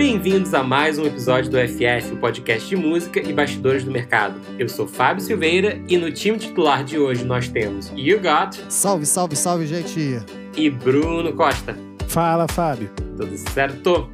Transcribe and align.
Bem-vindos 0.00 0.54
a 0.54 0.62
mais 0.62 0.98
um 0.98 1.04
episódio 1.04 1.50
do 1.50 1.58
FF, 1.58 2.14
o 2.14 2.16
podcast 2.16 2.66
de 2.66 2.74
música 2.74 3.20
e 3.20 3.34
bastidores 3.34 3.84
do 3.84 3.90
mercado. 3.90 4.40
Eu 4.58 4.66
sou 4.66 4.88
Fábio 4.88 5.22
Silveira 5.22 5.78
e 5.86 5.98
no 5.98 6.10
time 6.10 6.38
titular 6.38 6.82
de 6.82 6.98
hoje 6.98 7.22
nós 7.22 7.48
temos 7.48 7.92
You 7.94 8.18
Got. 8.18 8.56
Salve, 8.70 9.04
salve, 9.04 9.36
salve, 9.36 9.66
gente! 9.66 10.00
E 10.56 10.70
Bruno 10.70 11.34
Costa. 11.34 11.76
Fala, 12.08 12.48
Fábio. 12.48 12.88
Tudo 12.96 13.36
certo? 13.36 14.10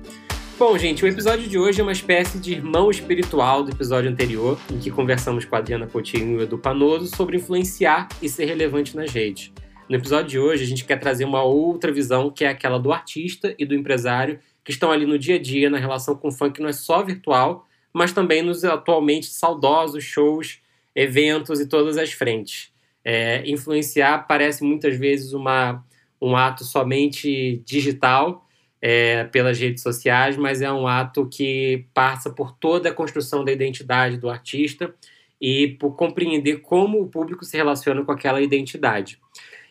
Bom, 0.58 0.76
gente, 0.76 1.04
o 1.04 1.06
episódio 1.06 1.48
de 1.48 1.56
hoje 1.56 1.80
é 1.80 1.84
uma 1.84 1.92
espécie 1.92 2.40
de 2.40 2.54
irmão 2.54 2.90
espiritual 2.90 3.62
do 3.62 3.70
episódio 3.70 4.10
anterior, 4.10 4.58
em 4.68 4.80
que 4.80 4.90
conversamos 4.90 5.44
com 5.44 5.54
a 5.54 5.60
Adriana 5.60 5.86
Coutinho 5.86 6.32
e 6.32 6.36
o 6.38 6.42
Edu 6.42 6.58
Panoso 6.58 7.14
sobre 7.14 7.36
influenciar 7.36 8.08
e 8.20 8.28
ser 8.28 8.46
relevante 8.46 8.96
nas 8.96 9.12
redes. 9.12 9.52
No 9.88 9.94
episódio 9.94 10.30
de 10.30 10.38
hoje, 10.40 10.64
a 10.64 10.66
gente 10.66 10.84
quer 10.84 10.98
trazer 10.98 11.24
uma 11.24 11.44
outra 11.44 11.92
visão, 11.92 12.28
que 12.28 12.44
é 12.44 12.48
aquela 12.48 12.76
do 12.76 12.92
artista 12.92 13.54
e 13.56 13.64
do 13.64 13.72
empresário 13.72 14.40
que 14.66 14.72
estão 14.72 14.90
ali 14.90 15.06
no 15.06 15.16
dia 15.16 15.36
a 15.36 15.38
dia, 15.38 15.70
na 15.70 15.78
relação 15.78 16.16
com 16.16 16.26
o 16.26 16.32
funk, 16.32 16.60
não 16.60 16.68
é 16.68 16.72
só 16.72 17.00
virtual, 17.00 17.68
mas 17.92 18.12
também 18.12 18.42
nos 18.42 18.64
atualmente 18.64 19.26
saudosos 19.26 20.02
shows, 20.02 20.58
eventos 20.92 21.60
e 21.60 21.68
todas 21.68 21.96
as 21.96 22.10
frentes. 22.10 22.72
É, 23.04 23.48
influenciar 23.48 24.26
parece 24.26 24.64
muitas 24.64 24.96
vezes 24.96 25.32
uma, 25.32 25.84
um 26.20 26.34
ato 26.34 26.64
somente 26.64 27.62
digital, 27.64 28.44
é, 28.82 29.22
pelas 29.24 29.56
redes 29.56 29.84
sociais, 29.84 30.36
mas 30.36 30.60
é 30.60 30.70
um 30.70 30.88
ato 30.88 31.28
que 31.28 31.86
passa 31.94 32.28
por 32.28 32.50
toda 32.50 32.88
a 32.88 32.92
construção 32.92 33.44
da 33.44 33.52
identidade 33.52 34.18
do 34.18 34.28
artista 34.28 34.92
e 35.40 35.68
por 35.78 35.92
compreender 35.94 36.56
como 36.56 37.00
o 37.00 37.06
público 37.06 37.44
se 37.44 37.56
relaciona 37.56 38.04
com 38.04 38.10
aquela 38.10 38.42
identidade. 38.42 39.20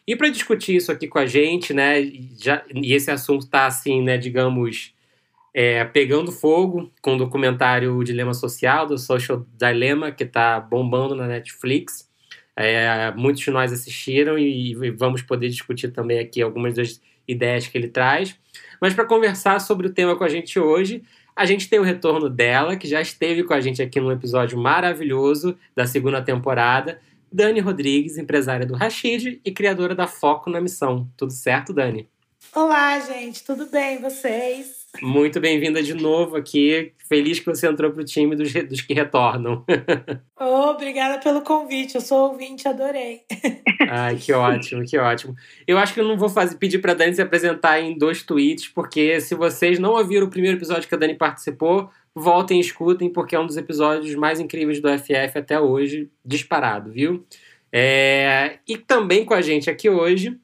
E 0.08 0.16
para 0.16 0.30
discutir 0.30 0.76
isso 0.76 0.92
aqui 0.92 1.08
com 1.08 1.20
a 1.20 1.26
gente, 1.26 1.74
né, 1.74 2.02
já, 2.40 2.64
e 2.74 2.94
esse 2.94 3.10
assunto 3.10 3.44
está 3.44 3.66
assim, 3.66 4.02
né, 4.02 4.18
digamos, 4.18 4.95
é, 5.58 5.86
pegando 5.86 6.34
fogo 6.34 6.92
com 7.02 7.16
o 7.16 7.18
documentário 7.18 7.96
o 7.96 8.04
Dilema 8.04 8.34
Social, 8.34 8.86
do 8.86 8.98
Social 8.98 9.46
Dilemma, 9.58 10.12
que 10.12 10.26
está 10.26 10.60
bombando 10.60 11.16
na 11.16 11.28
Netflix. 11.28 12.12
É, 12.58 13.14
muitos 13.16 13.42
de 13.42 13.52
nós 13.52 13.72
assistiram 13.72 14.38
e, 14.38 14.74
e, 14.74 14.92
vamos 14.92 15.22
poder 15.22 15.48
discutir 15.48 15.94
também 15.94 16.20
aqui 16.20 16.42
algumas 16.42 16.74
das 16.74 17.02
ideias 17.26 17.68
que 17.68 17.78
ele 17.78 17.88
traz. 17.88 18.38
Mas 18.82 18.94
para 18.94 19.06
conversar 19.06 19.60
sobre 19.62 19.88
o 19.88 19.94
tema 19.94 20.18
com 20.18 20.26
a 20.26 20.30
gente 20.30 20.60
hoje, 20.60 21.04
a 21.34 21.46
gente 21.46 21.70
tem 21.70 21.80
o 21.80 21.84
retorno 21.84 22.30
dela, 22.30 22.76
que 22.76 22.86
já 22.86 23.00
esteve 23.00 23.42
com 23.44 23.54
a 23.54 23.62
gente 23.62 23.82
aqui 23.82 24.02
num 24.02 24.12
episódio 24.12 24.58
maravilhoso 24.58 25.58
da 25.74 25.88
segunda 25.88 26.22
temporada, 26.22 27.00
Dani 27.32 27.62
Rodrigues, 27.62 28.18
empresária 28.18 28.66
do 28.66 28.74
Rashid 28.74 29.40
e 29.44 29.52
criadora 29.54 29.96
da 29.96 30.06
Foco 30.06 30.50
na 30.50 30.60
Missão. 30.60 31.10
Tudo 31.16 31.32
certo, 31.32 31.72
Dani? 31.72 32.10
Olá, 32.54 33.00
gente, 33.00 33.44
tudo 33.44 33.68
bem? 33.68 34.02
Vocês? 34.02 34.85
Muito 35.02 35.40
bem-vinda 35.40 35.82
de 35.82 35.94
novo 35.94 36.36
aqui. 36.36 36.94
Feliz 37.08 37.40
que 37.40 37.46
você 37.46 37.68
entrou 37.68 37.92
para 37.92 38.02
o 38.02 38.06
time 38.06 38.36
dos, 38.36 38.52
dos 38.54 38.82
que 38.82 38.94
retornam. 38.94 39.64
Oh, 40.38 40.72
obrigada 40.72 41.18
pelo 41.20 41.42
convite. 41.42 41.96
Eu 41.96 42.02
sou 42.02 42.32
ouvinte, 42.32 42.68
adorei. 42.68 43.22
Ai, 43.90 44.18
que 44.18 44.34
ótimo, 44.34 44.84
que 44.84 44.98
ótimo. 44.98 45.34
Eu 45.66 45.78
acho 45.78 45.94
que 45.94 46.00
eu 46.02 46.08
não 46.08 46.18
vou 46.18 46.28
fazer, 46.28 46.58
pedir 46.58 46.80
para 46.80 46.92
a 46.92 46.96
Dani 46.96 47.16
se 47.16 47.22
apresentar 47.22 47.80
em 47.80 47.98
dois 47.98 48.22
tweets, 48.22 48.68
porque 48.68 49.20
se 49.22 49.34
vocês 49.34 49.80
não 49.80 49.94
ouviram 49.94 50.28
o 50.28 50.30
primeiro 50.30 50.58
episódio 50.58 50.88
que 50.88 50.94
a 50.94 50.98
Dani 50.98 51.16
participou, 51.16 51.90
voltem 52.14 52.58
e 52.58 52.62
escutem, 52.62 53.10
porque 53.10 53.36
é 53.36 53.40
um 53.40 53.46
dos 53.46 53.56
episódios 53.58 54.14
mais 54.16 54.40
incríveis 54.40 54.82
do 54.82 54.90
FF 54.90 55.38
até 55.38 55.60
hoje, 55.60 56.10
disparado, 56.24 56.92
viu? 56.92 57.26
É... 57.72 58.60
E 58.68 58.78
também 58.78 59.24
com 59.24 59.34
a 59.34 59.42
gente 59.42 59.70
aqui 59.70 59.90
hoje, 59.90 60.38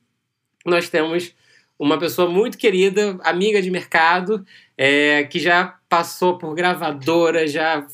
nós 0.65 0.89
temos 0.89 1.35
uma 1.83 1.97
pessoa 1.97 2.29
muito 2.29 2.57
querida, 2.57 3.17
amiga 3.23 3.61
de 3.61 3.71
mercado, 3.71 4.45
é... 4.77 5.23
que 5.23 5.39
já 5.39 5.77
passou 5.89 6.37
por 6.37 6.53
gravadora, 6.53 7.47
já 7.47 7.85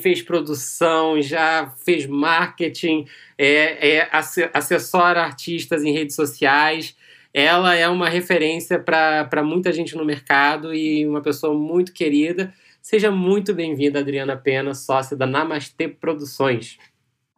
fez 0.00 0.22
produção, 0.22 1.20
já 1.20 1.72
fez 1.84 2.06
marketing, 2.06 3.06
é, 3.36 3.96
é 3.96 4.08
assessora 4.52 5.22
artistas 5.22 5.82
em 5.82 5.92
redes 5.92 6.14
sociais. 6.14 6.96
Ela 7.34 7.74
é 7.74 7.88
uma 7.88 8.08
referência 8.08 8.78
para 8.78 9.42
muita 9.42 9.72
gente 9.72 9.96
no 9.96 10.04
mercado 10.04 10.72
e 10.74 11.06
uma 11.06 11.20
pessoa 11.20 11.52
muito 11.52 11.92
querida. 11.92 12.52
Seja 12.80 13.10
muito 13.10 13.54
bem-vinda, 13.54 14.00
Adriana 14.00 14.36
Pena, 14.36 14.74
sócia 14.74 15.16
da 15.16 15.26
Namastê 15.26 15.88
Produções. 15.88 16.78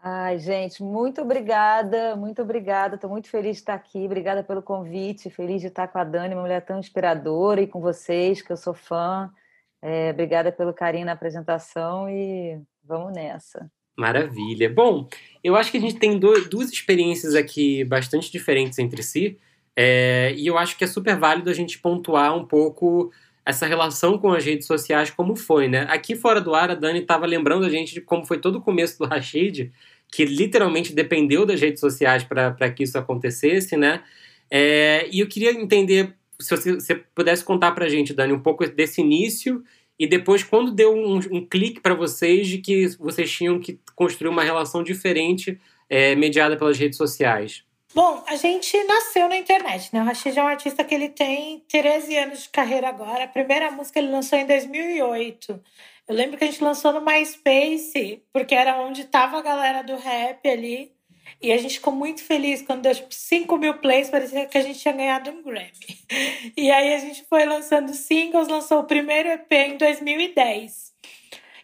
Ai, 0.06 0.38
gente, 0.38 0.82
muito 0.82 1.22
obrigada, 1.22 2.14
muito 2.14 2.42
obrigada. 2.42 2.96
Estou 2.96 3.08
muito 3.08 3.26
feliz 3.26 3.56
de 3.56 3.62
estar 3.62 3.72
aqui. 3.72 4.04
Obrigada 4.04 4.44
pelo 4.44 4.60
convite. 4.60 5.30
Feliz 5.30 5.62
de 5.62 5.68
estar 5.68 5.88
com 5.88 5.96
a 5.96 6.04
Dani, 6.04 6.34
uma 6.34 6.42
mulher 6.42 6.60
tão 6.60 6.78
inspiradora, 6.78 7.62
e 7.62 7.66
com 7.66 7.80
vocês, 7.80 8.42
que 8.42 8.52
eu 8.52 8.56
sou 8.58 8.74
fã. 8.74 9.32
É, 9.80 10.10
obrigada 10.10 10.52
pelo 10.52 10.74
carinho 10.74 11.06
na 11.06 11.12
apresentação 11.12 12.06
e 12.10 12.60
vamos 12.84 13.14
nessa. 13.14 13.70
Maravilha. 13.96 14.68
Bom, 14.68 15.08
eu 15.42 15.56
acho 15.56 15.70
que 15.70 15.78
a 15.78 15.80
gente 15.80 15.98
tem 15.98 16.18
do, 16.18 16.50
duas 16.50 16.70
experiências 16.70 17.34
aqui 17.34 17.82
bastante 17.82 18.30
diferentes 18.30 18.78
entre 18.78 19.02
si, 19.02 19.38
é, 19.74 20.34
e 20.36 20.46
eu 20.46 20.58
acho 20.58 20.76
que 20.76 20.84
é 20.84 20.86
super 20.86 21.16
válido 21.16 21.48
a 21.48 21.54
gente 21.54 21.78
pontuar 21.78 22.36
um 22.36 22.44
pouco 22.44 23.10
essa 23.46 23.66
relação 23.66 24.18
com 24.18 24.32
as 24.32 24.44
redes 24.44 24.66
sociais, 24.66 25.10
como 25.10 25.36
foi, 25.36 25.68
né? 25.68 25.86
Aqui 25.88 26.14
fora 26.14 26.40
do 26.40 26.54
ar, 26.54 26.70
a 26.70 26.74
Dani 26.74 27.00
estava 27.00 27.26
lembrando 27.26 27.64
a 27.64 27.70
gente 27.70 27.92
de 27.92 28.00
como 28.00 28.24
foi 28.26 28.38
todo 28.38 28.56
o 28.56 28.62
começo 28.62 28.98
do 28.98 29.06
Rashid, 29.06 29.70
que 30.14 30.24
literalmente 30.24 30.92
dependeu 30.92 31.44
das 31.44 31.60
redes 31.60 31.80
sociais 31.80 32.22
para 32.22 32.70
que 32.70 32.84
isso 32.84 32.96
acontecesse, 32.96 33.76
né? 33.76 34.00
É, 34.48 35.08
e 35.10 35.18
eu 35.18 35.26
queria 35.26 35.50
entender 35.50 36.14
se 36.38 36.54
você, 36.54 36.94
pudesse 37.12 37.44
contar 37.44 37.72
para 37.72 37.86
a 37.86 37.88
gente, 37.88 38.14
Dani, 38.14 38.32
um 38.32 38.38
pouco 38.38 38.64
desse 38.68 39.00
início 39.00 39.64
e 39.98 40.06
depois 40.06 40.44
quando 40.44 40.70
deu 40.70 40.94
um, 40.94 41.16
um 41.16 41.44
clique 41.44 41.80
para 41.80 41.94
vocês 41.94 42.46
de 42.46 42.58
que 42.58 42.86
vocês 42.96 43.28
tinham 43.28 43.58
que 43.58 43.80
construir 43.96 44.28
uma 44.28 44.44
relação 44.44 44.84
diferente 44.84 45.60
é, 45.90 46.14
mediada 46.14 46.56
pelas 46.56 46.78
redes 46.78 46.96
sociais. 46.96 47.64
Bom, 47.92 48.22
a 48.28 48.36
gente 48.36 48.76
nasceu 48.84 49.28
na 49.28 49.36
internet, 49.36 49.90
né? 49.92 50.00
O 50.00 50.04
Rashid 50.04 50.38
é 50.38 50.42
um 50.42 50.46
artista 50.46 50.84
que 50.84 50.94
ele 50.94 51.08
tem 51.08 51.64
13 51.68 52.16
anos 52.18 52.42
de 52.44 52.48
carreira 52.50 52.88
agora. 52.88 53.24
A 53.24 53.28
primeira 53.28 53.70
música 53.72 53.98
ele 53.98 54.10
lançou 54.10 54.38
em 54.38 54.46
2008. 54.46 55.60
Eu 56.06 56.14
lembro 56.14 56.36
que 56.36 56.44
a 56.44 56.46
gente 56.46 56.62
lançou 56.62 56.92
no 56.92 57.00
MySpace, 57.00 58.22
porque 58.32 58.54
era 58.54 58.78
onde 58.80 59.02
estava 59.02 59.38
a 59.38 59.42
galera 59.42 59.82
do 59.82 59.96
rap 59.96 60.46
ali. 60.46 60.92
E 61.40 61.50
a 61.50 61.56
gente 61.56 61.74
ficou 61.74 61.92
muito 61.92 62.22
feliz 62.22 62.62
quando 62.62 62.82
deu 62.82 62.94
tipo, 62.94 63.12
5 63.12 63.56
mil 63.56 63.74
plays, 63.78 64.10
parecia 64.10 64.46
que 64.46 64.58
a 64.58 64.60
gente 64.60 64.78
tinha 64.78 64.94
ganhado 64.94 65.30
um 65.30 65.42
Grammy. 65.42 65.72
E 66.56 66.70
aí 66.70 66.94
a 66.94 66.98
gente 66.98 67.24
foi 67.24 67.44
lançando 67.46 67.92
singles, 67.94 68.48
lançou 68.48 68.80
o 68.80 68.84
primeiro 68.84 69.30
EP 69.30 69.52
em 69.52 69.76
2010. 69.76 70.92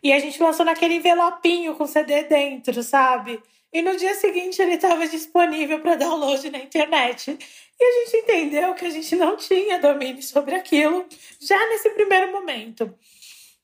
E 0.02 0.12
a 0.12 0.18
gente 0.18 0.42
lançou 0.42 0.64
naquele 0.64 0.94
envelopinho 0.94 1.74
com 1.74 1.86
CD 1.86 2.24
dentro, 2.24 2.82
sabe? 2.82 3.40
E 3.72 3.82
no 3.82 3.96
dia 3.96 4.14
seguinte 4.14 4.60
ele 4.60 4.74
estava 4.74 5.06
disponível 5.06 5.80
para 5.80 5.96
download 5.96 6.50
na 6.50 6.58
internet. 6.58 7.38
E 7.78 7.84
a 7.84 8.04
gente 8.04 8.16
entendeu 8.16 8.74
que 8.74 8.86
a 8.86 8.90
gente 8.90 9.14
não 9.16 9.36
tinha 9.36 9.78
domínio 9.78 10.22
sobre 10.22 10.54
aquilo 10.54 11.06
já 11.40 11.58
nesse 11.68 11.90
primeiro 11.90 12.32
momento. 12.32 12.92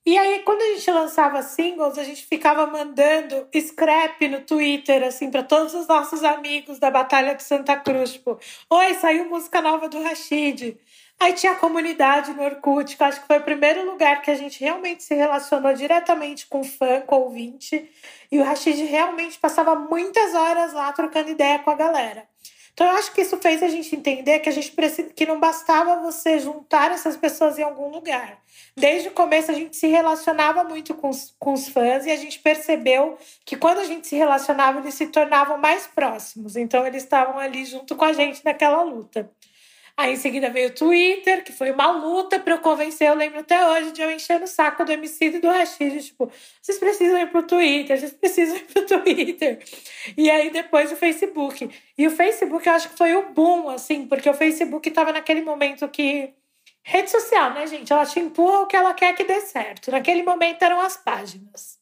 E 0.06 0.16
aí, 0.16 0.38
quando 0.44 0.62
a 0.62 0.66
gente 0.66 0.88
lançava 0.88 1.42
singles, 1.42 1.98
a 1.98 2.04
gente 2.04 2.24
ficava 2.24 2.64
mandando 2.64 3.48
scrap 3.52 4.28
no 4.28 4.40
Twitter, 4.40 5.02
assim, 5.02 5.32
para 5.32 5.42
todos 5.42 5.74
os 5.74 5.88
nossos 5.88 6.22
amigos 6.22 6.78
da 6.78 6.92
Batalha 6.92 7.34
de 7.34 7.42
Santa 7.42 7.76
Cruz. 7.76 8.12
Tipo, 8.12 8.38
oi, 8.70 8.94
saiu 8.94 9.28
música 9.28 9.60
nova 9.60 9.88
do 9.88 10.00
Rashid. 10.00 10.78
Aí 11.18 11.32
tinha 11.32 11.52
a 11.52 11.56
comunidade 11.56 12.32
no 12.34 12.44
Orkut, 12.44 12.96
que 12.96 13.02
eu 13.02 13.06
acho 13.08 13.20
que 13.20 13.26
foi 13.26 13.38
o 13.38 13.42
primeiro 13.42 13.84
lugar 13.84 14.22
que 14.22 14.30
a 14.30 14.36
gente 14.36 14.60
realmente 14.60 15.02
se 15.02 15.12
relacionou 15.12 15.74
diretamente 15.74 16.46
com 16.46 16.62
fã, 16.62 17.00
com 17.00 17.22
ouvinte. 17.22 17.90
E 18.30 18.38
o 18.38 18.44
Rashid 18.44 18.84
realmente 18.84 19.40
passava 19.40 19.74
muitas 19.74 20.34
horas 20.34 20.72
lá 20.72 20.92
trocando 20.92 21.30
ideia 21.30 21.58
com 21.58 21.70
a 21.70 21.74
galera. 21.74 22.28
Então 22.76 22.88
eu 22.88 22.98
acho 22.98 23.10
que 23.14 23.22
isso 23.22 23.38
fez 23.38 23.62
a 23.62 23.68
gente 23.68 23.96
entender 23.96 24.38
que 24.40 24.50
a 24.50 24.52
gente 24.52 24.70
precisa, 24.70 25.08
que 25.08 25.24
não 25.24 25.40
bastava 25.40 26.02
você 26.02 26.38
juntar 26.38 26.92
essas 26.92 27.16
pessoas 27.16 27.58
em 27.58 27.62
algum 27.62 27.88
lugar. 27.88 28.38
Desde 28.76 29.08
o 29.08 29.12
começo 29.12 29.50
a 29.50 29.54
gente 29.54 29.74
se 29.74 29.86
relacionava 29.86 30.62
muito 30.62 30.92
com 30.92 31.08
os, 31.08 31.34
com 31.38 31.54
os 31.54 31.68
fãs 31.68 32.04
e 32.04 32.10
a 32.10 32.16
gente 32.16 32.38
percebeu 32.38 33.16
que 33.46 33.56
quando 33.56 33.78
a 33.78 33.84
gente 33.84 34.06
se 34.06 34.14
relacionava 34.14 34.80
eles 34.80 34.92
se 34.92 35.06
tornavam 35.06 35.56
mais 35.56 35.86
próximos. 35.86 36.54
Então 36.54 36.86
eles 36.86 37.02
estavam 37.02 37.38
ali 37.38 37.64
junto 37.64 37.96
com 37.96 38.04
a 38.04 38.12
gente 38.12 38.44
naquela 38.44 38.82
luta. 38.82 39.30
Aí 39.98 40.12
em 40.12 40.16
seguida 40.16 40.50
veio 40.50 40.68
o 40.68 40.74
Twitter, 40.74 41.42
que 41.42 41.52
foi 41.52 41.70
uma 41.70 41.90
luta 41.90 42.38
para 42.38 42.52
eu 42.52 42.58
convencer. 42.58 43.08
Eu 43.08 43.14
lembro 43.14 43.40
até 43.40 43.66
hoje 43.66 43.92
de 43.92 44.02
eu 44.02 44.10
encher 44.10 44.42
o 44.42 44.46
saco 44.46 44.84
do 44.84 44.92
MC 44.92 45.24
e 45.24 45.38
do 45.38 45.48
Rashid. 45.48 46.02
Tipo, 46.02 46.30
vocês 46.60 46.78
precisam 46.78 47.18
ir 47.18 47.30
pro 47.30 47.42
Twitter, 47.42 47.98
vocês 47.98 48.12
precisam 48.12 48.56
ir 48.56 48.64
pro 48.64 48.84
Twitter. 48.84 49.64
E 50.14 50.30
aí 50.30 50.50
depois 50.50 50.92
o 50.92 50.96
Facebook. 50.96 51.70
E 51.96 52.06
o 52.06 52.10
Facebook 52.10 52.68
eu 52.68 52.74
acho 52.74 52.90
que 52.90 52.98
foi 52.98 53.16
o 53.16 53.30
boom, 53.32 53.70
assim, 53.70 54.06
porque 54.06 54.28
o 54.28 54.34
Facebook 54.34 54.86
estava 54.86 55.12
naquele 55.12 55.40
momento 55.40 55.88
que. 55.88 56.34
Rede 56.82 57.10
social, 57.10 57.52
né, 57.52 57.66
gente? 57.66 57.92
Ela 57.92 58.06
te 58.06 58.20
empurra 58.20 58.60
o 58.60 58.66
que 58.66 58.76
ela 58.76 58.94
quer 58.94 59.14
que 59.14 59.24
dê 59.24 59.40
certo. 59.40 59.90
Naquele 59.90 60.22
momento 60.22 60.62
eram 60.62 60.80
as 60.80 60.96
páginas. 60.96 61.80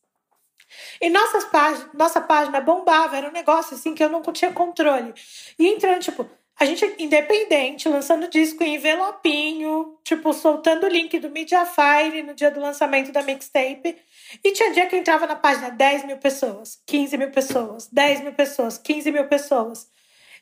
E 1.00 1.10
nossas 1.10 1.44
páginas, 1.44 1.92
nossa 1.92 2.20
página 2.20 2.60
bombava, 2.60 3.16
era 3.16 3.28
um 3.28 3.32
negócio 3.32 3.74
assim 3.74 3.94
que 3.94 4.02
eu 4.02 4.08
não 4.08 4.22
tinha 4.22 4.52
controle. 4.52 5.12
E 5.58 5.68
entrando, 5.68 6.00
tipo, 6.00 6.28
A 6.58 6.64
gente 6.64 6.84
é 6.84 6.94
independente, 6.98 7.88
lançando 7.88 8.28
disco 8.28 8.62
em 8.62 8.76
envelopinho, 8.76 9.98
tipo, 10.04 10.32
soltando 10.32 10.84
o 10.84 10.88
link 10.88 11.18
do 11.18 11.28
Mediafire 11.28 12.22
no 12.22 12.32
dia 12.32 12.50
do 12.50 12.60
lançamento 12.60 13.10
da 13.10 13.22
mixtape. 13.22 13.96
E 14.42 14.52
tinha 14.52 14.72
dia 14.72 14.86
que 14.86 14.96
entrava 14.96 15.26
na 15.26 15.34
página 15.34 15.70
10 15.70 16.04
mil 16.04 16.16
pessoas, 16.18 16.80
15 16.86 17.16
mil 17.18 17.30
pessoas, 17.30 17.88
10 17.88 18.20
mil 18.20 18.32
pessoas, 18.32 18.78
15 18.78 19.10
mil 19.10 19.26
pessoas. 19.26 19.88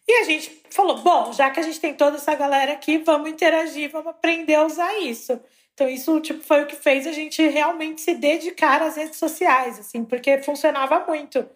E 0.07 0.13
a 0.21 0.25
gente 0.25 0.63
falou: 0.71 0.99
bom, 0.99 1.33
já 1.33 1.51
que 1.51 1.61
a 1.61 1.63
gente 1.63 1.81
tem 1.81 1.95
toda 1.95 2.17
essa 2.17 2.35
galera 2.35 2.73
aqui, 2.73 2.99
vamos 2.99 3.31
interagir, 3.31 3.91
vamos 3.91 4.09
aprender 4.09 4.57
a 4.57 4.67
usar 4.67 4.99
isso. 5.01 5.41
Então, 5.75 5.89
isso 5.89 6.21
tipo, 6.21 6.43
foi 6.43 6.63
o 6.63 6.67
que 6.67 6.77
fez 6.77 7.07
a 7.07 7.13
gente 7.13 7.47
realmente 7.49 8.03
se 8.03 8.15
dedicar 8.15 8.83
às 8.83 8.97
redes 8.97 9.19
sociais, 9.19 9.79
assim, 9.79 10.05
porque 10.05 10.43
funcionava 10.43 11.05
muito. 11.07 11.49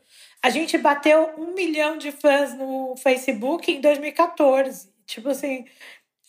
A 0.47 0.49
gente 0.49 0.79
bateu 0.79 1.35
um 1.37 1.55
milhão 1.55 1.99
de 1.99 2.13
fãs 2.13 2.55
no 2.55 2.95
Facebook 2.99 3.69
em 3.69 3.81
2014. 3.81 4.89
Tipo 5.05 5.31
assim, 5.31 5.65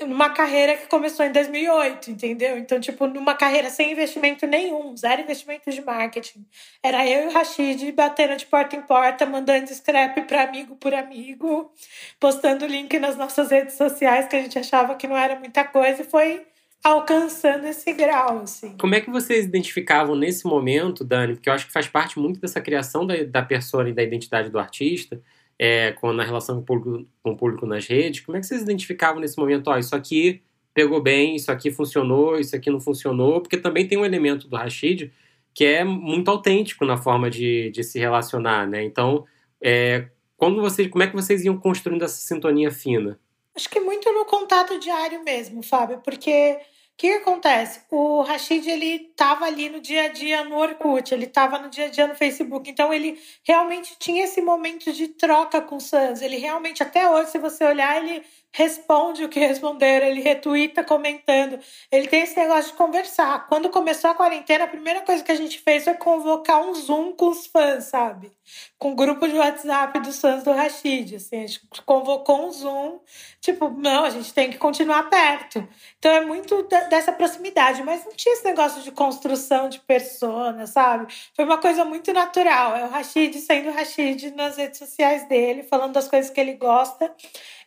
numa 0.01 0.31
carreira 0.31 0.75
que 0.75 0.87
começou 0.87 1.23
em 1.23 1.31
2008, 1.31 2.09
entendeu? 2.09 2.57
Então, 2.57 2.79
tipo, 2.79 3.05
numa 3.05 3.35
carreira 3.35 3.69
sem 3.69 3.91
investimento 3.91 4.47
nenhum, 4.47 4.97
zero 4.97 5.21
investimento 5.21 5.69
de 5.69 5.83
marketing. 5.83 6.47
Era 6.81 7.07
eu 7.07 7.25
e 7.25 7.27
o 7.27 7.31
Rashid 7.31 7.91
batendo 7.91 8.35
de 8.35 8.47
porta 8.47 8.75
em 8.75 8.81
porta, 8.81 9.23
mandando 9.23 9.71
scrap 9.71 10.19
para 10.23 10.41
amigo 10.41 10.75
por 10.77 10.95
amigo, 10.95 11.71
postando 12.19 12.65
link 12.65 12.97
nas 12.97 13.15
nossas 13.15 13.51
redes 13.51 13.75
sociais 13.75 14.27
que 14.27 14.35
a 14.35 14.41
gente 14.41 14.57
achava 14.57 14.95
que 14.95 15.07
não 15.07 15.15
era 15.15 15.37
muita 15.37 15.63
coisa 15.63 16.01
e 16.01 16.05
foi 16.05 16.43
alcançando 16.83 17.65
esse 17.65 17.91
grau, 17.93 18.39
assim. 18.39 18.75
Como 18.77 18.95
é 18.95 19.01
que 19.01 19.09
vocês 19.09 19.45
identificavam 19.45 20.15
nesse 20.15 20.45
momento, 20.45 21.03
Dani? 21.03 21.33
Porque 21.33 21.49
eu 21.49 21.53
acho 21.53 21.67
que 21.67 21.73
faz 21.73 21.87
parte 21.87 22.19
muito 22.19 22.39
dessa 22.39 22.61
criação 22.61 23.05
da, 23.05 23.23
da 23.23 23.41
persona 23.41 23.89
e 23.89 23.93
da 23.93 24.03
identidade 24.03 24.49
do 24.49 24.59
artista, 24.59 25.21
é, 25.59 25.91
com, 25.93 26.13
na 26.13 26.23
relação 26.23 26.55
com 26.55 26.61
o, 26.61 26.65
público, 26.65 27.09
com 27.23 27.31
o 27.31 27.37
público 27.37 27.65
nas 27.65 27.85
redes. 27.87 28.21
Como 28.21 28.37
é 28.37 28.39
que 28.39 28.45
vocês 28.45 28.61
identificavam 28.61 29.19
nesse 29.19 29.37
momento, 29.37 29.69
ó, 29.69 29.77
isso 29.77 29.95
aqui 29.95 30.41
pegou 30.73 31.01
bem, 31.01 31.35
isso 31.35 31.51
aqui 31.51 31.71
funcionou, 31.71 32.39
isso 32.39 32.55
aqui 32.55 32.69
não 32.69 32.79
funcionou? 32.79 33.41
Porque 33.41 33.57
também 33.57 33.87
tem 33.87 33.97
um 33.97 34.05
elemento 34.05 34.47
do 34.47 34.55
Rashid 34.55 35.11
que 35.53 35.65
é 35.65 35.83
muito 35.83 36.29
autêntico 36.29 36.85
na 36.85 36.97
forma 36.97 37.31
de, 37.31 37.71
de 37.71 37.83
se 37.83 37.97
relacionar, 37.97 38.67
né? 38.67 38.83
Então, 38.83 39.25
é, 39.59 40.05
quando 40.37 40.61
vocês, 40.61 40.87
como 40.87 41.03
é 41.03 41.07
que 41.07 41.15
vocês 41.15 41.43
iam 41.43 41.57
construindo 41.57 42.03
essa 42.03 42.17
sintonia 42.17 42.69
fina? 42.69 43.19
Acho 43.57 43.69
que 43.69 43.79
muito 43.79 44.13
no 44.13 44.23
contato 44.23 44.77
diário 44.77 45.23
mesmo, 45.23 45.63
Fábio, 45.63 45.99
porque 46.05 46.59
o 46.61 46.95
que 46.95 47.11
acontece? 47.13 47.81
O 47.89 48.21
Rashid, 48.21 48.69
ele 48.69 49.07
estava 49.09 49.45
ali 49.45 49.67
no 49.67 49.79
dia 49.79 50.03
a 50.03 50.07
dia 50.09 50.43
no 50.43 50.55
Orkut, 50.55 51.11
ele 51.11 51.25
estava 51.25 51.57
no 51.57 51.67
dia 51.67 51.85
a 51.85 51.89
dia 51.89 52.05
no 52.05 52.13
Facebook, 52.13 52.69
então 52.69 52.93
ele 52.93 53.19
realmente 53.43 53.95
tinha 53.97 54.25
esse 54.25 54.43
momento 54.43 54.93
de 54.93 55.07
troca 55.07 55.59
com 55.59 55.77
o 55.77 55.81
Sans. 55.81 56.21
Ele 56.21 56.37
realmente, 56.37 56.83
até 56.83 57.09
hoje, 57.09 57.31
se 57.31 57.39
você 57.39 57.65
olhar, 57.65 57.97
ele 57.97 58.23
responde 58.51 59.23
o 59.23 59.29
que 59.29 59.39
responderam, 59.39 60.07
ele 60.07 60.21
retuita 60.21 60.83
comentando. 60.83 61.59
Ele 61.91 62.07
tem 62.07 62.21
esse 62.23 62.37
negócio 62.37 62.71
de 62.71 62.77
conversar. 62.77 63.47
Quando 63.47 63.69
começou 63.69 64.09
a 64.09 64.15
quarentena, 64.15 64.63
a 64.63 64.67
primeira 64.67 65.01
coisa 65.01 65.23
que 65.23 65.31
a 65.31 65.35
gente 65.35 65.59
fez 65.59 65.83
foi 65.83 65.93
convocar 65.93 66.61
um 66.61 66.73
Zoom 66.73 67.11
com 67.13 67.29
os 67.29 67.45
fãs, 67.45 67.85
sabe? 67.85 68.31
Com 68.79 68.91
o 68.91 68.95
grupo 68.95 69.27
de 69.27 69.35
WhatsApp 69.35 69.99
dos 69.99 70.19
fãs 70.19 70.43
do 70.43 70.51
Rashid. 70.51 71.15
Assim, 71.15 71.43
a 71.43 71.47
gente 71.47 71.61
convocou 71.85 72.47
um 72.47 72.51
Zoom, 72.51 72.99
tipo, 73.41 73.69
não, 73.69 74.05
a 74.05 74.09
gente 74.09 74.33
tem 74.33 74.49
que 74.49 74.57
continuar 74.57 75.09
perto. 75.09 75.67
Então 75.99 76.11
é 76.11 76.21
muito 76.21 76.63
dessa 76.89 77.11
proximidade, 77.11 77.83
mas 77.83 78.05
não 78.05 78.13
tinha 78.13 78.33
esse 78.33 78.45
negócio 78.45 78.81
de 78.81 78.91
construção 78.91 79.69
de 79.69 79.79
persona, 79.79 80.65
sabe? 80.65 81.13
Foi 81.35 81.45
uma 81.45 81.57
coisa 81.57 81.85
muito 81.85 82.11
natural. 82.11 82.75
É 82.75 82.85
o 82.85 82.89
Rashid 82.89 83.37
sendo 83.39 83.69
o 83.69 83.73
Rashid 83.73 84.31
nas 84.31 84.57
redes 84.57 84.79
sociais 84.79 85.27
dele, 85.27 85.63
falando 85.63 85.93
das 85.93 86.07
coisas 86.07 86.31
que 86.31 86.39
ele 86.39 86.53
gosta. 86.53 87.13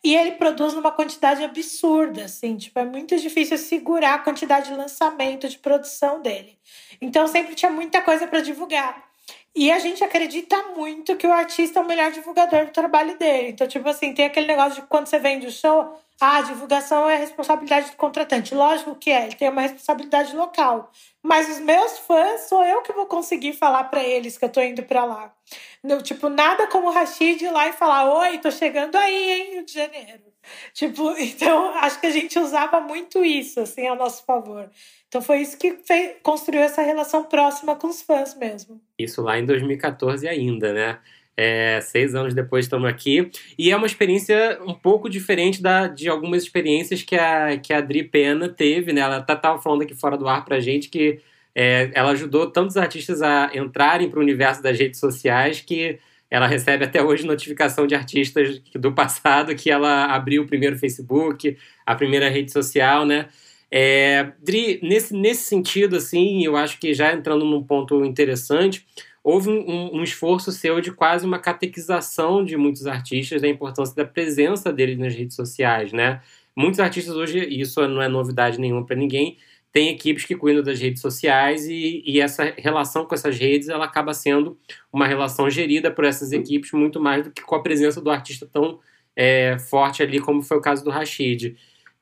E 0.02 0.14
ele 0.17 0.32
produz 0.32 0.73
numa 0.73 0.91
quantidade 0.91 1.44
absurda, 1.44 2.25
assim, 2.25 2.56
tipo, 2.56 2.79
é 2.79 2.85
muito 2.85 3.17
difícil 3.19 3.58
segurar 3.58 4.14
a 4.14 4.19
quantidade 4.19 4.69
de 4.69 4.75
lançamento, 4.75 5.49
de 5.49 5.58
produção 5.58 6.23
dele. 6.23 6.58
Então 7.00 7.26
sempre 7.29 7.55
tinha 7.55 7.70
muita 7.70 8.00
coisa 8.00 8.26
para 8.26 8.41
divulgar. 8.41 9.10
E 9.55 9.70
a 9.70 9.79
gente 9.81 10.02
acredita 10.05 10.56
muito 10.76 11.17
que 11.17 11.26
o 11.26 11.32
artista 11.32 11.81
é 11.81 11.82
o 11.82 11.87
melhor 11.87 12.12
divulgador 12.12 12.67
do 12.67 12.73
trabalho 12.73 13.19
dele. 13.19 13.49
Então, 13.49 13.67
tipo 13.67 13.88
assim, 13.88 14.14
tem 14.14 14.26
aquele 14.26 14.47
negócio 14.47 14.81
de 14.81 14.88
quando 14.88 15.06
você 15.06 15.19
vende 15.19 15.47
o 15.47 15.50
show, 15.50 16.00
ah, 16.20 16.37
a 16.38 16.43
divulgação 16.43 17.08
é 17.08 17.17
responsabilidade 17.17 17.91
do 17.91 17.97
contratante. 17.97 18.55
Lógico 18.55 18.94
que 18.94 19.11
é, 19.11 19.25
ele 19.25 19.35
tem 19.35 19.49
uma 19.49 19.62
responsabilidade 19.62 20.37
local. 20.37 20.93
Mas 21.23 21.49
os 21.49 21.58
meus 21.58 21.99
fãs, 21.99 22.43
sou 22.43 22.64
eu 22.64 22.82
que 22.82 22.93
vou 22.93 23.06
conseguir 23.06 23.52
falar 23.55 23.85
para 23.85 24.05
eles 24.05 24.38
que 24.38 24.44
eu 24.44 24.52
tô 24.52 24.61
indo 24.61 24.82
para 24.85 25.05
lá. 25.05 25.35
No, 25.82 26.00
tipo, 26.02 26.29
nada 26.29 26.67
como 26.69 26.88
o 26.88 26.93
Rashid 26.93 27.43
ir 27.43 27.50
lá 27.50 27.69
e 27.69 27.73
falar: 27.73 28.12
Oi, 28.20 28.38
tô 28.38 28.50
chegando 28.50 28.97
aí, 28.97 29.32
hein, 29.32 29.55
Rio 29.55 29.64
de 29.64 29.73
Janeiro. 29.73 30.30
Tipo, 30.75 31.10
então 31.19 31.75
acho 31.76 32.00
que 32.00 32.06
a 32.06 32.10
gente 32.10 32.38
usava 32.38 32.81
muito 32.81 33.25
isso, 33.25 33.60
assim, 33.60 33.87
a 33.87 33.94
nosso 33.94 34.25
favor. 34.25 34.70
Então 35.08 35.20
foi 35.20 35.40
isso 35.40 35.58
que 35.58 35.76
fez, 35.84 36.16
construiu 36.22 36.62
essa 36.62 36.82
relação 36.82 37.25
próxima 37.25 37.76
com 37.76 37.88
os 37.88 38.02
fãs 38.02 38.37
mesmo. 38.37 38.81
Isso 38.98 39.22
lá 39.22 39.38
em 39.38 39.44
2014 39.44 40.26
ainda, 40.28 40.72
né? 40.72 40.98
É, 41.37 41.81
seis 41.81 42.14
anos 42.14 42.34
depois 42.34 42.66
estamos 42.66 42.88
aqui. 42.88 43.31
E 43.58 43.70
é 43.70 43.76
uma 43.76 43.87
experiência 43.87 44.58
um 44.62 44.75
pouco 44.75 45.08
diferente 45.08 45.62
da, 45.62 45.88
de 45.88 46.08
algumas 46.08 46.42
experiências 46.42 47.02
que 47.02 47.16
a, 47.16 47.58
que 47.58 47.72
a 47.72 47.78
Adri 47.78 48.04
Pena 48.04 48.48
teve, 48.48 48.92
né? 48.92 49.00
Ela 49.00 49.19
estava 49.19 49.40
tá, 49.40 49.58
falando 49.58 49.82
aqui 49.82 49.94
fora 49.94 50.16
do 50.16 50.28
ar 50.28 50.44
pra 50.44 50.60
gente 50.60 50.88
que 50.88 51.20
é, 51.54 51.90
ela 51.94 52.10
ajudou 52.10 52.50
tantos 52.50 52.76
artistas 52.76 53.22
a 53.22 53.50
entrarem 53.54 54.08
para 54.08 54.19
o 54.19 54.22
universo 54.22 54.62
das 54.62 54.78
redes 54.78 55.00
sociais 55.00 55.60
que 55.60 55.98
ela 56.31 56.47
recebe 56.47 56.85
até 56.85 57.03
hoje 57.03 57.27
notificação 57.27 57.87
de 57.87 57.94
artistas 57.94 58.61
do 58.75 58.93
passado 58.93 59.55
que 59.55 59.71
ela 59.71 60.06
abriu 60.06 60.43
o 60.43 60.47
primeiro 60.47 60.79
Facebook, 60.79 61.56
a 61.85 61.94
primeira 61.94 62.29
rede 62.29 62.53
social, 62.53 63.05
né? 63.05 63.29
É, 63.71 64.32
Dri, 64.43 64.81
nesse, 64.82 65.15
nesse 65.15 65.44
sentido, 65.44 65.97
assim, 65.97 66.44
eu 66.44 66.56
acho 66.56 66.79
que 66.79 66.93
já 66.93 67.12
entrando 67.12 67.44
num 67.44 67.62
ponto 67.62 68.05
interessante, 68.05 68.87
houve 69.23 69.49
um, 69.49 69.97
um, 69.97 70.03
esforço 70.03 70.50
seu 70.50 70.81
de 70.81 70.91
quase 70.91 71.25
uma 71.25 71.38
catequização 71.38 72.44
de 72.44 72.56
muitos 72.56 72.87
artistas 72.87 73.43
da 73.43 73.49
importância 73.49 73.94
da 73.94 74.05
presença 74.05 74.73
deles 74.73 74.99
nas 74.99 75.15
redes 75.15 75.37
sociais, 75.37 75.93
né? 75.93 76.21
Muitos 76.56 76.81
artistas 76.81 77.15
hoje, 77.15 77.38
isso 77.49 77.87
não 77.87 78.03
é 78.03 78.09
novidade 78.09 78.59
nenhuma 78.59 78.85
para 78.85 78.97
ninguém, 78.97 79.37
tem 79.72 79.88
equipes 79.88 80.25
que 80.25 80.34
cuidam 80.34 80.62
das 80.62 80.81
redes 80.81 81.00
sociais 81.00 81.67
e, 81.67 82.02
e, 82.05 82.20
essa 82.20 82.52
relação 82.56 83.05
com 83.06 83.14
essas 83.14 83.38
redes 83.38 83.69
ela 83.69 83.84
acaba 83.84 84.12
sendo 84.12 84.58
uma 84.93 85.06
relação 85.06 85.49
gerida 85.49 85.90
por 85.90 86.05
essas 86.05 86.32
equipes 86.32 86.72
muito 86.72 87.00
mais 87.00 87.25
do 87.25 87.31
que 87.31 87.43
com 87.43 87.55
a 87.55 87.62
presença 87.62 88.00
do 88.00 88.11
artista 88.11 88.49
tão 88.52 88.81
é, 89.14 89.58
forte 89.58 90.02
ali 90.02 90.19
como 90.19 90.43
foi 90.43 90.56
o 90.56 90.61
caso 90.61 90.82
do 90.84 90.90
Rashid. 90.90 91.56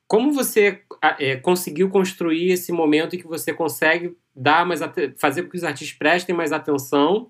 Como 0.07 0.31
você 0.31 0.81
é, 1.19 1.35
conseguiu 1.35 1.89
construir 1.89 2.51
esse 2.51 2.71
momento 2.71 3.15
em 3.15 3.19
que 3.19 3.27
você 3.27 3.53
consegue 3.53 4.17
dar 4.35 4.65
mais 4.65 4.79
fazer 5.17 5.43
com 5.43 5.49
que 5.49 5.57
os 5.57 5.63
artistas 5.63 5.95
prestem 5.95 6.35
mais 6.35 6.51
atenção, 6.51 7.29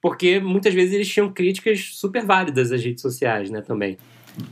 porque 0.00 0.40
muitas 0.40 0.74
vezes 0.74 0.94
eles 0.94 1.08
tinham 1.08 1.32
críticas 1.32 1.90
super 1.92 2.24
válidas 2.24 2.72
às 2.72 2.82
redes 2.82 3.02
sociais, 3.02 3.50
né, 3.50 3.60
também. 3.60 3.96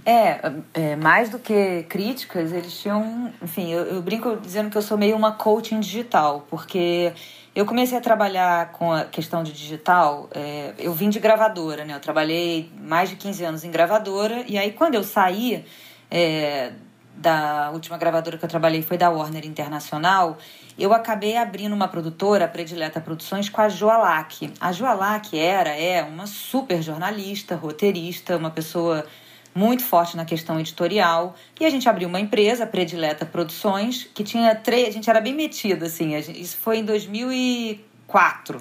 É, 0.05 0.41
é, 0.73 0.97
mais 0.97 1.29
do 1.29 1.39
que 1.39 1.83
críticas, 1.85 2.53
eles 2.53 2.79
tinham. 2.81 3.33
Enfim, 3.43 3.71
eu, 3.71 3.85
eu, 3.85 4.03
brinco 4.03 4.37
dizendo 4.37 4.71
que 4.71 4.79
eu 4.79 4.83
sou 4.83 4.97
meio 4.97 5.15
uma 5.17 5.33
coaching 5.33 5.81
digital, 5.81 6.47
porque 6.49 7.13
eu 7.55 7.67
comecei 7.67 7.97
a 7.99 8.01
trabalhar 8.01 8.73
com 8.73 8.93
a 8.93 9.05
questão 9.05 9.43
de 9.43 9.53
digital. 9.53 10.29
É, 10.35 10.73
eu 10.79 10.93
vim 10.95 11.11
de 11.11 11.21
gravadora, 11.21 11.85
né? 11.85 11.95
Eu 11.95 12.01
trabalhei 12.01 12.73
mais 12.81 13.11
de 13.11 13.17
15 13.17 13.45
anos 13.45 13.65
em 13.65 13.71
gravadora, 13.71 14.45
e 14.49 14.57
aí 14.57 14.73
quando 14.73 14.95
eu 14.95 15.05
saí 15.05 15.65
é, 16.11 16.73
da 17.17 17.71
última 17.73 17.99
gravadora 17.99 18.39
que 18.39 18.45
eu 18.45 18.49
trabalhei 18.49 18.81
foi 18.81 18.97
da 18.97 19.11
Warner 19.11 19.47
Internacional, 19.47 20.39
eu 20.79 20.93
acabei 20.95 21.37
abrindo 21.37 21.75
uma 21.75 21.89
produtora, 21.89 22.47
a 22.47 22.49
Predileta 22.49 23.01
Produções, 23.01 23.49
com 23.49 23.61
a 23.61 23.69
Joalac. 23.69 24.53
A 24.61 24.73
Joalac 24.73 25.39
era, 25.39 25.71
é, 25.71 26.03
uma 26.03 26.27
super 26.27 26.83
jornalista, 26.83 27.55
roteirista, 27.55 28.37
uma 28.37 28.51
pessoa 28.51 29.05
muito 29.55 29.85
forte 29.85 30.17
na 30.17 30.25
questão 30.25 30.59
editorial. 30.59 31.37
E 31.61 31.65
a 31.65 31.71
gente 31.71 31.89
abriu 31.89 32.09
uma 32.09 32.19
empresa, 32.19 32.67
Predileta 32.67 33.25
Produções, 33.25 34.05
que 34.13 34.25
tinha 34.25 34.55
três. 34.55 34.89
A 34.89 34.91
gente 34.91 35.09
era 35.09 35.21
bem 35.21 35.35
metido, 35.35 35.85
assim. 35.85 36.21
Gente, 36.21 36.41
isso 36.41 36.57
foi 36.57 36.79
em 36.79 36.85
2004. 36.85 38.61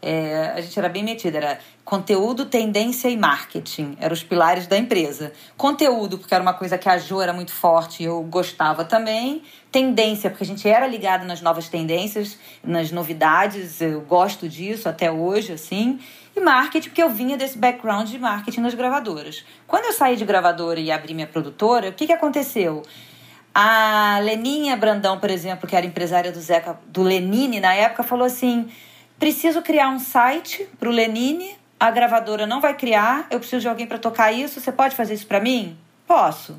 É, 0.00 0.52
a 0.54 0.60
gente 0.60 0.78
era 0.78 0.88
bem 0.88 1.02
metido, 1.02 1.36
era 1.36 1.58
conteúdo, 1.84 2.44
tendência 2.46 3.08
e 3.08 3.16
marketing, 3.16 3.96
eram 3.98 4.12
os 4.12 4.22
pilares 4.22 4.66
da 4.66 4.76
empresa. 4.76 5.32
Conteúdo, 5.56 6.18
porque 6.18 6.32
era 6.32 6.42
uma 6.42 6.54
coisa 6.54 6.78
que 6.78 6.88
a 6.88 6.98
Jo 6.98 7.20
era 7.20 7.32
muito 7.32 7.50
forte 7.50 8.02
e 8.02 8.06
eu 8.06 8.22
gostava 8.22 8.84
também. 8.84 9.42
Tendência, 9.72 10.30
porque 10.30 10.44
a 10.44 10.46
gente 10.46 10.68
era 10.68 10.86
ligado 10.86 11.26
nas 11.26 11.40
novas 11.40 11.68
tendências, 11.68 12.38
nas 12.62 12.92
novidades, 12.92 13.80
eu 13.80 14.00
gosto 14.02 14.48
disso 14.48 14.88
até 14.88 15.10
hoje, 15.10 15.52
assim. 15.52 15.98
E 16.38 16.40
marketing, 16.40 16.90
porque 16.90 17.02
eu 17.02 17.10
vinha 17.10 17.36
desse 17.36 17.58
background 17.58 18.08
de 18.08 18.16
marketing 18.16 18.60
nas 18.60 18.74
gravadoras. 18.74 19.44
Quando 19.66 19.86
eu 19.86 19.92
saí 19.92 20.14
de 20.14 20.24
gravadora 20.24 20.78
e 20.78 20.88
abri 20.88 21.12
minha 21.12 21.26
produtora, 21.26 21.88
o 21.88 21.92
que, 21.92 22.06
que 22.06 22.12
aconteceu? 22.12 22.82
A 23.52 24.20
Leninha 24.22 24.76
Brandão, 24.76 25.18
por 25.18 25.30
exemplo, 25.30 25.68
que 25.68 25.74
era 25.74 25.84
empresária 25.84 26.30
do 26.30 26.38
Zeca, 26.38 26.78
do 26.86 27.02
Lenine 27.02 27.58
na 27.58 27.74
época, 27.74 28.04
falou 28.04 28.24
assim: 28.24 28.70
preciso 29.18 29.62
criar 29.62 29.88
um 29.88 29.98
site 29.98 30.68
para 30.78 30.88
o 30.88 30.92
Lenine, 30.92 31.56
a 31.80 31.90
gravadora 31.90 32.46
não 32.46 32.60
vai 32.60 32.74
criar, 32.74 33.26
eu 33.32 33.40
preciso 33.40 33.62
de 33.62 33.68
alguém 33.68 33.88
para 33.88 33.98
tocar 33.98 34.30
isso, 34.30 34.60
você 34.60 34.70
pode 34.70 34.94
fazer 34.94 35.14
isso 35.14 35.26
para 35.26 35.40
mim? 35.40 35.76
Posso. 36.06 36.56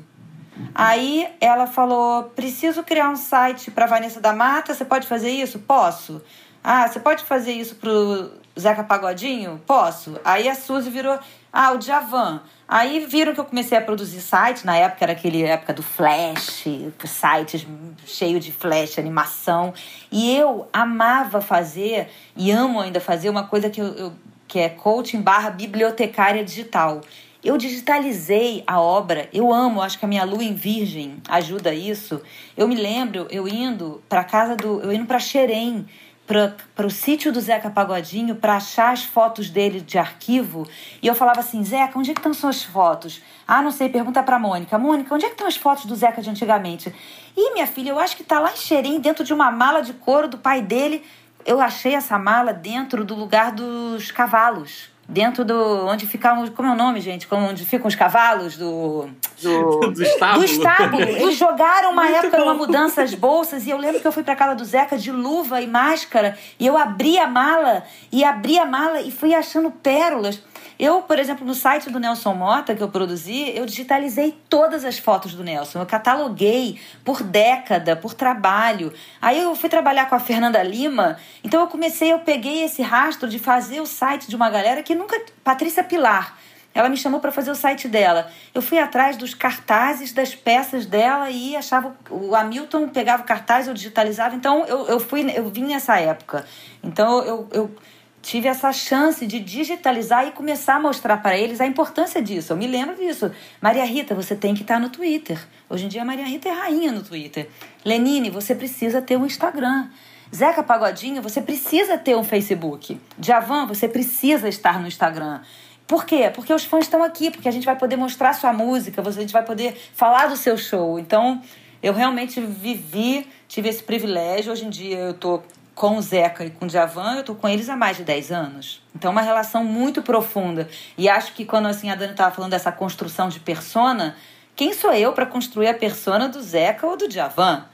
Aí 0.74 1.26
ela 1.40 1.66
falou: 1.66 2.24
preciso 2.36 2.82
criar 2.82 3.08
um 3.08 3.16
site 3.16 3.70
para 3.70 3.86
Vanessa 3.86 4.20
da 4.20 4.34
Mata. 4.34 4.74
Você 4.74 4.84
pode 4.84 5.06
fazer 5.06 5.30
isso? 5.30 5.58
Posso. 5.60 6.20
Ah, 6.62 6.86
você 6.86 7.00
pode 7.00 7.24
fazer 7.24 7.52
isso 7.52 7.76
pro 7.76 8.30
Zeca 8.60 8.84
Pagodinho? 8.84 9.60
Posso. 9.66 10.20
Aí 10.24 10.48
a 10.48 10.54
Suzy 10.54 10.90
virou: 10.90 11.18
ah, 11.52 11.72
o 11.72 11.78
Djavan. 11.78 12.42
Aí 12.68 13.04
viram 13.06 13.34
que 13.34 13.40
eu 13.40 13.44
comecei 13.44 13.76
a 13.76 13.80
produzir 13.80 14.20
site, 14.20 14.64
na 14.64 14.76
época 14.76 15.04
era 15.04 15.12
aquele 15.12 15.42
época 15.42 15.72
do 15.72 15.82
flash, 15.82 16.64
sites 17.04 17.66
cheio 18.06 18.38
de 18.38 18.52
flash, 18.52 18.98
animação. 18.98 19.74
E 20.12 20.36
eu 20.36 20.68
amava 20.72 21.40
fazer, 21.40 22.08
e 22.36 22.52
amo 22.52 22.80
ainda 22.80 23.00
fazer, 23.00 23.28
uma 23.28 23.44
coisa 23.48 23.68
que, 23.68 23.80
eu, 23.80 23.86
eu 23.94 24.12
que 24.46 24.60
é 24.60 24.68
coaching 24.68 25.20
barra 25.20 25.50
bibliotecária 25.50 26.44
digital. 26.44 27.00
Eu 27.42 27.56
digitalizei 27.56 28.62
a 28.66 28.80
obra, 28.80 29.28
eu 29.32 29.52
amo, 29.52 29.80
acho 29.80 29.98
que 29.98 30.04
a 30.04 30.08
minha 30.08 30.24
lua 30.24 30.44
em 30.44 30.54
virgem 30.54 31.16
ajuda 31.28 31.74
isso. 31.74 32.20
Eu 32.56 32.68
me 32.68 32.76
lembro, 32.76 33.26
eu 33.30 33.48
indo 33.48 34.00
para 34.08 34.22
casa 34.22 34.54
do. 34.54 34.80
eu 34.82 34.92
indo 34.92 35.06
para 35.06 35.18
Xerém 35.18 35.86
para 36.30 36.86
o 36.86 36.90
sítio 36.90 37.32
do 37.32 37.40
Zeca 37.40 37.68
Pagodinho 37.68 38.36
para 38.36 38.54
achar 38.54 38.92
as 38.92 39.02
fotos 39.02 39.50
dele 39.50 39.80
de 39.80 39.98
arquivo. 39.98 40.64
E 41.02 41.06
eu 41.08 41.14
falava 41.14 41.40
assim: 41.40 41.64
Zeca, 41.64 41.98
onde 41.98 42.12
é 42.12 42.14
que 42.14 42.20
estão 42.20 42.32
suas 42.32 42.62
fotos? 42.62 43.20
Ah, 43.48 43.60
não 43.60 43.72
sei, 43.72 43.88
pergunta 43.88 44.22
para 44.22 44.38
Mônica. 44.38 44.78
Mônica, 44.78 45.12
onde 45.12 45.24
é 45.24 45.28
que 45.28 45.34
estão 45.34 45.48
as 45.48 45.56
fotos 45.56 45.86
do 45.86 45.96
Zeca 45.96 46.22
de 46.22 46.30
antigamente? 46.30 46.94
E 47.36 47.52
minha 47.52 47.66
filha, 47.66 47.90
eu 47.90 47.98
acho 47.98 48.14
que 48.14 48.22
está 48.22 48.38
lá 48.38 48.52
em 48.52 48.56
Xerém, 48.56 49.00
dentro 49.00 49.24
de 49.24 49.34
uma 49.34 49.50
mala 49.50 49.82
de 49.82 49.92
couro 49.92 50.28
do 50.28 50.38
pai 50.38 50.62
dele. 50.62 51.04
Eu 51.44 51.60
achei 51.60 51.94
essa 51.94 52.18
mala 52.18 52.52
dentro 52.52 53.04
do 53.04 53.14
lugar 53.14 53.50
dos 53.50 54.12
cavalos 54.12 54.90
dentro 55.10 55.44
do. 55.44 55.86
onde 55.86 56.06
ficavam. 56.06 56.46
Como 56.48 56.68
é 56.68 56.72
o 56.72 56.76
nome, 56.76 57.00
gente? 57.00 57.26
Onde 57.30 57.64
ficam 57.66 57.88
os 57.88 57.94
cavalos 57.94 58.56
do. 58.56 59.08
Do, 59.42 59.80
do 59.92 60.02
estábulo. 60.02 60.38
Do 60.38 60.44
estábulo. 60.44 61.02
Eles 61.04 61.36
jogaram 61.36 61.92
uma 61.92 62.04
Muito 62.04 62.16
época 62.16 62.36
bom. 62.38 62.44
uma 62.44 62.54
mudança 62.54 63.02
as 63.02 63.14
bolsas 63.14 63.66
e 63.66 63.70
eu 63.70 63.76
lembro 63.76 64.00
que 64.00 64.06
eu 64.06 64.12
fui 64.12 64.22
para 64.22 64.36
casa 64.36 64.54
do 64.54 64.64
Zeca 64.64 64.96
de 64.96 65.10
luva 65.10 65.60
e 65.60 65.66
máscara 65.66 66.38
e 66.58 66.66
eu 66.66 66.76
abri 66.78 67.18
a 67.18 67.26
mala 67.26 67.82
e 68.12 68.24
abri 68.24 68.58
a 68.58 68.64
mala 68.64 69.00
e 69.00 69.10
fui 69.10 69.34
achando 69.34 69.70
pérolas. 69.70 70.40
Eu, 70.80 71.02
por 71.02 71.18
exemplo, 71.18 71.46
no 71.46 71.54
site 71.54 71.90
do 71.90 72.00
Nelson 72.00 72.32
Mota 72.32 72.74
que 72.74 72.82
eu 72.82 72.88
produzi, 72.88 73.52
eu 73.54 73.66
digitalizei 73.66 74.34
todas 74.48 74.82
as 74.82 74.98
fotos 74.98 75.34
do 75.34 75.44
Nelson. 75.44 75.78
Eu 75.78 75.84
cataloguei 75.84 76.80
por 77.04 77.22
década, 77.22 77.94
por 77.94 78.14
trabalho. 78.14 78.90
Aí 79.20 79.42
eu 79.42 79.54
fui 79.54 79.68
trabalhar 79.68 80.08
com 80.08 80.14
a 80.14 80.18
Fernanda 80.18 80.62
Lima. 80.62 81.18
Então 81.44 81.60
eu 81.60 81.66
comecei, 81.66 82.10
eu 82.10 82.20
peguei 82.20 82.64
esse 82.64 82.80
rastro 82.80 83.28
de 83.28 83.38
fazer 83.38 83.78
o 83.82 83.84
site 83.84 84.26
de 84.26 84.34
uma 84.34 84.48
galera 84.48 84.82
que 84.82 84.94
nunca. 84.94 85.20
Patrícia 85.44 85.84
Pilar. 85.84 86.38
Ela 86.72 86.88
me 86.88 86.96
chamou 86.96 87.20
para 87.20 87.30
fazer 87.30 87.50
o 87.50 87.54
site 87.54 87.86
dela. 87.86 88.30
Eu 88.54 88.62
fui 88.62 88.78
atrás 88.78 89.18
dos 89.18 89.34
cartazes 89.34 90.14
das 90.14 90.34
peças 90.34 90.86
dela 90.86 91.28
e 91.28 91.56
achava 91.56 91.94
o 92.08 92.34
Hamilton 92.34 92.88
pegava 92.88 93.22
o 93.22 93.26
cartaz, 93.26 93.68
eu 93.68 93.74
digitalizava. 93.74 94.34
Então 94.34 94.64
eu, 94.64 94.86
eu 94.86 94.98
fui, 94.98 95.30
eu 95.36 95.50
vim 95.50 95.64
nessa 95.64 95.98
época. 95.98 96.46
Então 96.82 97.22
eu, 97.22 97.48
eu 97.52 97.76
tive 98.22 98.48
essa 98.48 98.72
chance 98.72 99.26
de 99.26 99.40
digitalizar 99.40 100.26
e 100.26 100.32
começar 100.32 100.76
a 100.76 100.80
mostrar 100.80 101.16
para 101.18 101.36
eles 101.36 101.60
a 101.60 101.66
importância 101.66 102.22
disso. 102.22 102.52
Eu 102.52 102.56
me 102.56 102.66
lembro 102.66 102.96
disso. 102.96 103.30
Maria 103.60 103.84
Rita, 103.84 104.14
você 104.14 104.34
tem 104.34 104.54
que 104.54 104.62
estar 104.62 104.78
no 104.78 104.90
Twitter. 104.90 105.38
Hoje 105.68 105.86
em 105.86 105.88
dia, 105.88 106.04
Maria 106.04 106.26
Rita 106.26 106.48
é 106.48 106.52
rainha 106.52 106.92
no 106.92 107.02
Twitter. 107.02 107.48
Lenine, 107.84 108.30
você 108.30 108.54
precisa 108.54 109.00
ter 109.00 109.16
um 109.16 109.24
Instagram. 109.24 109.88
Zeca 110.34 110.62
Pagodinho, 110.62 111.20
você 111.22 111.40
precisa 111.40 111.98
ter 111.98 112.16
um 112.16 112.22
Facebook. 112.22 113.00
Javan, 113.20 113.66
você 113.66 113.88
precisa 113.88 114.48
estar 114.48 114.80
no 114.80 114.86
Instagram. 114.86 115.40
Por 115.86 116.04
quê? 116.04 116.30
Porque 116.32 116.54
os 116.54 116.64
fãs 116.64 116.84
estão 116.84 117.02
aqui, 117.02 117.30
porque 117.32 117.48
a 117.48 117.50
gente 117.50 117.64
vai 117.64 117.76
poder 117.76 117.96
mostrar 117.96 118.32
sua 118.32 118.52
música, 118.52 119.02
a 119.02 119.10
gente 119.10 119.32
vai 119.32 119.44
poder 119.44 119.76
falar 119.92 120.28
do 120.28 120.36
seu 120.36 120.56
show. 120.56 121.00
Então, 121.00 121.42
eu 121.82 121.92
realmente 121.92 122.40
vivi, 122.40 123.26
tive 123.48 123.68
esse 123.68 123.82
privilégio. 123.82 124.52
Hoje 124.52 124.66
em 124.66 124.70
dia 124.70 124.98
eu 124.98 125.10
estou 125.10 125.42
com 125.80 125.96
o 125.96 126.02
Zeca 126.02 126.44
e 126.44 126.50
com 126.50 126.66
o 126.66 126.68
Djavan, 126.68 127.14
eu 127.14 127.24
tô 127.24 127.34
com 127.34 127.48
eles 127.48 127.70
há 127.70 127.74
mais 127.74 127.96
de 127.96 128.04
10 128.04 128.30
anos. 128.30 128.82
Então, 128.94 129.08
é 129.08 129.12
uma 129.12 129.22
relação 129.22 129.64
muito 129.64 130.02
profunda. 130.02 130.68
E 130.98 131.08
acho 131.08 131.32
que 131.32 131.42
quando 131.42 131.68
assim, 131.68 131.88
a 131.88 131.94
Dani 131.94 132.12
estava 132.12 132.34
falando 132.34 132.50
dessa 132.50 132.70
construção 132.70 133.30
de 133.30 133.40
persona, 133.40 134.14
quem 134.54 134.74
sou 134.74 134.92
eu 134.92 135.14
para 135.14 135.24
construir 135.24 135.68
a 135.68 135.74
persona 135.74 136.28
do 136.28 136.42
Zeca 136.42 136.86
ou 136.86 136.98
do 136.98 137.08
Djavan? 137.08 137.64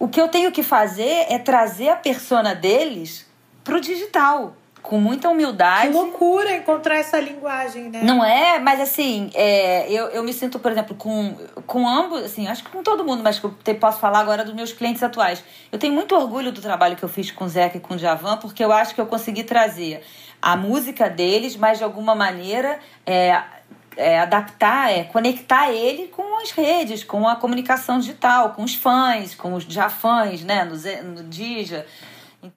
O 0.00 0.08
que 0.08 0.20
eu 0.20 0.26
tenho 0.26 0.50
que 0.50 0.64
fazer 0.64 1.26
é 1.28 1.38
trazer 1.38 1.90
a 1.90 1.96
persona 1.96 2.56
deles 2.56 3.24
pro 3.62 3.80
digital 3.80 4.56
com 4.84 5.00
muita 5.00 5.30
humildade. 5.30 5.88
Que 5.88 5.94
loucura 5.94 6.54
encontrar 6.54 6.96
essa 6.96 7.18
linguagem, 7.18 7.84
né? 7.84 8.02
Não 8.02 8.22
é? 8.22 8.58
Mas 8.58 8.78
assim, 8.82 9.30
é, 9.32 9.90
eu, 9.90 10.08
eu 10.08 10.22
me 10.22 10.30
sinto, 10.30 10.58
por 10.58 10.70
exemplo, 10.70 10.94
com, 10.94 11.34
com 11.66 11.88
ambos, 11.88 12.22
assim, 12.22 12.46
acho 12.46 12.62
que 12.62 12.70
com 12.70 12.82
todo 12.82 13.02
mundo, 13.02 13.22
mas 13.22 13.38
que 13.38 13.46
eu 13.46 13.54
te, 13.64 13.72
posso 13.72 13.98
falar 13.98 14.20
agora 14.20 14.44
dos 14.44 14.52
meus 14.52 14.74
clientes 14.74 15.02
atuais. 15.02 15.42
Eu 15.72 15.78
tenho 15.78 15.94
muito 15.94 16.14
orgulho 16.14 16.52
do 16.52 16.60
trabalho 16.60 16.96
que 16.96 17.02
eu 17.02 17.08
fiz 17.08 17.30
com 17.30 17.46
o 17.46 17.48
Zeca 17.48 17.78
e 17.78 17.80
com 17.80 17.94
o 17.94 17.98
Javan, 17.98 18.36
porque 18.36 18.62
eu 18.62 18.70
acho 18.70 18.94
que 18.94 19.00
eu 19.00 19.06
consegui 19.06 19.42
trazer 19.42 20.04
a 20.40 20.54
música 20.54 21.08
deles, 21.08 21.56
mas 21.56 21.78
de 21.78 21.84
alguma 21.84 22.14
maneira 22.14 22.78
é, 23.06 23.42
é, 23.96 24.20
adaptar, 24.20 24.92
é, 24.92 25.04
conectar 25.04 25.72
ele 25.72 26.08
com 26.08 26.42
as 26.42 26.50
redes, 26.50 27.02
com 27.02 27.26
a 27.26 27.36
comunicação 27.36 27.98
digital, 27.98 28.50
com 28.50 28.62
os 28.62 28.74
fãs, 28.74 29.34
com 29.34 29.54
os 29.54 29.64
jafãs, 29.64 30.42
né, 30.42 30.62
no, 30.62 30.76
no 31.10 31.24
Dija. 31.24 31.86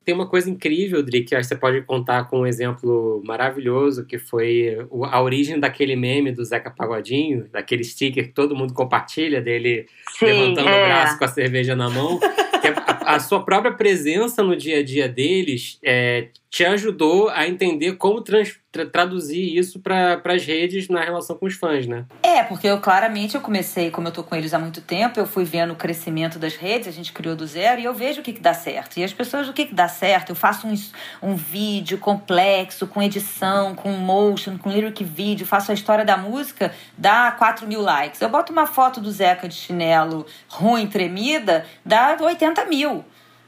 Tem 0.03 0.13
uma 0.13 0.27
coisa 0.27 0.49
incrível, 0.49 1.03
Dri, 1.03 1.23
que 1.23 1.35
acho 1.35 1.47
que 1.47 1.55
você 1.55 1.59
pode 1.59 1.81
contar 1.83 2.25
com 2.25 2.41
um 2.41 2.47
exemplo 2.47 3.21
maravilhoso, 3.25 4.05
que 4.05 4.17
foi 4.17 4.77
a 5.03 5.21
origem 5.21 5.59
daquele 5.59 5.95
meme 5.95 6.31
do 6.31 6.43
Zeca 6.43 6.71
Pagodinho, 6.71 7.47
daquele 7.51 7.83
sticker 7.83 8.27
que 8.27 8.33
todo 8.33 8.55
mundo 8.55 8.73
compartilha 8.73 9.41
dele 9.41 9.87
Sim, 10.17 10.25
levantando 10.25 10.69
é. 10.69 10.83
o 10.83 10.85
braço 10.85 11.17
com 11.17 11.25
a 11.25 11.27
cerveja 11.27 11.75
na 11.75 11.89
mão. 11.89 12.19
a, 12.85 13.15
a, 13.15 13.19
sua 13.19 13.43
própria 13.43 13.73
presença 13.73 14.43
no 14.43 14.55
dia 14.55 14.79
a 14.79 14.83
dia 14.83 15.07
deles 15.07 15.79
é, 15.83 16.29
te 16.49 16.65
ajudou 16.65 17.29
a 17.29 17.47
entender 17.47 17.93
como 17.93 18.21
trans, 18.21 18.57
tra, 18.71 18.85
traduzir 18.85 19.57
isso 19.57 19.79
para 19.79 20.21
as 20.25 20.45
redes 20.45 20.87
na 20.87 21.01
relação 21.01 21.35
com 21.35 21.45
os 21.45 21.55
fãs, 21.55 21.85
né? 21.85 22.05
É, 22.23 22.43
porque 22.43 22.67
eu 22.67 22.79
claramente 22.79 23.35
eu 23.35 23.41
comecei, 23.41 23.91
como 23.91 24.07
eu 24.07 24.11
tô 24.11 24.23
com 24.23 24.35
eles 24.35 24.53
há 24.53 24.59
muito 24.59 24.81
tempo, 24.81 25.19
eu 25.19 25.25
fui 25.25 25.43
vendo 25.43 25.73
o 25.73 25.75
crescimento 25.75 26.39
das 26.39 26.55
redes, 26.55 26.87
a 26.87 26.91
gente 26.91 27.11
criou 27.11 27.35
do 27.35 27.45
zero 27.45 27.81
e 27.81 27.83
eu 27.83 27.93
vejo 27.93 28.21
o 28.21 28.23
que, 28.23 28.33
que 28.33 28.39
dá 28.39 28.53
certo. 28.53 28.97
E 28.97 29.03
as 29.03 29.13
pessoas, 29.13 29.49
o 29.49 29.53
que, 29.53 29.65
que 29.65 29.75
dá 29.75 29.87
certo? 29.87 30.29
Eu 30.29 30.35
faço 30.35 30.67
um, 30.67 30.73
um 31.21 31.35
vídeo 31.35 31.97
complexo, 31.97 32.87
com 32.87 33.01
edição, 33.01 33.75
com 33.75 33.91
motion, 33.91 34.57
com 34.57 34.69
lyric 34.69 35.03
vídeo, 35.03 35.45
faço 35.45 35.71
a 35.71 35.73
história 35.73 36.05
da 36.05 36.15
música, 36.15 36.73
dá 36.97 37.31
4 37.31 37.67
mil 37.67 37.81
likes. 37.81 38.21
Eu 38.21 38.29
boto 38.29 38.53
uma 38.53 38.65
foto 38.65 39.01
do 39.01 39.11
Zeca 39.11 39.47
de 39.47 39.55
chinelo 39.55 40.25
ruim, 40.47 40.87
tremida, 40.87 41.65
dá 41.85 42.17
80 42.19 42.65
mil. 42.65 43.03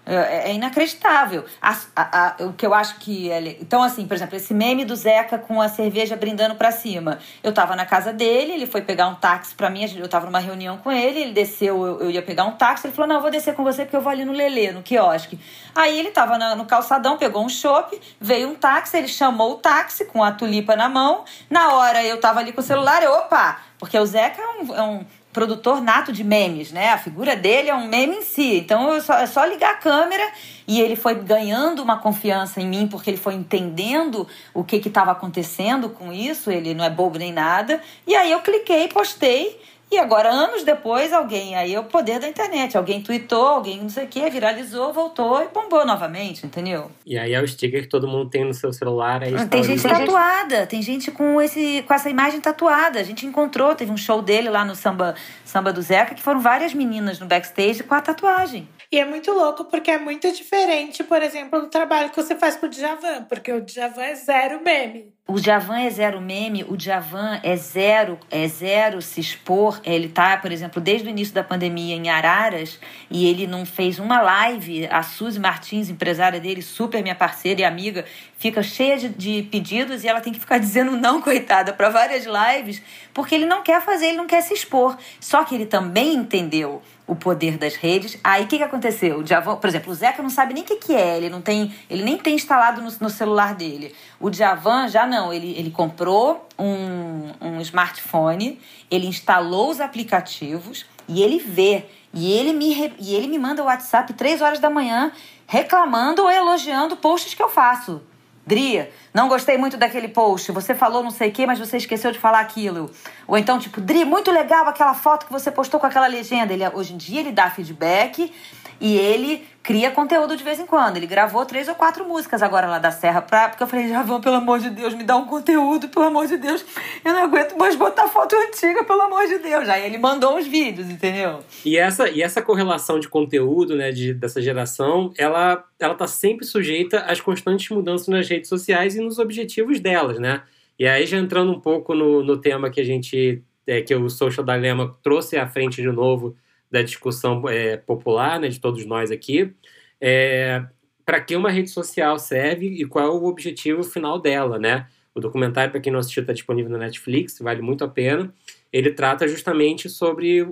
É, 0.09 0.49
é 0.49 0.53
inacreditável. 0.53 1.45
A, 1.61 1.77
a, 1.95 2.25
a, 2.25 2.35
o 2.45 2.53
que 2.53 2.65
eu 2.65 2.73
acho 2.73 2.97
que. 2.97 3.27
Ele... 3.27 3.57
Então, 3.61 3.83
assim, 3.83 4.07
por 4.07 4.15
exemplo, 4.15 4.35
esse 4.35 4.55
meme 4.55 4.83
do 4.83 4.95
Zeca 4.95 5.37
com 5.37 5.61
a 5.61 5.69
cerveja 5.69 6.15
brindando 6.15 6.55
para 6.55 6.71
cima. 6.71 7.19
Eu 7.43 7.53
tava 7.53 7.75
na 7.75 7.85
casa 7.85 8.11
dele, 8.11 8.53
ele 8.53 8.65
foi 8.65 8.81
pegar 8.81 9.07
um 9.07 9.13
táxi 9.13 9.53
para 9.53 9.69
mim, 9.69 9.85
eu 9.95 10.09
tava 10.09 10.25
numa 10.25 10.39
reunião 10.39 10.77
com 10.77 10.91
ele, 10.91 11.19
ele 11.19 11.33
desceu, 11.33 11.85
eu, 11.85 11.99
eu, 12.01 12.09
ia 12.09 12.23
pegar 12.23 12.45
um 12.45 12.53
táxi, 12.53 12.87
ele 12.87 12.93
falou: 12.95 13.07
Não, 13.07 13.17
eu 13.17 13.21
vou 13.21 13.29
descer 13.29 13.53
com 13.53 13.63
você 13.63 13.83
porque 13.83 13.95
eu 13.95 14.01
vou 14.01 14.11
ali 14.11 14.25
no 14.25 14.33
Lelê, 14.33 14.71
no 14.71 14.81
quiosque. 14.81 15.39
Aí 15.75 15.99
ele 15.99 16.09
tava 16.09 16.39
na, 16.39 16.55
no 16.55 16.65
calçadão, 16.65 17.15
pegou 17.17 17.45
um 17.45 17.49
chopp, 17.49 17.99
veio 18.19 18.49
um 18.49 18.55
táxi, 18.55 18.97
ele 18.97 19.07
chamou 19.07 19.51
o 19.51 19.55
táxi 19.55 20.05
com 20.05 20.23
a 20.23 20.31
tulipa 20.31 20.75
na 20.75 20.89
mão. 20.89 21.23
Na 21.49 21.73
hora 21.75 22.03
eu 22.03 22.19
tava 22.19 22.39
ali 22.39 22.51
com 22.51 22.61
o 22.61 22.63
celular, 22.63 23.03
eu, 23.03 23.13
opa! 23.13 23.59
Porque 23.77 23.97
o 23.97 24.05
Zeca 24.05 24.41
é 24.41 24.61
um, 24.61 24.75
é 24.75 24.81
um 24.81 25.05
produtor 25.31 25.81
nato 25.81 26.11
de 26.11 26.23
memes, 26.23 26.71
né? 26.71 26.89
A 26.89 26.97
figura 26.97 27.35
dele 27.35 27.69
é 27.69 27.75
um 27.75 27.87
meme 27.87 28.17
em 28.17 28.21
si. 28.21 28.57
Então 28.57 28.99
só, 29.01 29.13
é 29.15 29.27
só 29.27 29.45
ligar 29.45 29.71
a 29.71 29.77
câmera 29.77 30.23
e 30.67 30.81
ele 30.81 30.95
foi 30.95 31.15
ganhando 31.15 31.81
uma 31.81 31.97
confiança 31.97 32.59
em 32.59 32.67
mim 32.67 32.87
porque 32.87 33.09
ele 33.09 33.17
foi 33.17 33.35
entendendo 33.35 34.27
o 34.53 34.63
que 34.63 34.77
estava 34.77 35.11
acontecendo 35.11 35.89
com 35.89 36.11
isso. 36.11 36.49
Ele 36.49 36.73
não 36.73 36.83
é 36.83 36.89
bobo 36.89 37.19
nem 37.19 37.31
nada. 37.31 37.81
E 38.07 38.15
aí 38.15 38.31
eu 38.31 38.41
cliquei, 38.41 38.87
postei 38.87 39.59
e 39.91 39.97
agora, 39.97 40.29
anos 40.29 40.63
depois, 40.63 41.11
alguém, 41.11 41.55
aí 41.55 41.73
é 41.73 41.79
o 41.79 41.83
poder 41.83 42.19
da 42.19 42.27
internet, 42.27 42.77
alguém 42.77 43.01
tweetou, 43.01 43.47
alguém 43.47 43.81
não 43.81 43.89
sei 43.89 44.05
o 44.05 44.07
que, 44.07 44.29
viralizou, 44.29 44.93
voltou 44.93 45.41
e 45.41 45.47
bombou 45.47 45.85
novamente, 45.85 46.45
entendeu? 46.45 46.91
E 47.05 47.17
aí 47.17 47.33
é 47.33 47.41
o 47.41 47.47
sticker 47.47 47.81
que 47.81 47.89
todo 47.89 48.07
mundo 48.07 48.29
tem 48.29 48.45
no 48.45 48.53
seu 48.53 48.71
celular. 48.71 49.23
Aí 49.23 49.33
tem 49.47 49.63
gente 49.63 49.81
tatuada, 49.81 50.67
tem 50.67 50.81
gente 50.81 51.09
com, 51.11 51.41
esse, 51.41 51.83
com 51.87 51.93
essa 51.93 52.09
imagem 52.09 52.39
tatuada. 52.39 52.99
A 52.99 53.03
gente 53.03 53.25
encontrou, 53.25 53.73
teve 53.73 53.91
um 53.91 53.97
show 53.97 54.21
dele 54.21 54.49
lá 54.49 54.63
no 54.63 54.75
Samba, 54.75 55.15
Samba 55.43 55.73
do 55.73 55.81
Zeca, 55.81 56.13
que 56.13 56.21
foram 56.21 56.39
várias 56.39 56.73
meninas 56.73 57.19
no 57.19 57.25
backstage 57.25 57.83
com 57.83 57.95
a 57.95 58.01
tatuagem. 58.01 58.67
E 58.91 58.99
é 58.99 59.05
muito 59.05 59.31
louco 59.31 59.65
porque 59.65 59.91
é 59.91 59.99
muito 59.99 60.31
diferente, 60.31 61.03
por 61.03 61.21
exemplo, 61.21 61.61
do 61.61 61.67
trabalho 61.67 62.09
que 62.09 62.15
você 62.15 62.35
faz 62.35 62.55
com 62.55 62.65
o 62.65 62.69
Djavan, 62.69 63.23
porque 63.29 63.51
o 63.51 63.61
Djavan 63.61 64.03
é 64.03 64.15
zero 64.15 64.63
meme. 64.63 65.13
O 65.29 65.37
Javan 65.37 65.81
é 65.81 65.89
zero 65.91 66.19
meme, 66.19 66.65
o 66.67 66.75
Javan 66.77 67.39
é 67.43 67.55
zero, 67.55 68.17
é 68.31 68.47
zero 68.47 68.99
se 68.99 69.21
expor. 69.21 69.79
Ele 69.83 70.09
tá, 70.09 70.35
por 70.37 70.51
exemplo, 70.51 70.81
desde 70.81 71.07
o 71.07 71.11
início 71.11 71.35
da 71.35 71.43
pandemia 71.43 71.95
em 71.95 72.09
Araras 72.09 72.79
e 73.11 73.27
ele 73.27 73.45
não 73.45 73.63
fez 73.63 73.99
uma 73.99 74.19
live. 74.21 74.87
A 74.87 75.03
Suzy 75.03 75.39
Martins, 75.39 75.87
empresária 75.87 76.39
dele, 76.39 76.63
super 76.63 77.03
minha 77.03 77.13
parceira 77.13 77.61
e 77.61 77.63
amiga, 77.63 78.05
fica 78.39 78.63
cheia 78.63 78.97
de, 78.97 79.09
de 79.09 79.43
pedidos 79.43 80.03
e 80.03 80.07
ela 80.07 80.19
tem 80.19 80.33
que 80.33 80.39
ficar 80.39 80.57
dizendo 80.59 80.97
não, 80.97 81.21
coitada, 81.21 81.73
para 81.73 81.89
várias 81.89 82.25
lives, 82.25 82.81
porque 83.13 83.35
ele 83.35 83.45
não 83.45 83.61
quer 83.61 83.83
fazer, 83.83 84.07
ele 84.07 84.17
não 84.17 84.25
quer 84.25 84.41
se 84.41 84.55
expor. 84.55 84.97
Só 85.19 85.43
que 85.43 85.53
ele 85.53 85.67
também 85.67 86.15
entendeu 86.15 86.81
o 87.09 87.15
poder 87.15 87.57
das 87.57 87.75
redes. 87.75 88.19
Aí 88.23 88.43
o 88.43 88.47
que, 88.47 88.57
que 88.57 88.63
aconteceu? 88.63 89.17
O 89.17 89.23
Djavan, 89.23 89.55
por 89.55 89.67
exemplo, 89.67 89.91
o 89.91 89.95
Zeca 89.95 90.21
não 90.21 90.29
sabe 90.29 90.53
nem 90.53 90.61
o 90.61 90.65
que, 90.65 90.75
que 90.75 90.95
é, 90.95 91.17
ele 91.17 91.29
não 91.29 91.41
tem, 91.41 91.73
ele 91.89 92.03
nem 92.03 92.17
tem 92.17 92.35
instalado 92.35 92.81
no, 92.81 92.91
no 93.01 93.09
celular 93.09 93.55
dele. 93.55 93.95
O 94.19 94.29
Djavan 94.29 94.87
já 94.87 95.07
não, 95.07 95.18
ele, 95.33 95.53
ele 95.57 95.71
comprou 95.71 96.47
um, 96.57 97.31
um 97.41 97.61
smartphone, 97.61 98.59
ele 98.89 99.07
instalou 99.07 99.69
os 99.69 99.81
aplicativos 99.81 100.85
e 101.07 101.21
ele 101.21 101.39
vê. 101.39 101.85
E 102.13 102.31
ele 102.31 102.53
me, 102.53 102.93
e 102.99 103.13
ele 103.13 103.27
me 103.27 103.37
manda 103.37 103.61
o 103.61 103.65
WhatsApp 103.65 104.13
três 104.13 104.41
horas 104.41 104.59
da 104.59 104.69
manhã 104.69 105.11
reclamando 105.45 106.23
ou 106.23 106.31
elogiando 106.31 106.95
posts 106.95 107.33
que 107.33 107.43
eu 107.43 107.49
faço. 107.49 108.01
Dria, 108.45 108.91
não 109.13 109.29
gostei 109.29 109.59
muito 109.59 109.77
daquele 109.77 110.07
post, 110.07 110.51
você 110.51 110.73
falou 110.73 111.03
não 111.03 111.11
sei 111.11 111.29
o 111.29 111.31
que, 111.31 111.45
mas 111.45 111.59
você 111.59 111.77
esqueceu 111.77 112.11
de 112.11 112.17
falar 112.17 112.39
aquilo. 112.39 112.89
Ou 113.27 113.37
então, 113.37 113.59
tipo, 113.59 113.79
Dri, 113.79 114.03
muito 114.03 114.31
legal 114.31 114.65
aquela 114.65 114.95
foto 114.95 115.27
que 115.27 115.31
você 115.31 115.51
postou 115.51 115.79
com 115.79 115.85
aquela 115.85 116.07
legenda. 116.07 116.51
Ele, 116.51 116.67
hoje 116.69 116.93
em 116.93 116.97
dia 116.97 117.19
ele 117.19 117.31
dá 117.31 117.51
feedback 117.51 118.33
e 118.79 118.97
ele 118.97 119.43
cria 119.61 119.91
conteúdo 119.91 120.35
de 120.35 120.43
vez 120.43 120.59
em 120.59 120.65
quando. 120.65 120.97
Ele 120.97 121.05
gravou 121.05 121.45
três 121.45 121.67
ou 121.67 121.75
quatro 121.75 122.03
músicas 122.07 122.41
agora 122.41 122.67
lá 122.67 122.79
da 122.79 122.91
Serra 122.91 123.21
pra. 123.21 123.49
Porque 123.49 123.61
eu 123.61 123.67
falei, 123.67 123.89
já 123.89 124.01
vão, 124.01 124.21
pelo 124.21 124.37
amor 124.37 124.59
de 124.59 124.69
Deus, 124.69 124.93
me 124.93 125.03
dá 125.03 125.15
um 125.15 125.25
conteúdo, 125.25 125.89
pelo 125.89 126.05
amor 126.05 126.27
de 126.27 126.37
Deus. 126.37 126.65
Eu 127.03 127.13
não 127.13 127.23
aguento 127.23 127.57
mais 127.57 127.75
botar 127.75 128.07
foto 128.07 128.35
antiga, 128.35 128.83
pelo 128.83 129.01
amor 129.01 129.27
de 129.27 129.37
Deus. 129.39 129.67
Aí 129.69 129.85
ele 129.85 129.97
mandou 129.97 130.37
os 130.37 130.47
vídeos, 130.47 130.89
entendeu? 130.89 131.39
E 131.65 131.77
essa, 131.77 132.09
e 132.09 132.21
essa 132.21 132.41
correlação 132.41 132.99
de 132.99 133.07
conteúdo, 133.07 133.75
né, 133.75 133.91
de, 133.91 134.13
dessa 134.13 134.41
geração, 134.41 135.13
ela, 135.17 135.63
ela 135.79 135.93
tá 135.93 136.07
sempre 136.07 136.45
sujeita 136.45 137.01
às 137.01 137.19
constantes 137.19 137.69
mudanças 137.69 138.07
nas 138.07 138.27
redes 138.27 138.49
sociais 138.49 138.95
e 138.95 139.01
nos 139.01 139.19
objetivos 139.19 139.79
delas, 139.79 140.19
né? 140.19 140.41
E 140.79 140.87
aí, 140.87 141.05
já 141.05 141.17
entrando 141.17 141.51
um 141.51 141.59
pouco 141.59 141.93
no, 141.93 142.23
no 142.23 142.37
tema 142.37 142.69
que 142.69 142.79
a 142.79 142.85
gente. 142.85 143.43
É, 143.67 143.81
que 143.81 143.93
o 143.93 144.09
Social 144.09 144.43
Dilemma 144.43 144.97
trouxe 145.03 145.37
à 145.37 145.45
frente 145.47 145.79
de 145.79 145.91
novo 145.91 146.35
da 146.71 146.81
discussão 146.81 147.47
é, 147.49 147.77
popular, 147.77 148.39
né, 148.39 148.47
de 148.47 148.59
todos 148.59 148.85
nós 148.85 149.11
aqui, 149.11 149.53
é, 149.99 150.63
para 151.05 151.19
que 151.19 151.35
uma 151.35 151.49
rede 151.49 151.69
social 151.69 152.19
serve 152.19 152.67
e 152.67 152.85
qual 152.85 153.05
é 153.05 153.09
o 153.09 153.25
objetivo 153.25 153.83
final 153.83 154.19
dela, 154.19 154.59
né? 154.59 154.87
O 155.13 155.19
documentário, 155.19 155.71
para 155.71 155.81
quem 155.81 155.91
não 155.91 155.99
assistiu, 155.99 156.21
está 156.21 156.33
disponível 156.33 156.71
na 156.71 156.77
Netflix, 156.77 157.39
vale 157.39 157.61
muito 157.61 157.83
a 157.83 157.87
pena. 157.87 158.33
Ele 158.71 158.91
trata 158.91 159.27
justamente 159.27 159.89
sobre 159.89 160.47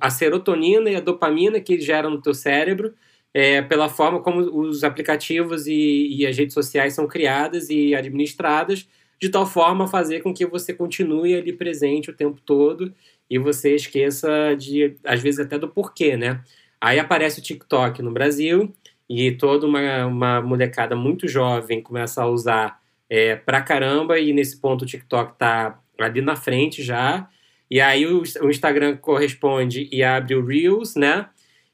a 0.00 0.10
serotonina 0.10 0.90
e 0.90 0.96
a 0.96 1.00
dopamina 1.00 1.60
que 1.60 1.80
gera 1.80 2.08
no 2.08 2.20
teu 2.20 2.32
cérebro 2.32 2.94
é, 3.34 3.62
pela 3.62 3.88
forma 3.88 4.20
como 4.20 4.40
os 4.40 4.84
aplicativos 4.84 5.66
e, 5.66 6.08
e, 6.10 6.26
as 6.26 6.36
redes 6.36 6.54
sociais 6.54 6.94
são 6.94 7.06
criadas 7.06 7.70
e 7.70 7.94
administradas, 7.94 8.86
de 9.20 9.28
tal 9.28 9.46
forma 9.46 9.84
a 9.84 9.88
fazer 9.88 10.20
com 10.20 10.34
que 10.34 10.44
você 10.44 10.74
continue 10.74 11.34
ali 11.34 11.52
presente 11.52 12.10
o 12.10 12.14
tempo 12.14 12.40
todo 12.44 12.92
e 13.32 13.38
você 13.38 13.74
esqueça 13.74 14.54
de, 14.54 14.94
às 15.02 15.22
vezes, 15.22 15.40
até 15.40 15.58
do 15.58 15.66
porquê, 15.66 16.18
né? 16.18 16.42
Aí 16.78 16.98
aparece 16.98 17.40
o 17.40 17.42
TikTok 17.42 18.02
no 18.02 18.12
Brasil 18.12 18.70
e 19.08 19.32
toda 19.32 19.66
uma, 19.66 20.04
uma 20.04 20.42
molecada 20.42 20.94
muito 20.94 21.26
jovem 21.26 21.80
começa 21.80 22.22
a 22.22 22.28
usar 22.28 22.78
é, 23.08 23.34
pra 23.34 23.62
caramba 23.62 24.18
e 24.18 24.34
nesse 24.34 24.60
ponto 24.60 24.82
o 24.82 24.86
TikTok 24.86 25.38
tá 25.38 25.80
ali 25.98 26.20
na 26.20 26.36
frente 26.36 26.82
já. 26.82 27.26
E 27.70 27.80
aí 27.80 28.04
o, 28.04 28.22
o 28.42 28.50
Instagram 28.50 28.98
corresponde 28.98 29.88
e 29.90 30.02
abre 30.02 30.34
o 30.34 30.44
Reels, 30.44 30.94
né? 30.94 31.26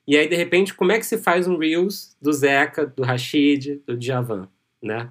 E 0.06 0.16
aí, 0.16 0.28
de 0.28 0.36
repente, 0.36 0.72
como 0.72 0.92
é 0.92 0.98
que 1.00 1.06
se 1.06 1.18
faz 1.18 1.48
um 1.48 1.58
Reels 1.58 2.16
do 2.22 2.32
Zeca, 2.32 2.86
do 2.86 3.02
Rashid, 3.02 3.82
do 3.84 3.96
Djavan, 3.96 4.48
né? 4.80 5.10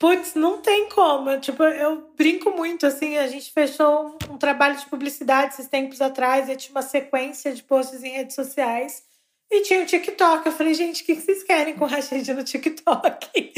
Putz, 0.00 0.34
não 0.34 0.62
tem 0.62 0.88
como. 0.88 1.38
Tipo, 1.38 1.62
eu 1.62 2.10
brinco 2.16 2.50
muito, 2.52 2.86
assim, 2.86 3.18
a 3.18 3.28
gente 3.28 3.52
fechou 3.52 4.16
um 4.30 4.38
trabalho 4.38 4.78
de 4.78 4.86
publicidade 4.86 5.52
esses 5.52 5.68
tempos 5.68 6.00
atrás, 6.00 6.48
e 6.48 6.56
tinha 6.56 6.74
uma 6.74 6.80
sequência 6.80 7.52
de 7.52 7.62
posts 7.62 8.02
em 8.02 8.12
redes 8.12 8.34
sociais. 8.34 9.04
E 9.50 9.60
tinha 9.60 9.82
o 9.82 9.86
TikTok. 9.86 10.46
Eu 10.46 10.52
falei, 10.52 10.72
gente, 10.72 11.02
o 11.02 11.04
que 11.04 11.14
vocês 11.14 11.42
querem 11.42 11.74
com 11.74 11.84
o 11.84 11.88
Rashid 11.88 12.32
no 12.32 12.42
TikTok? 12.42 13.52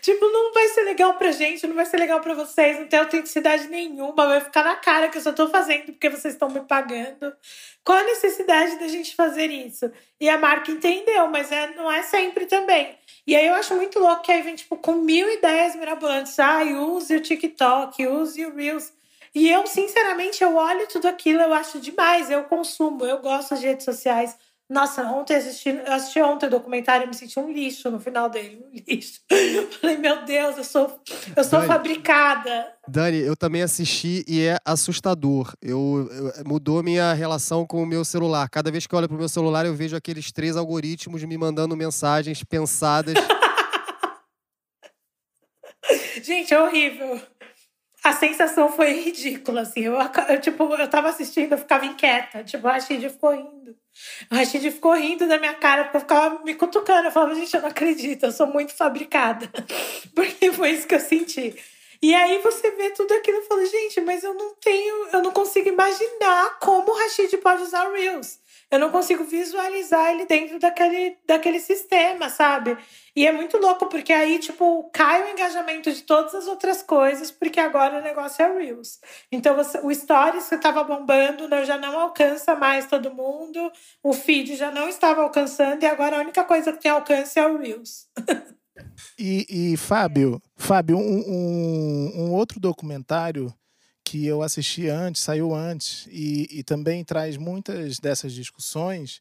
Tipo, 0.00 0.24
não 0.26 0.52
vai 0.52 0.68
ser 0.68 0.82
legal 0.82 1.14
pra 1.14 1.30
gente, 1.30 1.66
não 1.66 1.74
vai 1.74 1.84
ser 1.84 1.98
legal 1.98 2.20
pra 2.20 2.34
vocês, 2.34 2.78
não 2.78 2.86
tem 2.86 2.98
autenticidade 2.98 3.68
nenhuma, 3.68 4.26
vai 4.26 4.40
ficar 4.40 4.64
na 4.64 4.76
cara 4.76 5.08
que 5.08 5.18
eu 5.18 5.22
só 5.22 5.32
tô 5.32 5.48
fazendo 5.48 5.86
porque 5.86 6.08
vocês 6.08 6.34
estão 6.34 6.48
me 6.48 6.60
pagando. 6.60 7.34
Qual 7.84 7.98
a 7.98 8.04
necessidade 8.04 8.78
da 8.78 8.88
gente 8.88 9.14
fazer 9.14 9.50
isso? 9.50 9.90
E 10.20 10.28
a 10.28 10.38
marca 10.38 10.70
entendeu, 10.70 11.28
mas 11.28 11.52
é, 11.52 11.74
não 11.74 11.90
é 11.90 12.02
sempre 12.02 12.46
também. 12.46 12.98
E 13.26 13.36
aí 13.36 13.46
eu 13.46 13.54
acho 13.54 13.74
muito 13.74 13.98
louco 13.98 14.22
que 14.22 14.32
aí 14.32 14.40
vem, 14.40 14.54
tipo, 14.54 14.76
com 14.76 14.92
mil 14.92 15.30
ideias 15.30 15.76
mirabolantes. 15.76 16.38
Ah, 16.38 16.62
use 16.62 17.14
o 17.14 17.20
TikTok, 17.20 18.06
use 18.06 18.44
o 18.46 18.54
Reels. 18.54 18.92
E 19.34 19.50
eu, 19.50 19.66
sinceramente, 19.66 20.42
eu 20.42 20.56
olho 20.56 20.86
tudo 20.88 21.06
aquilo, 21.06 21.42
eu 21.42 21.52
acho 21.52 21.78
demais. 21.78 22.30
Eu 22.30 22.44
consumo, 22.44 23.04
eu 23.04 23.18
gosto 23.18 23.54
de 23.56 23.66
redes 23.66 23.84
sociais. 23.84 24.34
Nossa, 24.68 25.02
ontem 25.04 25.34
assisti, 25.34 25.70
eu 25.70 25.92
assisti 25.94 26.20
ontem 26.20 26.44
o 26.44 26.50
documentário 26.50 27.04
e 27.04 27.08
me 27.08 27.14
senti 27.14 27.40
um 27.40 27.50
lixo 27.50 27.90
no 27.90 27.98
final 27.98 28.28
dele. 28.28 28.62
Um 28.62 28.70
lixo. 28.70 29.20
Eu 29.30 29.70
falei, 29.72 29.96
meu 29.96 30.26
Deus, 30.26 30.58
eu 30.58 30.64
sou, 30.64 31.00
eu 31.34 31.42
sou 31.42 31.60
Dani, 31.60 31.66
fabricada. 31.66 32.70
Dani, 32.86 33.18
eu 33.18 33.34
também 33.34 33.62
assisti 33.62 34.22
e 34.28 34.42
é 34.42 34.58
assustador. 34.66 35.54
Eu, 35.62 36.06
eu, 36.12 36.44
mudou 36.44 36.82
minha 36.82 37.14
relação 37.14 37.66
com 37.66 37.82
o 37.82 37.86
meu 37.86 38.04
celular. 38.04 38.50
Cada 38.50 38.70
vez 38.70 38.86
que 38.86 38.94
eu 38.94 38.98
olho 38.98 39.08
pro 39.08 39.16
meu 39.16 39.28
celular, 39.28 39.64
eu 39.64 39.74
vejo 39.74 39.96
aqueles 39.96 40.30
três 40.30 40.54
algoritmos 40.54 41.24
me 41.24 41.38
mandando 41.38 41.74
mensagens 41.74 42.44
pensadas. 42.44 43.14
Gente, 46.22 46.52
é 46.52 46.60
horrível 46.60 47.18
a 48.04 48.12
sensação 48.12 48.70
foi 48.70 48.92
ridícula, 48.92 49.62
assim. 49.62 49.80
Eu, 49.80 49.96
eu, 50.28 50.40
tipo, 50.40 50.74
eu 50.74 50.88
tava 50.88 51.08
assistindo, 51.08 51.52
eu 51.52 51.58
ficava 51.58 51.84
inquieta. 51.84 52.44
Tipo, 52.44 52.66
o 52.66 52.70
Rashid 52.70 53.08
ficou 53.08 53.30
rindo. 53.30 53.76
O 54.30 54.34
Rashid 54.34 54.70
ficou 54.70 54.92
rindo 54.94 55.26
da 55.26 55.38
minha 55.38 55.54
cara, 55.54 55.84
porque 55.84 55.96
eu 55.96 56.00
ficava 56.00 56.44
me 56.44 56.54
cutucando. 56.54 57.08
Eu 57.08 57.12
falava, 57.12 57.34
gente, 57.34 57.54
eu 57.54 57.62
não 57.62 57.68
acredito, 57.68 58.24
eu 58.24 58.32
sou 58.32 58.46
muito 58.46 58.74
fabricada. 58.74 59.50
Porque 60.14 60.52
foi 60.52 60.70
isso 60.70 60.86
que 60.86 60.94
eu 60.94 61.00
senti. 61.00 61.54
E 62.00 62.14
aí 62.14 62.38
você 62.38 62.70
vê 62.72 62.90
tudo 62.90 63.12
aquilo 63.14 63.38
e 63.38 63.42
fala, 63.42 63.66
gente, 63.66 64.00
mas 64.00 64.22
eu 64.22 64.34
não 64.34 64.54
tenho, 64.54 65.08
eu 65.12 65.22
não 65.22 65.32
consigo 65.32 65.68
imaginar 65.68 66.58
como 66.60 66.92
o 66.92 66.94
Rashid 66.94 67.36
pode 67.38 67.62
usar 67.62 67.90
Reels. 67.90 68.38
Eu 68.70 68.78
não 68.78 68.90
consigo 68.90 69.24
visualizar 69.24 70.10
ele 70.10 70.26
dentro 70.26 70.58
daquele, 70.58 71.16
daquele 71.26 71.58
sistema, 71.58 72.28
sabe? 72.28 72.76
E 73.16 73.26
é 73.26 73.32
muito 73.32 73.56
louco, 73.56 73.86
porque 73.86 74.12
aí, 74.12 74.38
tipo, 74.38 74.90
cai 74.92 75.22
o 75.22 75.32
engajamento 75.32 75.90
de 75.90 76.02
todas 76.02 76.34
as 76.34 76.46
outras 76.46 76.82
coisas, 76.82 77.30
porque 77.30 77.58
agora 77.58 77.98
o 77.98 78.02
negócio 78.02 78.44
é 78.44 78.58
Reels. 78.58 79.00
Então, 79.32 79.56
você, 79.56 79.78
o 79.82 79.92
Stories 79.92 80.48
que 80.48 80.54
estava 80.54 80.84
bombando 80.84 81.48
né, 81.48 81.64
já 81.64 81.78
não 81.78 81.98
alcança 81.98 82.54
mais 82.54 82.86
todo 82.86 83.14
mundo, 83.14 83.72
o 84.02 84.12
feed 84.12 84.54
já 84.54 84.70
não 84.70 84.86
estava 84.86 85.22
alcançando, 85.22 85.82
e 85.82 85.86
agora 85.86 86.18
a 86.18 86.20
única 86.20 86.44
coisa 86.44 86.72
que 86.72 86.82
tem 86.82 86.90
alcance 86.90 87.38
é 87.38 87.46
o 87.46 87.56
Reels. 87.56 88.06
e, 89.18 89.72
e 89.72 89.76
Fábio, 89.78 90.42
Fábio, 90.56 90.98
um, 90.98 91.24
um, 91.26 92.12
um 92.16 92.32
outro 92.34 92.60
documentário 92.60 93.52
que 94.08 94.26
eu 94.26 94.40
assisti 94.42 94.88
antes, 94.88 95.20
saiu 95.20 95.54
antes, 95.54 96.08
e, 96.10 96.48
e 96.50 96.62
também 96.62 97.04
traz 97.04 97.36
muitas 97.36 97.98
dessas 97.98 98.32
discussões. 98.32 99.20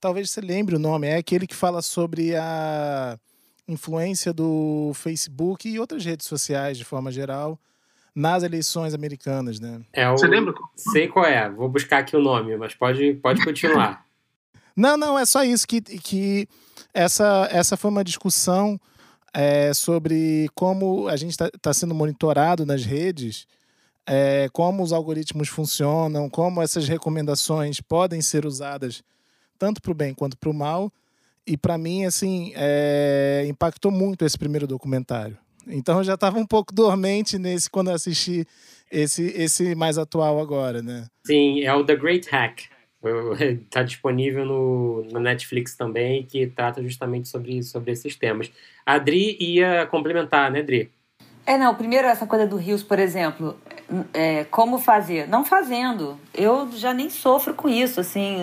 Talvez 0.00 0.30
você 0.30 0.40
lembre 0.40 0.74
o 0.74 0.80
nome, 0.80 1.06
é 1.06 1.16
aquele 1.16 1.46
que 1.46 1.54
fala 1.54 1.80
sobre 1.80 2.34
a 2.34 3.16
influência 3.68 4.32
do 4.32 4.90
Facebook 4.94 5.68
e 5.68 5.78
outras 5.78 6.04
redes 6.04 6.26
sociais 6.26 6.76
de 6.76 6.84
forma 6.84 7.12
geral 7.12 7.56
nas 8.12 8.42
eleições 8.42 8.94
americanas, 8.94 9.60
né? 9.60 9.80
É 9.92 10.10
o... 10.10 10.18
Você 10.18 10.26
lembra? 10.26 10.54
Sei 10.74 11.06
qual 11.06 11.24
é, 11.24 11.48
vou 11.48 11.68
buscar 11.68 11.98
aqui 11.98 12.16
o 12.16 12.20
nome, 12.20 12.56
mas 12.56 12.74
pode, 12.74 13.14
pode 13.22 13.44
continuar. 13.44 14.04
não, 14.74 14.96
não, 14.96 15.16
é 15.16 15.24
só 15.24 15.44
isso 15.44 15.68
que, 15.68 15.80
que 15.80 16.48
essa, 16.92 17.48
essa 17.52 17.76
foi 17.76 17.92
uma 17.92 18.02
discussão 18.02 18.80
é, 19.32 19.72
sobre 19.72 20.48
como 20.52 21.06
a 21.06 21.16
gente 21.16 21.30
está 21.30 21.48
tá 21.62 21.72
sendo 21.72 21.94
monitorado 21.94 22.66
nas 22.66 22.84
redes 22.84 23.46
é, 24.06 24.48
como 24.52 24.82
os 24.82 24.92
algoritmos 24.92 25.48
funcionam, 25.48 26.30
como 26.30 26.62
essas 26.62 26.88
recomendações 26.88 27.80
podem 27.80 28.22
ser 28.22 28.46
usadas 28.46 29.02
tanto 29.58 29.82
para 29.82 29.92
o 29.92 29.94
bem 29.94 30.14
quanto 30.14 30.36
para 30.36 30.50
o 30.50 30.54
mal. 30.54 30.92
E 31.46 31.56
para 31.56 31.78
mim, 31.78 32.04
assim, 32.04 32.52
é, 32.56 33.46
impactou 33.48 33.90
muito 33.90 34.24
esse 34.24 34.38
primeiro 34.38 34.66
documentário. 34.66 35.36
Então 35.66 35.98
eu 35.98 36.04
já 36.04 36.14
estava 36.14 36.38
um 36.38 36.46
pouco 36.46 36.72
dormente 36.72 37.38
nesse 37.38 37.68
quando 37.68 37.88
eu 37.90 37.94
assisti 37.94 38.46
esse, 38.90 39.32
esse 39.36 39.74
mais 39.74 39.98
atual 39.98 40.40
agora, 40.40 40.82
né? 40.82 41.06
Sim, 41.24 41.62
é 41.62 41.72
o 41.74 41.84
The 41.84 41.96
Great 41.96 42.28
Hack. 42.30 42.64
Está 43.42 43.82
disponível 43.84 44.44
no, 44.44 45.04
no 45.04 45.20
Netflix 45.20 45.76
também, 45.76 46.24
que 46.24 46.46
trata 46.46 46.82
justamente 46.82 47.28
sobre, 47.28 47.62
sobre 47.62 47.92
esses 47.92 48.16
temas. 48.16 48.50
A 48.84 48.94
Adri 48.94 49.36
ia 49.40 49.86
complementar, 49.86 50.50
né, 50.50 50.60
Adri? 50.60 50.90
É, 51.46 51.56
não, 51.56 51.76
primeiro 51.76 52.08
essa 52.08 52.26
coisa 52.26 52.44
do 52.44 52.56
Rios, 52.56 52.82
por 52.82 52.98
exemplo, 52.98 53.56
é, 54.12 54.42
como 54.50 54.78
fazer? 54.78 55.28
Não 55.28 55.44
fazendo. 55.44 56.18
Eu 56.34 56.68
já 56.72 56.92
nem 56.92 57.08
sofro 57.08 57.54
com 57.54 57.68
isso, 57.68 58.00
assim, 58.00 58.36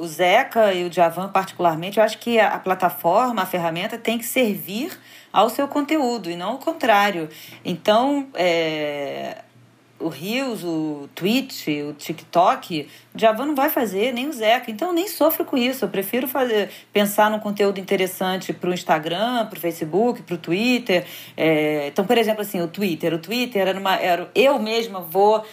o 0.00 0.06
Zeca 0.06 0.72
e 0.72 0.84
o 0.84 0.88
Djavan 0.88 1.28
particularmente, 1.28 1.98
eu 1.98 2.04
acho 2.04 2.18
que 2.18 2.38
a 2.38 2.56
plataforma, 2.60 3.42
a 3.42 3.46
ferramenta 3.46 3.98
tem 3.98 4.18
que 4.18 4.24
servir 4.24 4.96
ao 5.32 5.50
seu 5.50 5.66
conteúdo 5.66 6.30
e 6.30 6.36
não 6.36 6.54
o 6.54 6.58
contrário. 6.58 7.28
Então, 7.64 8.28
é, 8.34 9.38
o 9.98 10.08
Reels, 10.08 10.62
o 10.64 11.08
Twitch, 11.14 11.68
o 11.88 11.92
TikTok, 11.94 12.88
o 13.14 13.18
Javan 13.18 13.46
não 13.46 13.54
vai 13.54 13.70
fazer, 13.70 14.12
nem 14.12 14.28
o 14.28 14.32
Zeca. 14.32 14.70
Então 14.70 14.88
eu 14.88 14.94
nem 14.94 15.08
sofro 15.08 15.44
com 15.44 15.56
isso. 15.56 15.84
Eu 15.84 15.88
prefiro 15.88 16.26
fazer, 16.26 16.70
pensar 16.92 17.30
num 17.30 17.38
conteúdo 17.38 17.78
interessante 17.78 18.52
para 18.52 18.70
o 18.70 18.74
Instagram, 18.74 19.46
para 19.46 19.56
o 19.56 19.60
Facebook, 19.60 20.22
para 20.22 20.34
o 20.34 20.38
Twitter. 20.38 21.06
É, 21.36 21.88
então, 21.88 22.04
por 22.04 22.18
exemplo, 22.18 22.42
assim, 22.42 22.60
o 22.60 22.68
Twitter. 22.68 23.14
O 23.14 23.18
Twitter 23.18 23.66
era 23.66 23.78
uma. 23.78 23.96
Era, 23.96 24.30
eu 24.34 24.58
mesma 24.58 25.00
vou 25.00 25.44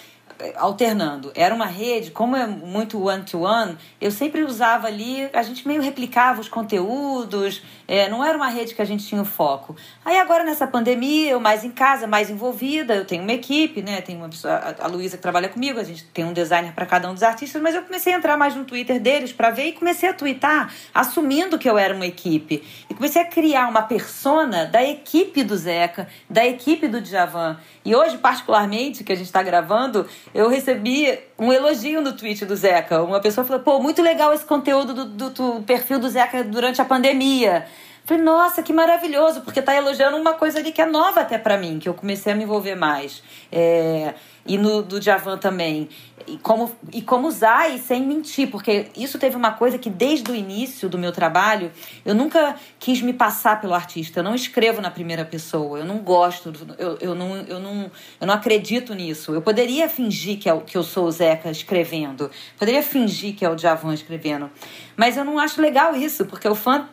alternando. 0.56 1.32
Era 1.36 1.54
uma 1.54 1.65
rede, 1.65 2.12
como 2.12 2.36
é 2.36 2.45
muito 2.45 3.01
one-to-one, 3.04 3.73
-one, 3.73 3.77
eu 3.99 4.12
sempre 4.12 4.43
usava 4.43 4.88
ali, 4.88 5.30
a 5.34 5.43
gente 5.43 5.67
meio 5.67 5.82
replicava 5.82 6.41
os 6.41 6.49
conteúdos, 6.49 7.62
é, 7.88 8.08
não 8.10 8.23
era 8.23 8.38
uma 8.38 8.47
rede 8.47 8.73
que 8.73 8.82
a 8.82 8.86
gente 8.86 9.06
tinha 9.06 9.21
o 9.21 9.25
foco. 9.25 9.75
Aí 10.06 10.17
agora 10.17 10.43
nessa 10.43 10.65
pandemia, 10.65 11.32
eu 11.32 11.39
mais 11.39 11.63
em 11.63 11.71
casa, 11.71 12.08
mais 12.08 12.30
envolvida, 12.30 12.95
eu 12.95 13.06
tenho 13.06 13.21
uma 13.21 13.34
equipe, 13.34 13.82
né? 13.82 14.01
Tenho 14.01 14.19
uma 14.19 14.30
pessoa, 14.30 14.75
a 14.80 14.88
Luísa 14.88 15.17
que 15.17 15.21
trabalha 15.21 15.49
comigo, 15.49 15.80
a 15.80 15.84
gente 15.84 16.06
tem 16.06 16.23
um 16.23 16.34
designer 16.34 16.73
para 16.73 16.86
cada 16.86 17.10
um 17.10 17.13
dos 17.13 17.23
artistas, 17.23 17.62
mas 17.62 17.75
eu 17.75 17.82
comecei 17.84 18.13
a 18.13 18.17
entrar 18.17 18.38
mais 18.38 18.56
no 18.56 18.63
Twitter 18.63 18.99
deles 18.99 19.34
para 19.34 19.49
ver 19.49 19.67
e 19.67 19.71
comecei 19.73 20.08
a 20.08 20.13
twittar, 20.13 20.73
assumindo 20.93 21.60
que 21.60 21.69
eu 21.69 21.77
era 21.77 21.93
uma 21.93 22.06
equipe. 22.06 22.63
E 22.89 22.93
comecei 22.93 23.21
a 23.21 23.25
criar 23.25 23.67
uma 23.67 23.82
persona 23.82 24.65
da 24.65 24.84
equipe 24.84 25.43
do 25.43 25.58
Zeca, 25.58 26.08
da 26.30 26.45
equipe 26.45 26.88
do 26.88 27.01
Djavan. 27.01 27.60
E 27.84 27.95
hoje, 27.95 28.17
particularmente, 28.19 29.04
que 29.04 29.12
a 29.12 29.15
gente 29.15 29.25
está 29.25 29.41
gravando, 29.41 30.08
eu 30.34 30.48
recebi 30.50 31.20
um 31.38 31.52
elogio 31.52 32.02
no 32.02 32.13
tweet 32.13 32.46
do 32.46 32.56
Zeca. 32.56 33.02
Uma 33.02 33.20
pessoa 33.20 33.46
falou: 33.46 33.62
pô, 33.62 33.80
muito 33.80 34.02
legal 34.02 34.34
esse 34.34 34.46
conteúdo 34.46 34.94
do, 34.94 35.06
do, 35.06 35.30
do 35.30 35.63
perfil 35.63 36.00
do 36.00 36.10
Zeca 36.10 36.44
durante 36.44 36.82
a 36.82 36.86
pandemia. 36.86 37.65
Falei, 38.12 38.26
nossa, 38.26 38.62
que 38.62 38.74
maravilhoso, 38.74 39.39
porque 39.39 39.62
tá 39.62 39.74
elogiando 39.74 40.17
uma 40.17 40.34
coisa 40.34 40.60
ali 40.60 40.74
que 40.74 40.82
é 40.82 40.86
nova 40.86 41.21
até 41.21 41.38
para 41.38 41.58
mim, 41.58 41.80
que 41.80 41.88
eu 41.88 41.93
comecei 41.93 42.34
a 42.34 42.36
me 42.36 42.43
envolver 42.43 42.76
mais. 42.76 43.24
É, 43.50 44.15
e 44.45 44.58
no 44.58 44.82
do 44.82 45.02
Javan 45.02 45.38
também. 45.38 45.88
E 46.28 46.38
como, 46.38 46.69
e 46.91 47.02
como 47.02 47.30
usar 47.30 47.74
e 47.74 47.80
sem 47.80 48.06
mentir, 48.06 48.52
porque 48.52 48.88
isso 48.97 49.17
teve 49.17 49.38
uma 49.38 49.52
coisa 49.54 49.78
que 49.78 49.89
desde 49.89 50.30
o 50.30 50.36
início 50.36 50.89
do 50.89 50.97
meu 50.97 51.13
trabalho 51.13 51.71
eu 52.04 52.13
nunca 52.13 52.56
quis 52.78 53.02
me 53.02 53.13
passar 53.13 53.62
pelo 53.62 53.74
artista. 53.74 54.19
Eu 54.19 54.24
não 54.26 54.36
escrevo 54.36 54.82
na 54.82 54.91
primeira 54.91 55.24
pessoa, 55.24 55.80
eu 55.80 55.86
não 55.86 56.00
gosto, 56.00 56.52
eu, 56.78 56.97
eu, 57.00 57.15
não, 57.15 57.38
eu, 57.38 57.60
não, 57.62 57.89
eu 58.19 58.28
não 58.28 58.34
acredito 58.34 58.93
nisso. 58.93 59.34
Eu 59.34 59.41
poderia 59.41 59.88
fingir 59.88 60.38
que, 60.38 60.50
é, 60.50 60.58
que 60.58 60.78
eu 60.78 60.84
sou 60.84 61.06
o 61.06 61.12
Zeca 61.12 61.50
escrevendo, 61.50 62.30
poderia 62.60 62.84
fingir 62.84 63.34
que 63.36 63.45
é 63.45 63.50
o 63.50 63.58
Javan 63.58 63.93
escrevendo, 63.93 64.52
mas 64.97 65.15
eu 65.15 65.24
não 65.24 65.39
acho 65.39 65.62
legal 65.62 65.95
isso, 65.95 66.26
porque 66.26 66.47
o 66.47 66.56
fã 66.56 66.89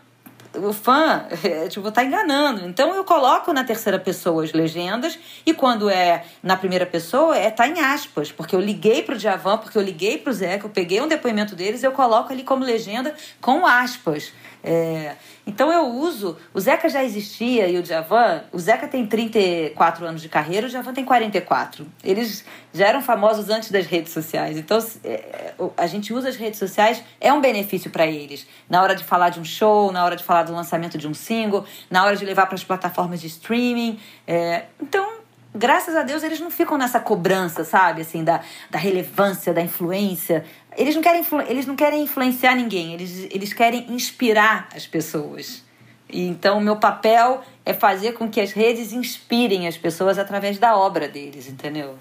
o 0.62 0.72
fã, 0.72 1.26
é, 1.42 1.68
tipo, 1.68 1.90
tá 1.90 2.04
enganando. 2.04 2.66
Então 2.66 2.94
eu 2.94 3.04
coloco 3.04 3.52
na 3.52 3.64
terceira 3.64 3.98
pessoa 3.98 4.44
as 4.44 4.52
legendas 4.52 5.18
e 5.44 5.54
quando 5.54 5.88
é 5.88 6.24
na 6.42 6.56
primeira 6.56 6.86
pessoa, 6.86 7.36
é 7.36 7.50
tá 7.50 7.66
em 7.66 7.80
aspas, 7.80 8.30
porque 8.32 8.54
eu 8.54 8.60
liguei 8.60 9.02
pro 9.02 9.16
Djavan, 9.16 9.58
porque 9.58 9.76
eu 9.76 9.82
liguei 9.82 10.18
pro 10.18 10.32
Zeca, 10.32 10.66
eu 10.66 10.70
peguei 10.70 11.00
um 11.00 11.08
depoimento 11.08 11.54
deles, 11.54 11.82
eu 11.82 11.92
coloco 11.92 12.32
ali 12.32 12.42
como 12.42 12.64
legenda 12.64 13.14
com 13.40 13.66
aspas. 13.66 14.32
É, 14.62 15.14
então 15.48 15.72
eu 15.72 15.86
uso. 15.86 16.36
O 16.52 16.60
Zeca 16.60 16.90
já 16.90 17.02
existia 17.02 17.66
e 17.68 17.78
o 17.78 17.82
Djavan. 17.82 18.42
O 18.52 18.58
Zeca 18.58 18.86
tem 18.86 19.06
34 19.06 20.04
anos 20.04 20.20
de 20.20 20.28
carreira, 20.28 20.66
o 20.66 20.68
Djavan 20.68 20.92
tem 20.92 21.06
44. 21.06 21.86
Eles 22.04 22.44
já 22.70 22.86
eram 22.86 23.00
famosos 23.00 23.48
antes 23.48 23.70
das 23.70 23.86
redes 23.86 24.12
sociais. 24.12 24.58
Então 24.58 24.78
é, 25.02 25.54
a 25.74 25.86
gente 25.86 26.12
usa 26.12 26.28
as 26.28 26.36
redes 26.36 26.58
sociais, 26.58 27.02
é 27.18 27.32
um 27.32 27.40
benefício 27.40 27.90
para 27.90 28.06
eles. 28.06 28.46
Na 28.68 28.82
hora 28.82 28.94
de 28.94 29.02
falar 29.02 29.30
de 29.30 29.40
um 29.40 29.44
show, 29.44 29.90
na 29.90 30.04
hora 30.04 30.16
de 30.16 30.22
falar 30.22 30.42
do 30.42 30.52
lançamento 30.52 30.98
de 30.98 31.08
um 31.08 31.14
single, 31.14 31.64
na 31.90 32.04
hora 32.04 32.14
de 32.14 32.26
levar 32.26 32.44
para 32.44 32.54
as 32.54 32.64
plataformas 32.64 33.18
de 33.18 33.28
streaming. 33.28 33.98
É, 34.26 34.64
então 34.82 35.17
graças 35.58 35.94
a 35.96 36.02
Deus, 36.02 36.22
eles 36.22 36.40
não 36.40 36.50
ficam 36.50 36.78
nessa 36.78 37.00
cobrança, 37.00 37.64
sabe? 37.64 38.02
Assim, 38.02 38.24
da, 38.24 38.40
da 38.70 38.78
relevância, 38.78 39.52
da 39.52 39.60
influência. 39.60 40.44
Eles 40.76 40.94
não 40.94 41.02
querem, 41.02 41.24
eles 41.48 41.66
não 41.66 41.76
querem 41.76 42.02
influenciar 42.02 42.54
ninguém, 42.54 42.94
eles, 42.94 43.26
eles 43.30 43.52
querem 43.52 43.92
inspirar 43.92 44.68
as 44.74 44.86
pessoas. 44.86 45.64
E, 46.08 46.26
então, 46.26 46.58
o 46.58 46.60
meu 46.60 46.76
papel 46.76 47.42
é 47.64 47.74
fazer 47.74 48.12
com 48.12 48.30
que 48.30 48.40
as 48.40 48.52
redes 48.52 48.92
inspirem 48.92 49.66
as 49.66 49.76
pessoas 49.76 50.18
através 50.18 50.58
da 50.58 50.76
obra 50.76 51.08
deles, 51.08 51.48
entendeu? 51.48 51.98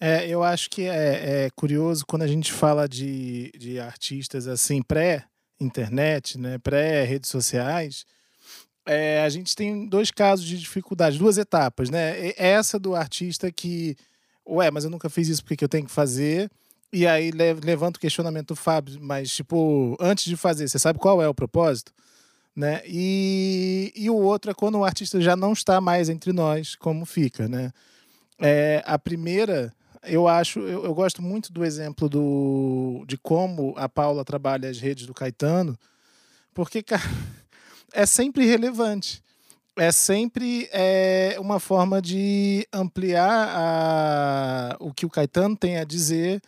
É, 0.00 0.28
eu 0.28 0.44
acho 0.44 0.70
que 0.70 0.82
é, 0.82 1.46
é 1.46 1.50
curioso 1.56 2.04
quando 2.06 2.22
a 2.22 2.28
gente 2.28 2.52
fala 2.52 2.88
de, 2.88 3.50
de 3.58 3.80
artistas 3.80 4.46
assim, 4.46 4.80
pré-internet, 4.80 6.38
né, 6.38 6.58
pré-redes 6.58 7.28
sociais, 7.28 8.04
é, 8.88 9.22
a 9.22 9.28
gente 9.28 9.54
tem 9.54 9.86
dois 9.86 10.10
casos 10.10 10.46
de 10.46 10.58
dificuldade, 10.58 11.18
duas 11.18 11.36
etapas, 11.36 11.90
né? 11.90 12.32
Essa 12.38 12.78
do 12.78 12.94
artista 12.94 13.52
que, 13.52 13.94
ué, 14.48 14.70
mas 14.70 14.84
eu 14.84 14.90
nunca 14.90 15.10
fiz 15.10 15.28
isso 15.28 15.44
porque 15.44 15.62
eu 15.62 15.68
tenho 15.68 15.84
que 15.84 15.92
fazer. 15.92 16.50
E 16.90 17.06
aí 17.06 17.30
levanta 17.30 17.98
o 17.98 18.00
questionamento 18.00 18.48
do 18.48 18.56
Fábio, 18.56 18.98
mas 18.98 19.30
tipo, 19.30 19.94
antes 20.00 20.24
de 20.24 20.36
fazer, 20.38 20.66
você 20.66 20.78
sabe 20.78 20.98
qual 20.98 21.20
é 21.20 21.28
o 21.28 21.34
propósito? 21.34 21.92
Né? 22.56 22.80
E, 22.86 23.92
e 23.94 24.08
o 24.08 24.16
outro 24.16 24.50
é 24.50 24.54
quando 24.54 24.78
o 24.78 24.84
artista 24.84 25.20
já 25.20 25.36
não 25.36 25.52
está 25.52 25.82
mais 25.82 26.08
entre 26.08 26.32
nós, 26.32 26.74
como 26.74 27.04
fica, 27.04 27.46
né? 27.46 27.70
É, 28.40 28.82
a 28.86 28.98
primeira, 28.98 29.70
eu 30.02 30.26
acho, 30.26 30.60
eu, 30.60 30.86
eu 30.86 30.94
gosto 30.94 31.20
muito 31.20 31.52
do 31.52 31.62
exemplo 31.62 32.08
do, 32.08 33.04
de 33.06 33.18
como 33.18 33.74
a 33.76 33.86
Paula 33.86 34.24
trabalha 34.24 34.70
as 34.70 34.78
redes 34.78 35.06
do 35.06 35.12
Caetano, 35.12 35.78
porque, 36.54 36.82
cara 36.82 37.02
é 37.92 38.06
sempre 38.06 38.46
relevante. 38.46 39.22
É 39.76 39.92
sempre 39.92 40.68
é, 40.72 41.36
uma 41.38 41.60
forma 41.60 42.02
de 42.02 42.66
ampliar 42.72 43.48
a, 43.54 44.76
o 44.80 44.92
que 44.92 45.06
o 45.06 45.10
Caetano 45.10 45.56
tem 45.56 45.76
a 45.76 45.84
dizer 45.84 46.42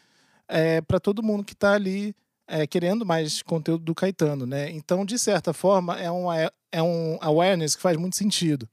é, 0.49 0.81
para 0.81 0.99
todo 0.99 1.23
mundo 1.23 1.45
que 1.45 1.53
está 1.53 1.75
ali 1.75 2.15
é, 2.49 2.67
querendo 2.67 3.07
mais 3.07 3.41
conteúdo 3.43 3.85
do 3.85 3.95
Caetano. 3.95 4.47
Né? 4.47 4.71
Então, 4.73 5.05
de 5.05 5.17
certa 5.17 5.53
forma, 5.53 5.99
é 6.01 6.11
um, 6.11 6.27
é 6.73 6.83
um 6.83 7.19
awareness 7.21 7.77
que 7.77 7.83
faz 7.83 7.97
muito 7.97 8.17
sentido. 8.17 8.69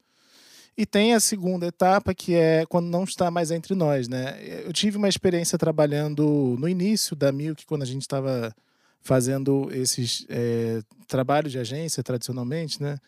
E 0.76 0.86
tem 0.86 1.14
a 1.14 1.20
segunda 1.20 1.66
etapa, 1.66 2.14
que 2.14 2.34
é 2.34 2.64
quando 2.66 2.86
não 2.86 3.04
está 3.04 3.30
mais 3.30 3.50
entre 3.50 3.74
nós. 3.74 4.08
Né? 4.08 4.38
Eu 4.64 4.72
tive 4.72 4.96
uma 4.96 5.08
experiência 5.08 5.58
trabalhando 5.58 6.56
no 6.58 6.68
início 6.68 7.16
da 7.16 7.32
Milk, 7.32 7.66
quando 7.66 7.82
a 7.82 7.86
gente 7.86 8.02
estava 8.02 8.54
fazendo 9.00 9.68
esses 9.72 10.26
é, 10.28 10.82
trabalhos 11.06 11.52
de 11.52 11.58
agência 11.58 12.02
tradicionalmente, 12.02 12.82
né? 12.82 12.98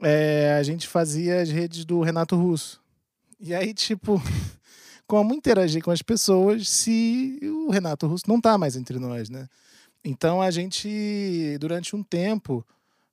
É, 0.00 0.56
a 0.58 0.62
gente 0.62 0.88
fazia 0.88 1.40
as 1.40 1.48
redes 1.48 1.84
do 1.84 2.00
Renato 2.00 2.34
Russo. 2.36 2.80
E 3.38 3.54
aí, 3.54 3.72
tipo, 3.72 4.20
como 5.06 5.34
interagir 5.34 5.82
com 5.82 5.90
as 5.90 6.02
pessoas 6.02 6.68
se 6.68 7.38
o 7.42 7.70
Renato 7.70 8.06
Russo 8.06 8.24
não 8.26 8.36
está 8.36 8.58
mais 8.58 8.76
entre 8.76 8.98
nós, 8.98 9.28
né? 9.28 9.48
Então 10.04 10.42
a 10.42 10.50
gente, 10.50 11.56
durante 11.60 11.94
um 11.94 12.02
tempo, 12.02 12.66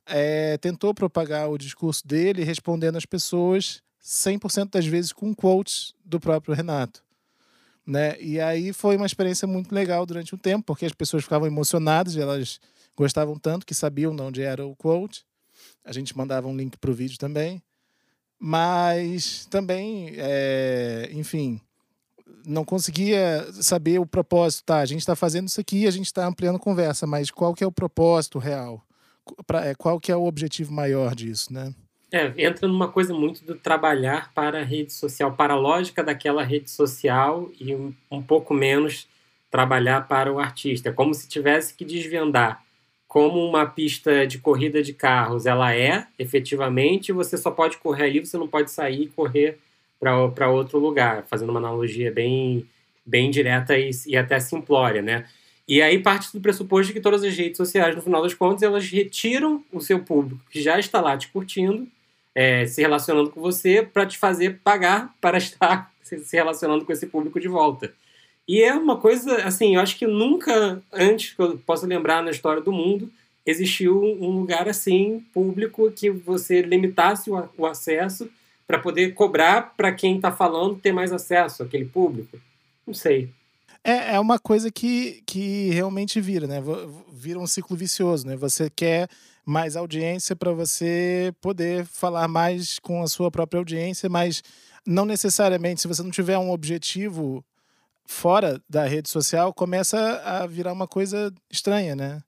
é, 0.08 0.58
tentou 0.58 0.94
propagar 0.94 1.50
o 1.50 1.58
discurso 1.58 2.06
dele 2.08 2.44
respondendo 2.44 2.96
às 2.96 3.06
pessoas 3.06 3.82
100% 4.04 4.72
das 4.72 4.86
vezes 4.86 5.14
com 5.14 5.34
quotes 5.36 5.94
do 6.04 6.20
próprio 6.20 6.56
Renato. 6.56 7.04
Né? 7.90 8.16
E 8.22 8.40
aí 8.40 8.72
foi 8.72 8.96
uma 8.96 9.08
experiência 9.08 9.48
muito 9.48 9.74
legal 9.74 10.06
durante 10.06 10.36
um 10.36 10.38
tempo, 10.38 10.64
porque 10.64 10.86
as 10.86 10.92
pessoas 10.92 11.24
ficavam 11.24 11.48
emocionadas, 11.48 12.16
elas 12.16 12.60
gostavam 12.96 13.36
tanto 13.36 13.66
que 13.66 13.74
sabiam 13.74 14.16
de 14.16 14.22
onde 14.22 14.44
era 14.44 14.64
o 14.64 14.76
quote. 14.76 15.26
A 15.84 15.92
gente 15.92 16.16
mandava 16.16 16.48
um 16.48 16.56
link 16.56 16.78
para 16.78 16.92
o 16.92 16.94
vídeo 16.94 17.18
também. 17.18 17.60
Mas 18.38 19.48
também, 19.48 20.14
é, 20.18 21.10
enfim, 21.14 21.60
não 22.46 22.64
conseguia 22.64 23.52
saber 23.54 24.00
o 24.00 24.06
propósito. 24.06 24.66
Tá, 24.66 24.82
a 24.82 24.86
gente 24.86 25.00
está 25.00 25.16
fazendo 25.16 25.48
isso 25.48 25.60
aqui, 25.60 25.88
a 25.88 25.92
gente 25.92 26.06
está 26.06 26.28
ampliando 26.28 26.60
conversa, 26.60 27.08
mas 27.08 27.32
qual 27.32 27.56
que 27.56 27.64
é 27.64 27.68
o 27.68 27.72
propósito 27.72 28.38
real? 28.38 28.86
É, 29.64 29.74
qual 29.74 30.00
que 30.00 30.12
é 30.12 30.16
o 30.16 30.26
objetivo 30.26 30.72
maior 30.72 31.16
disso, 31.16 31.52
né? 31.52 31.74
É, 32.12 32.34
entra 32.38 32.68
numa 32.68 32.88
coisa 32.88 33.14
muito 33.14 33.44
do 33.46 33.56
trabalhar 33.56 34.34
para 34.34 34.62
a 34.62 34.64
rede 34.64 34.92
social, 34.92 35.34
para 35.34 35.54
a 35.54 35.58
lógica 35.58 36.04
daquela 36.04 36.44
rede 36.44 36.72
social 36.72 37.50
e 37.60 37.76
um, 37.76 37.94
um 38.10 38.22
pouco 38.22 38.54
menos 38.54 39.08
trabalhar 39.52 40.08
para 40.08 40.32
o 40.32 40.40
artista. 40.40 40.90
É 40.90 40.92
como 40.92 41.14
se 41.14 41.28
tivesse 41.28 41.74
que 41.74 41.86
desvendar 41.86 42.64
como 43.08 43.44
uma 43.44 43.66
pista 43.66 44.26
de 44.26 44.38
corrida 44.38 44.84
de 44.84 44.94
carros 44.94 45.46
ela 45.48 45.76
é, 45.76 46.06
efetivamente, 46.18 47.12
você 47.12 47.38
só 47.38 47.50
pode 47.50 47.78
correr 47.78 48.06
ali, 48.06 48.20
você 48.20 48.38
não 48.38 48.48
pode 48.48 48.70
sair 48.70 49.04
e 49.04 49.08
correr 49.08 49.58
para 50.00 50.50
outro 50.50 50.78
lugar, 50.80 51.26
fazendo 51.28 51.50
uma 51.50 51.60
analogia 51.60 52.12
bem, 52.12 52.66
bem 53.06 53.32
direta 53.32 53.78
e, 53.78 53.90
e 54.06 54.16
até 54.16 54.40
simplória, 54.40 55.02
né? 55.02 55.26
E 55.68 55.82
aí 55.82 56.00
parte 56.00 56.32
do 56.32 56.40
pressuposto 56.40 56.94
que 56.94 57.00
todas 57.00 57.24
as 57.24 57.36
redes 57.36 57.58
sociais, 57.58 57.96
no 57.96 58.02
final 58.02 58.22
das 58.22 58.34
contas, 58.34 58.64
elas 58.64 58.90
retiram 58.90 59.64
o 59.72 59.82
seu 59.82 60.00
público 60.00 60.42
que 60.50 60.62
já 60.62 60.80
está 60.80 61.02
lá 61.02 61.18
te 61.18 61.28
curtindo 61.28 61.88
é, 62.40 62.66
se 62.66 62.80
relacionando 62.80 63.32
com 63.32 63.42
você 63.42 63.84
para 63.84 64.06
te 64.06 64.18
fazer 64.18 64.62
pagar 64.64 65.14
para 65.20 65.36
estar 65.38 65.92
se 66.02 66.38
relacionando 66.38 66.86
com 66.86 66.94
esse 66.94 67.06
público 67.06 67.38
de 67.38 67.50
volta. 67.50 67.94
E 68.48 68.64
é 68.64 68.74
uma 68.74 68.96
coisa, 68.96 69.44
assim, 69.44 69.76
eu 69.76 69.82
acho 69.82 69.98
que 69.98 70.08
nunca 70.08 70.82
antes, 70.92 71.34
que 71.34 71.42
eu 71.42 71.60
posso 71.66 71.86
lembrar 71.86 72.24
na 72.24 72.32
história 72.32 72.62
do 72.62 72.72
mundo, 72.72 73.12
existiu 73.46 74.02
um 74.02 74.32
lugar 74.40 74.70
assim, 74.70 75.24
público, 75.34 75.92
que 75.92 76.10
você 76.10 76.62
limitasse 76.62 77.30
o, 77.30 77.50
o 77.58 77.66
acesso 77.66 78.30
para 78.66 78.80
poder 78.80 79.14
cobrar 79.14 79.74
para 79.76 79.92
quem 79.92 80.16
está 80.16 80.32
falando 80.32 80.80
ter 80.80 80.94
mais 80.94 81.12
acesso 81.12 81.62
àquele 81.62 81.86
público. 81.86 82.40
Não 82.88 82.94
sei. 82.94 83.30
É, 83.84 84.16
é 84.16 84.20
uma 84.20 84.40
coisa 84.40 84.72
que, 84.72 85.22
que 85.26 85.72
realmente 85.72 86.22
vira, 86.22 86.48
né? 86.48 86.64
Vira 87.12 87.38
um 87.38 87.48
ciclo 87.48 87.76
vicioso, 87.76 88.26
né? 88.26 88.36
Você 88.38 88.70
quer 88.70 89.10
mais 89.50 89.76
audiência 89.76 90.36
para 90.36 90.52
você 90.52 91.34
poder 91.42 91.84
falar 91.86 92.28
mais 92.28 92.78
com 92.80 93.02
a 93.02 93.08
sua 93.08 93.32
própria 93.32 93.58
audiência, 93.58 94.08
mas 94.08 94.44
não 94.86 95.06
necessariamente, 95.06 95.82
se 95.82 95.88
você 95.88 96.04
não 96.04 96.12
tiver 96.12 96.38
um 96.38 96.52
objetivo 96.52 97.44
fora 98.06 98.62
da 98.70 98.86
rede 98.86 99.10
social, 99.10 99.54
começa 99.54 99.98
a 100.24 100.46
virar 100.46 100.72
uma 100.72 100.88
coisa 100.88 101.34
estranha, 101.50 101.96
né? 101.96 102.22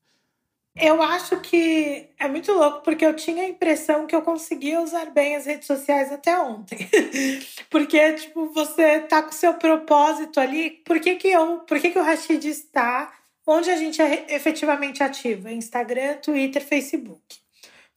Eu 0.76 1.02
acho 1.02 1.40
que 1.42 2.10
é 2.18 2.28
muito 2.30 2.52
louco, 2.54 2.82
porque 2.82 3.06
eu 3.06 3.16
tinha 3.16 3.44
a 3.44 3.50
impressão 3.50 4.08
que 4.08 4.16
eu 4.16 4.22
conseguia 4.22 4.82
usar 4.82 5.12
bem 5.12 5.36
as 5.36 5.46
redes 5.46 5.68
sociais 5.68 6.12
até 6.12 6.40
ontem. 6.40 6.90
porque, 7.70 8.14
tipo, 8.14 8.48
você 8.54 9.02
tá 9.02 9.22
com 9.22 9.34
seu 9.34 9.54
propósito 9.56 10.40
ali. 10.40 10.70
Por 10.86 11.00
que, 11.02 11.16
que 11.16 11.28
eu. 11.28 11.60
Por 11.60 11.78
que, 11.80 11.90
que 11.90 12.00
o 12.00 12.04
Rashid 12.04 12.46
está 12.46 13.12
onde 13.52 13.70
a 13.70 13.76
gente 13.76 14.02
é 14.02 14.26
efetivamente 14.30 15.04
ativo? 15.04 15.48
É 15.48 15.54
Instagram, 15.54 16.16
Twitter, 16.18 16.64
Facebook. 16.64 17.22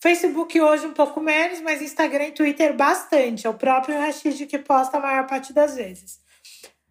Facebook 0.01 0.61
hoje 0.61 0.87
um 0.87 0.93
pouco 0.93 1.21
menos, 1.21 1.61
mas 1.61 1.81
Instagram 1.81 2.27
e 2.27 2.33
Twitter 2.33 2.75
bastante. 2.75 3.47
É 3.47 3.51
o 3.51 3.55
próprio 3.55 3.99
Rashid 3.99 4.47
que 4.47 4.59
posta 4.59 4.99
a 4.99 5.01
maior 5.01 5.27
parte 5.27 5.53
das 5.53 5.77
vezes. 5.77 6.21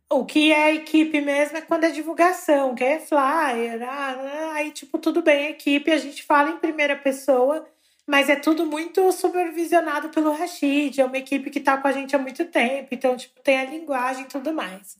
O 0.10 0.26
que 0.26 0.52
é 0.52 0.76
equipe 0.76 1.22
mesmo 1.22 1.58
é 1.58 1.62
quando 1.62 1.86
é 1.86 1.92
divulgação, 1.92 2.76
que 2.76 2.84
é 2.84 3.00
flyer, 3.00 3.82
ah, 3.82 4.12
ah, 4.12 4.54
aí 4.54 4.72
tipo, 4.72 5.00
tudo 5.00 5.24
bem, 5.24 5.50
equipe, 5.50 5.92
a 5.92 5.98
gente 5.98 6.22
fala 6.22 6.52
em 6.52 6.58
primeira 6.58 6.96
pessoa, 6.96 7.66
mas 8.06 8.30
é 8.30 8.36
tudo 8.36 8.64
muito 8.66 9.12
supervisionado 9.12 10.10
pelo 10.10 10.32
Rashid, 10.32 11.02
é 11.02 11.06
uma 11.06 11.18
equipe 11.18 11.50
que 11.50 11.60
tá 11.60 11.78
com 11.78 11.88
a 11.88 11.92
gente 11.92 12.16
há 12.16 12.20
muito 12.20 12.46
tempo, 12.46 12.90
então, 12.92 13.18
tipo, 13.18 13.42
tem 13.42 13.58
a 13.58 13.66
linguagem 13.66 14.26
e 14.26 14.28
tudo 14.28 14.54
mais. 14.54 14.98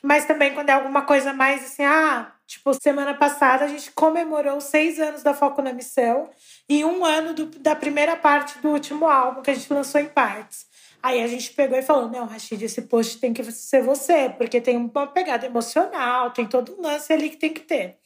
Mas 0.00 0.26
também 0.26 0.54
quando 0.54 0.70
é 0.70 0.74
alguma 0.74 1.02
coisa 1.02 1.32
mais 1.32 1.64
assim, 1.64 1.82
ah, 1.82 2.32
tipo, 2.46 2.72
semana 2.74 3.14
passada 3.14 3.64
a 3.64 3.68
gente 3.68 3.90
comemorou 3.92 4.60
seis 4.60 5.00
anos 5.00 5.22
da 5.22 5.34
Foco 5.34 5.60
na 5.60 5.72
Missão 5.72 6.30
e 6.68 6.84
um 6.84 7.04
ano 7.04 7.34
do, 7.34 7.46
da 7.46 7.74
primeira 7.74 8.16
parte 8.16 8.58
do 8.58 8.70
último 8.70 9.06
álbum 9.06 9.42
que 9.42 9.50
a 9.50 9.54
gente 9.54 9.72
lançou 9.72 10.00
em 10.00 10.06
partes. 10.06 10.66
Aí 11.02 11.22
a 11.22 11.26
gente 11.26 11.52
pegou 11.52 11.78
e 11.78 11.82
falou: 11.82 12.08
não, 12.08 12.26
Rashid, 12.26 12.64
esse 12.64 12.82
post 12.82 13.18
tem 13.18 13.32
que 13.32 13.44
ser 13.52 13.82
você, 13.82 14.28
porque 14.30 14.60
tem 14.60 14.76
uma 14.76 15.06
pegada 15.06 15.46
emocional, 15.46 16.30
tem 16.30 16.46
todo 16.46 16.76
um 16.76 16.82
lance 16.82 17.12
ali 17.12 17.30
que 17.30 17.36
tem 17.36 17.52
que 17.52 17.60
ter. 17.60 17.96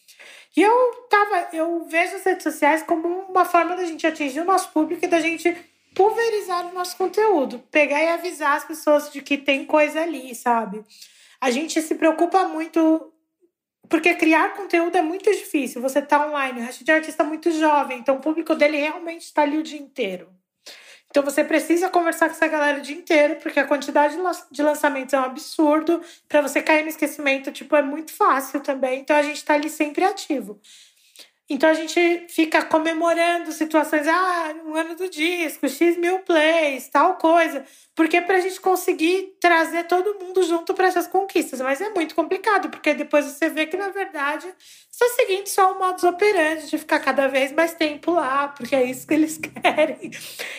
E 0.57 0.63
eu 0.63 1.07
tava, 1.09 1.49
eu 1.53 1.85
vejo 1.85 2.17
as 2.17 2.25
redes 2.25 2.43
sociais 2.43 2.83
como 2.83 3.07
uma 3.07 3.45
forma 3.45 3.77
da 3.77 3.85
gente 3.85 4.07
atingir 4.07 4.41
o 4.41 4.45
nosso 4.45 4.71
público 4.71 5.05
e 5.05 5.09
da 5.09 5.21
gente 5.21 5.57
pulverizar 5.95 6.67
o 6.67 6.75
nosso 6.75 6.97
conteúdo, 6.97 7.61
pegar 7.71 8.03
e 8.03 8.09
avisar 8.09 8.57
as 8.57 8.65
pessoas 8.65 9.11
de 9.11 9.23
que 9.23 9.39
tem 9.39 9.65
coisa 9.65 10.03
ali, 10.03 10.35
sabe? 10.35 10.85
A 11.41 11.51
gente 11.51 11.81
se 11.81 11.95
preocupa 11.95 12.47
muito 12.49 13.13
porque 13.91 14.15
criar 14.15 14.55
conteúdo 14.55 14.97
é 14.97 15.03
muito 15.03 15.31
difícil. 15.31 15.83
Você 15.83 16.01
tá 16.01 16.27
online, 16.27 16.61
o 16.61 16.65
Rashid 16.65 16.89
é 16.89 16.95
artista 16.95 17.25
muito 17.25 17.51
jovem, 17.51 17.99
então 17.99 18.17
o 18.17 18.21
público 18.21 18.55
dele 18.55 18.79
realmente 18.79 19.23
está 19.23 19.43
ali 19.43 19.59
o 19.59 19.63
dia 19.63 19.81
inteiro. 19.81 20.33
Então 21.11 21.25
você 21.25 21.43
precisa 21.43 21.89
conversar 21.89 22.27
com 22.27 22.37
essa 22.37 22.47
galera 22.47 22.79
o 22.79 22.83
dia 22.83 22.97
inteiro, 22.97 23.37
porque 23.43 23.59
a 23.59 23.67
quantidade 23.67 24.17
de 24.53 24.63
lançamentos 24.63 25.13
é 25.13 25.19
um 25.19 25.25
absurdo. 25.25 26.01
Para 26.29 26.41
você 26.41 26.63
cair 26.63 26.85
no 26.85 26.89
esquecimento, 26.89 27.51
tipo, 27.51 27.75
é 27.75 27.83
muito 27.83 28.13
fácil 28.13 28.61
também. 28.61 29.01
Então 29.01 29.17
a 29.17 29.23
gente 29.23 29.39
está 29.39 29.55
ali 29.55 29.69
sempre 29.69 30.05
ativo. 30.05 30.61
Então 31.53 31.69
a 31.69 31.75
gente 31.75 32.27
fica 32.29 32.65
comemorando 32.65 33.51
situações, 33.51 34.07
ah, 34.07 34.55
um 34.65 34.77
ano 34.77 34.95
do 34.95 35.11
disco, 35.11 35.69
X 35.69 35.97
mil 35.97 36.21
plays, 36.21 36.89
tal 36.89 37.17
coisa. 37.17 37.65
Porque 37.93 38.19
é 38.19 38.21
para 38.21 38.37
a 38.37 38.41
gente 38.41 38.61
conseguir 38.61 39.37
trazer 39.41 39.83
todo 39.89 40.17
mundo 40.25 40.45
junto 40.45 40.73
para 40.75 40.87
essas 40.87 41.09
conquistas. 41.09 41.61
Mas 41.61 41.81
é 41.81 41.91
muito 41.91 42.15
complicado, 42.15 42.71
porque 42.71 42.95
depois 42.95 43.25
você 43.25 43.49
vê 43.49 43.67
que, 43.67 43.77
na 43.77 43.89
verdade, 43.89 44.47
está 44.89 45.09
seguindo 45.17 45.49
só 45.49 45.73
o 45.73 45.79
modus 45.81 46.05
operandi 46.05 46.71
de 46.71 46.79
ficar 46.79 47.01
cada 47.01 47.27
vez 47.27 47.51
mais 47.51 47.75
tempo 47.75 48.13
lá, 48.13 48.47
porque 48.47 48.77
é 48.77 48.85
isso 48.85 49.05
que 49.05 49.15
eles 49.15 49.37
querem. 49.43 50.13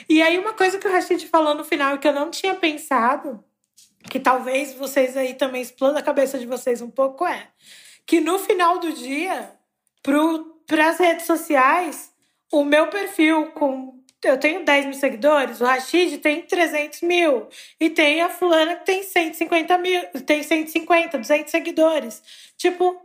E 0.09 0.21
aí, 0.21 0.37
uma 0.37 0.51
coisa 0.51 0.77
que 0.77 0.85
o 0.85 0.91
Rashid 0.91 1.25
falou 1.29 1.55
no 1.55 1.63
final 1.63 1.97
que 1.99 2.07
eu 2.07 2.13
não 2.13 2.29
tinha 2.29 2.53
pensado, 2.53 3.41
que 4.09 4.19
talvez 4.19 4.73
vocês 4.73 5.15
aí 5.15 5.35
também 5.35 5.61
explodam 5.61 5.99
a 5.99 6.03
cabeça 6.03 6.37
de 6.37 6.45
vocês 6.45 6.81
um 6.81 6.89
pouco, 6.89 7.25
é 7.25 7.47
que 8.05 8.19
no 8.19 8.37
final 8.37 8.77
do 8.77 8.91
dia, 8.91 9.53
pro 10.03 10.60
para 10.71 10.87
as 10.87 10.97
redes 10.97 11.25
sociais, 11.25 12.13
o 12.49 12.63
meu 12.63 12.87
perfil 12.87 13.47
com. 13.47 13.99
Eu 14.23 14.39
tenho 14.39 14.63
10 14.63 14.85
mil 14.85 14.93
seguidores, 14.93 15.59
o 15.59 15.65
Rashid 15.65 16.19
tem 16.19 16.43
300 16.43 17.01
mil. 17.01 17.49
E 17.77 17.89
tem 17.89 18.21
a 18.21 18.29
fulana 18.29 18.75
que 18.77 18.85
tem 18.85 19.03
150 19.03 19.77
mil, 19.79 20.01
tem 20.25 20.41
150, 20.41 21.17
200 21.17 21.51
seguidores. 21.51 22.23
Tipo, 22.55 23.01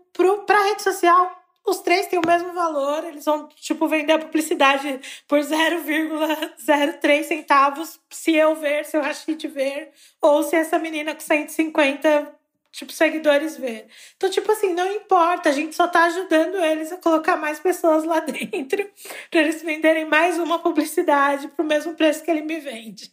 para 0.46 0.62
rede 0.62 0.82
social, 0.82 1.42
os 1.66 1.78
três 1.78 2.06
têm 2.06 2.20
o 2.20 2.26
mesmo 2.26 2.52
valor, 2.52 3.02
eles 3.04 3.24
vão, 3.24 3.48
tipo, 3.48 3.88
vender 3.88 4.12
a 4.12 4.18
publicidade 4.20 5.00
por 5.26 5.40
0,03 5.40 7.22
centavos 7.24 7.98
se 8.10 8.36
eu 8.36 8.54
ver, 8.54 8.84
se 8.84 8.96
o 8.96 9.00
Rashid 9.00 9.48
ver, 9.48 9.90
ou 10.22 10.44
se 10.44 10.54
essa 10.54 10.78
menina 10.78 11.14
com 11.14 11.20
150 11.20 12.35
tipo, 12.76 12.92
seguidores 12.92 13.56
ver. 13.56 13.86
Então, 14.16 14.28
tipo 14.28 14.52
assim, 14.52 14.74
não 14.74 14.86
importa, 14.92 15.48
a 15.48 15.52
gente 15.52 15.74
só 15.74 15.88
tá 15.88 16.04
ajudando 16.04 16.56
eles 16.56 16.92
a 16.92 16.98
colocar 16.98 17.36
mais 17.36 17.58
pessoas 17.58 18.04
lá 18.04 18.20
dentro 18.20 18.86
para 19.30 19.40
eles 19.40 19.62
venderem 19.62 20.04
mais 20.04 20.38
uma 20.38 20.58
publicidade 20.58 21.48
pro 21.48 21.64
mesmo 21.64 21.94
preço 21.94 22.22
que 22.22 22.30
ele 22.30 22.42
me 22.42 22.60
vende. 22.60 23.10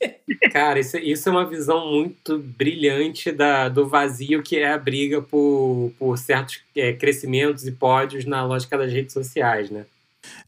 Cara, 0.52 0.80
isso, 0.80 0.98
isso 0.98 1.30
é 1.30 1.32
uma 1.32 1.46
visão 1.46 1.90
muito 1.90 2.40
brilhante 2.40 3.32
da, 3.32 3.70
do 3.70 3.88
vazio 3.88 4.44
que 4.44 4.58
é 4.58 4.74
a 4.74 4.78
briga 4.78 5.22
por, 5.22 5.94
por 5.98 6.18
certos 6.18 6.62
é, 6.76 6.92
crescimentos 6.92 7.66
e 7.66 7.72
pódios 7.72 8.26
na 8.26 8.46
lógica 8.46 8.78
das 8.78 8.92
redes 8.92 9.14
sociais, 9.14 9.70
né? 9.70 9.86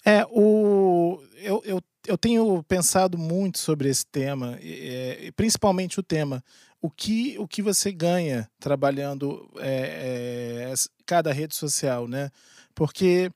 É, 0.06 0.26
o... 0.30 1.22
Eu, 1.42 1.62
eu, 1.66 1.82
eu 2.08 2.18
tenho 2.18 2.64
pensado 2.64 3.18
muito 3.18 3.60
sobre 3.60 3.90
esse 3.90 4.06
tema, 4.06 4.58
é, 4.62 5.32
principalmente 5.36 6.00
o 6.00 6.04
tema 6.04 6.44
o 6.86 6.90
que, 6.92 7.36
o 7.40 7.48
que 7.48 7.64
você 7.64 7.92
ganha 7.92 8.48
trabalhando 8.60 9.50
é, 9.58 10.70
é, 10.72 10.74
cada 11.04 11.34
rede 11.34 11.56
social, 11.56 12.08
né? 12.08 12.30
Porque 12.76 13.32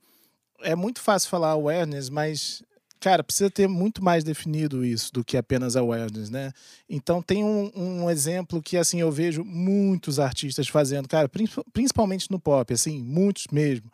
é 0.61 0.75
muito 0.75 1.01
fácil 1.01 1.31
falar 1.31 1.49
awareness, 1.49 2.11
mas, 2.11 2.61
cara, 2.99 3.23
precisa 3.23 3.49
ter 3.49 3.67
muito 3.67 4.03
mais 4.03 4.23
definido 4.23 4.85
isso 4.85 5.11
do 5.11 5.25
que 5.25 5.35
apenas 5.35 5.75
awareness, 5.75 6.29
né? 6.29 6.51
Então 6.87 7.23
tem 7.23 7.43
um, 7.43 7.71
um 7.75 8.07
exemplo 8.07 8.61
que, 8.61 8.77
assim, 8.77 8.99
eu 8.99 9.11
vejo 9.11 9.43
muitos 9.43 10.19
artistas 10.19 10.67
fazendo, 10.67 11.07
cara, 11.07 11.27
principalmente 11.73 12.29
no 12.29 12.39
pop, 12.39 12.71
assim, 12.71 13.01
muitos 13.01 13.45
mesmo, 13.51 13.91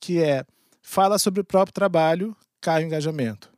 que 0.00 0.20
é 0.20 0.44
fala 0.82 1.20
sobre 1.20 1.40
o 1.40 1.44
próprio 1.44 1.72
trabalho, 1.72 2.36
cai 2.60 2.82
o 2.82 2.86
engajamento 2.86 3.48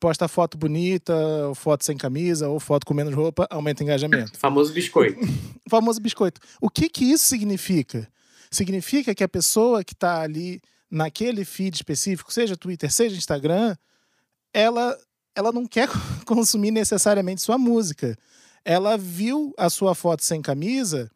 posta 0.00 0.26
foto 0.26 0.56
bonita, 0.56 1.14
foto 1.54 1.84
sem 1.84 1.96
camisa, 1.96 2.48
ou 2.48 2.58
foto 2.58 2.86
com 2.86 2.94
menos 2.94 3.14
roupa, 3.14 3.46
aumenta 3.50 3.82
o 3.82 3.84
engajamento. 3.84 4.36
famoso 4.40 4.72
biscoito. 4.72 5.20
famoso 5.68 6.00
biscoito. 6.00 6.40
O 6.60 6.70
que 6.70 6.88
que 6.88 7.04
isso 7.04 7.26
significa? 7.26 8.08
Significa 8.50 9.14
que 9.14 9.22
a 9.22 9.28
pessoa 9.28 9.84
que 9.84 9.92
está 9.92 10.22
ali 10.22 10.60
naquele 10.90 11.44
feed 11.44 11.76
específico, 11.76 12.32
seja 12.32 12.56
Twitter, 12.56 12.90
seja 12.90 13.16
Instagram, 13.16 13.76
ela, 14.52 14.98
ela 15.36 15.52
não 15.52 15.66
quer 15.66 15.88
consumir 16.26 16.70
necessariamente 16.70 17.42
sua 17.42 17.58
música. 17.58 18.16
Ela 18.64 18.96
viu 18.96 19.54
a 19.56 19.68
sua 19.68 19.94
foto 19.94 20.24
sem 20.24 20.40
camisa 20.40 21.10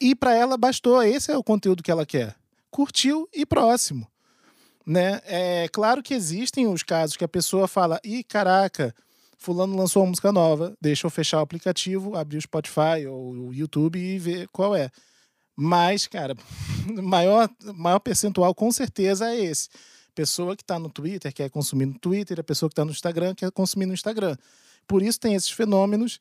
e 0.00 0.14
para 0.14 0.34
ela 0.34 0.56
bastou. 0.56 1.02
Esse 1.02 1.32
é 1.32 1.36
o 1.36 1.44
conteúdo 1.44 1.82
que 1.82 1.90
ela 1.90 2.06
quer. 2.06 2.36
Curtiu 2.70 3.28
e 3.34 3.44
próximo 3.44 4.11
né? 4.86 5.20
É 5.24 5.68
claro 5.68 6.02
que 6.02 6.14
existem 6.14 6.66
os 6.66 6.82
casos 6.82 7.16
que 7.16 7.24
a 7.24 7.28
pessoa 7.28 7.68
fala: 7.68 8.00
"Ih, 8.04 8.24
caraca, 8.24 8.94
fulano 9.38 9.76
lançou 9.76 10.02
uma 10.02 10.10
música 10.10 10.32
nova, 10.32 10.74
deixa 10.80 11.06
eu 11.06 11.10
fechar 11.10 11.38
o 11.38 11.42
aplicativo, 11.42 12.16
abrir 12.16 12.38
o 12.38 12.42
Spotify 12.42 13.06
ou 13.08 13.32
o 13.32 13.54
YouTube 13.54 13.98
e 13.98 14.18
ver 14.18 14.48
qual 14.48 14.74
é". 14.74 14.90
Mas, 15.56 16.06
cara, 16.06 16.34
maior 17.02 17.48
maior 17.74 17.98
percentual 18.00 18.54
com 18.54 18.70
certeza 18.70 19.30
é 19.30 19.38
esse. 19.38 19.68
Pessoa 20.14 20.56
que 20.56 20.62
está 20.62 20.78
no 20.78 20.90
Twitter 20.90 21.32
quer 21.32 21.48
consumir 21.50 21.86
no 21.86 21.98
Twitter, 21.98 22.38
a 22.40 22.44
pessoa 22.44 22.68
que 22.68 22.74
está 22.74 22.84
no 22.84 22.90
Instagram 22.90 23.34
quer 23.34 23.50
consumir 23.50 23.86
no 23.86 23.94
Instagram. 23.94 24.36
Por 24.86 25.02
isso 25.02 25.18
tem 25.18 25.34
esses 25.34 25.50
fenômenos 25.50 26.20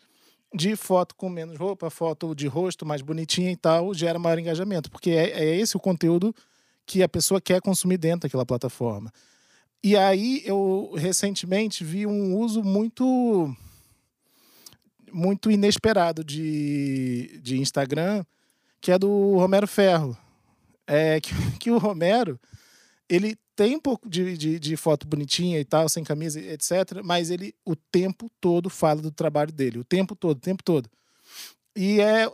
de 0.53 0.75
foto 0.75 1.15
com 1.15 1.29
menos 1.29 1.57
roupa, 1.57 1.89
foto 1.89 2.35
de 2.35 2.47
rosto 2.47 2.85
mais 2.85 3.01
bonitinha 3.01 3.51
e 3.51 3.55
tal, 3.55 3.93
gera 3.93 4.19
maior 4.19 4.37
engajamento, 4.37 4.91
porque 4.91 5.11
é, 5.11 5.29
é 5.31 5.55
esse 5.55 5.77
o 5.77 5.79
conteúdo 5.79 6.35
que 6.91 7.01
a 7.01 7.07
pessoa 7.07 7.39
quer 7.39 7.61
consumir 7.61 7.97
dentro 7.97 8.27
daquela 8.27 8.45
plataforma. 8.45 9.13
E 9.81 9.95
aí 9.95 10.43
eu 10.45 10.93
recentemente 10.97 11.85
vi 11.85 12.05
um 12.05 12.35
uso 12.35 12.61
muito 12.61 13.55
muito 15.09 15.49
inesperado 15.49 16.21
de, 16.21 17.39
de 17.41 17.57
Instagram, 17.57 18.25
que 18.81 18.91
é 18.91 18.99
do 18.99 19.37
Romero 19.37 19.67
Ferro. 19.67 20.17
É 20.85 21.19
que, 21.23 21.33
que 21.59 21.71
o 21.71 21.77
Romero, 21.77 22.37
ele 23.07 23.37
tem 23.55 23.77
um 23.77 23.79
pouco 23.79 24.09
de, 24.09 24.37
de, 24.37 24.59
de, 24.59 24.75
foto 24.75 25.07
bonitinha 25.07 25.61
e 25.61 25.63
tal, 25.63 25.87
sem 25.87 26.03
camisa, 26.03 26.41
etc. 26.41 27.01
Mas 27.05 27.29
ele 27.29 27.55
o 27.65 27.73
tempo 27.73 28.29
todo 28.41 28.69
fala 28.69 29.01
do 29.01 29.11
trabalho 29.11 29.53
dele, 29.53 29.79
o 29.79 29.85
tempo 29.85 30.13
todo, 30.13 30.39
o 30.39 30.41
tempo 30.41 30.61
todo. 30.61 30.89
E 31.73 32.01
é 32.01 32.29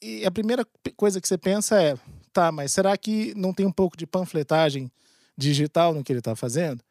e 0.00 0.24
a 0.24 0.30
primeira 0.30 0.66
coisa 0.96 1.20
que 1.20 1.28
você 1.28 1.36
pensa 1.36 1.82
é, 1.82 1.98
tá, 2.28 2.52
mas 2.52 2.72
será 2.72 2.96
que 2.96 3.34
não 3.34 3.52
tem 3.52 3.66
um 3.66 3.72
pouco 3.72 3.96
de 3.96 4.06
panfletagem 4.06 4.90
digital 5.36 5.94
no 5.94 6.04
que 6.04 6.12
ele 6.12 6.20
está 6.20 6.36
fazendo? 6.36 6.82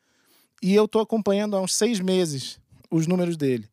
E 0.61 0.73
eu 0.73 0.85
estou 0.85 1.01
acompanhando 1.01 1.55
há 1.55 1.61
uns 1.61 1.73
seis 1.73 1.99
meses 1.99 2.59
os 2.89 3.07
números 3.07 3.37
dele. 3.37 3.69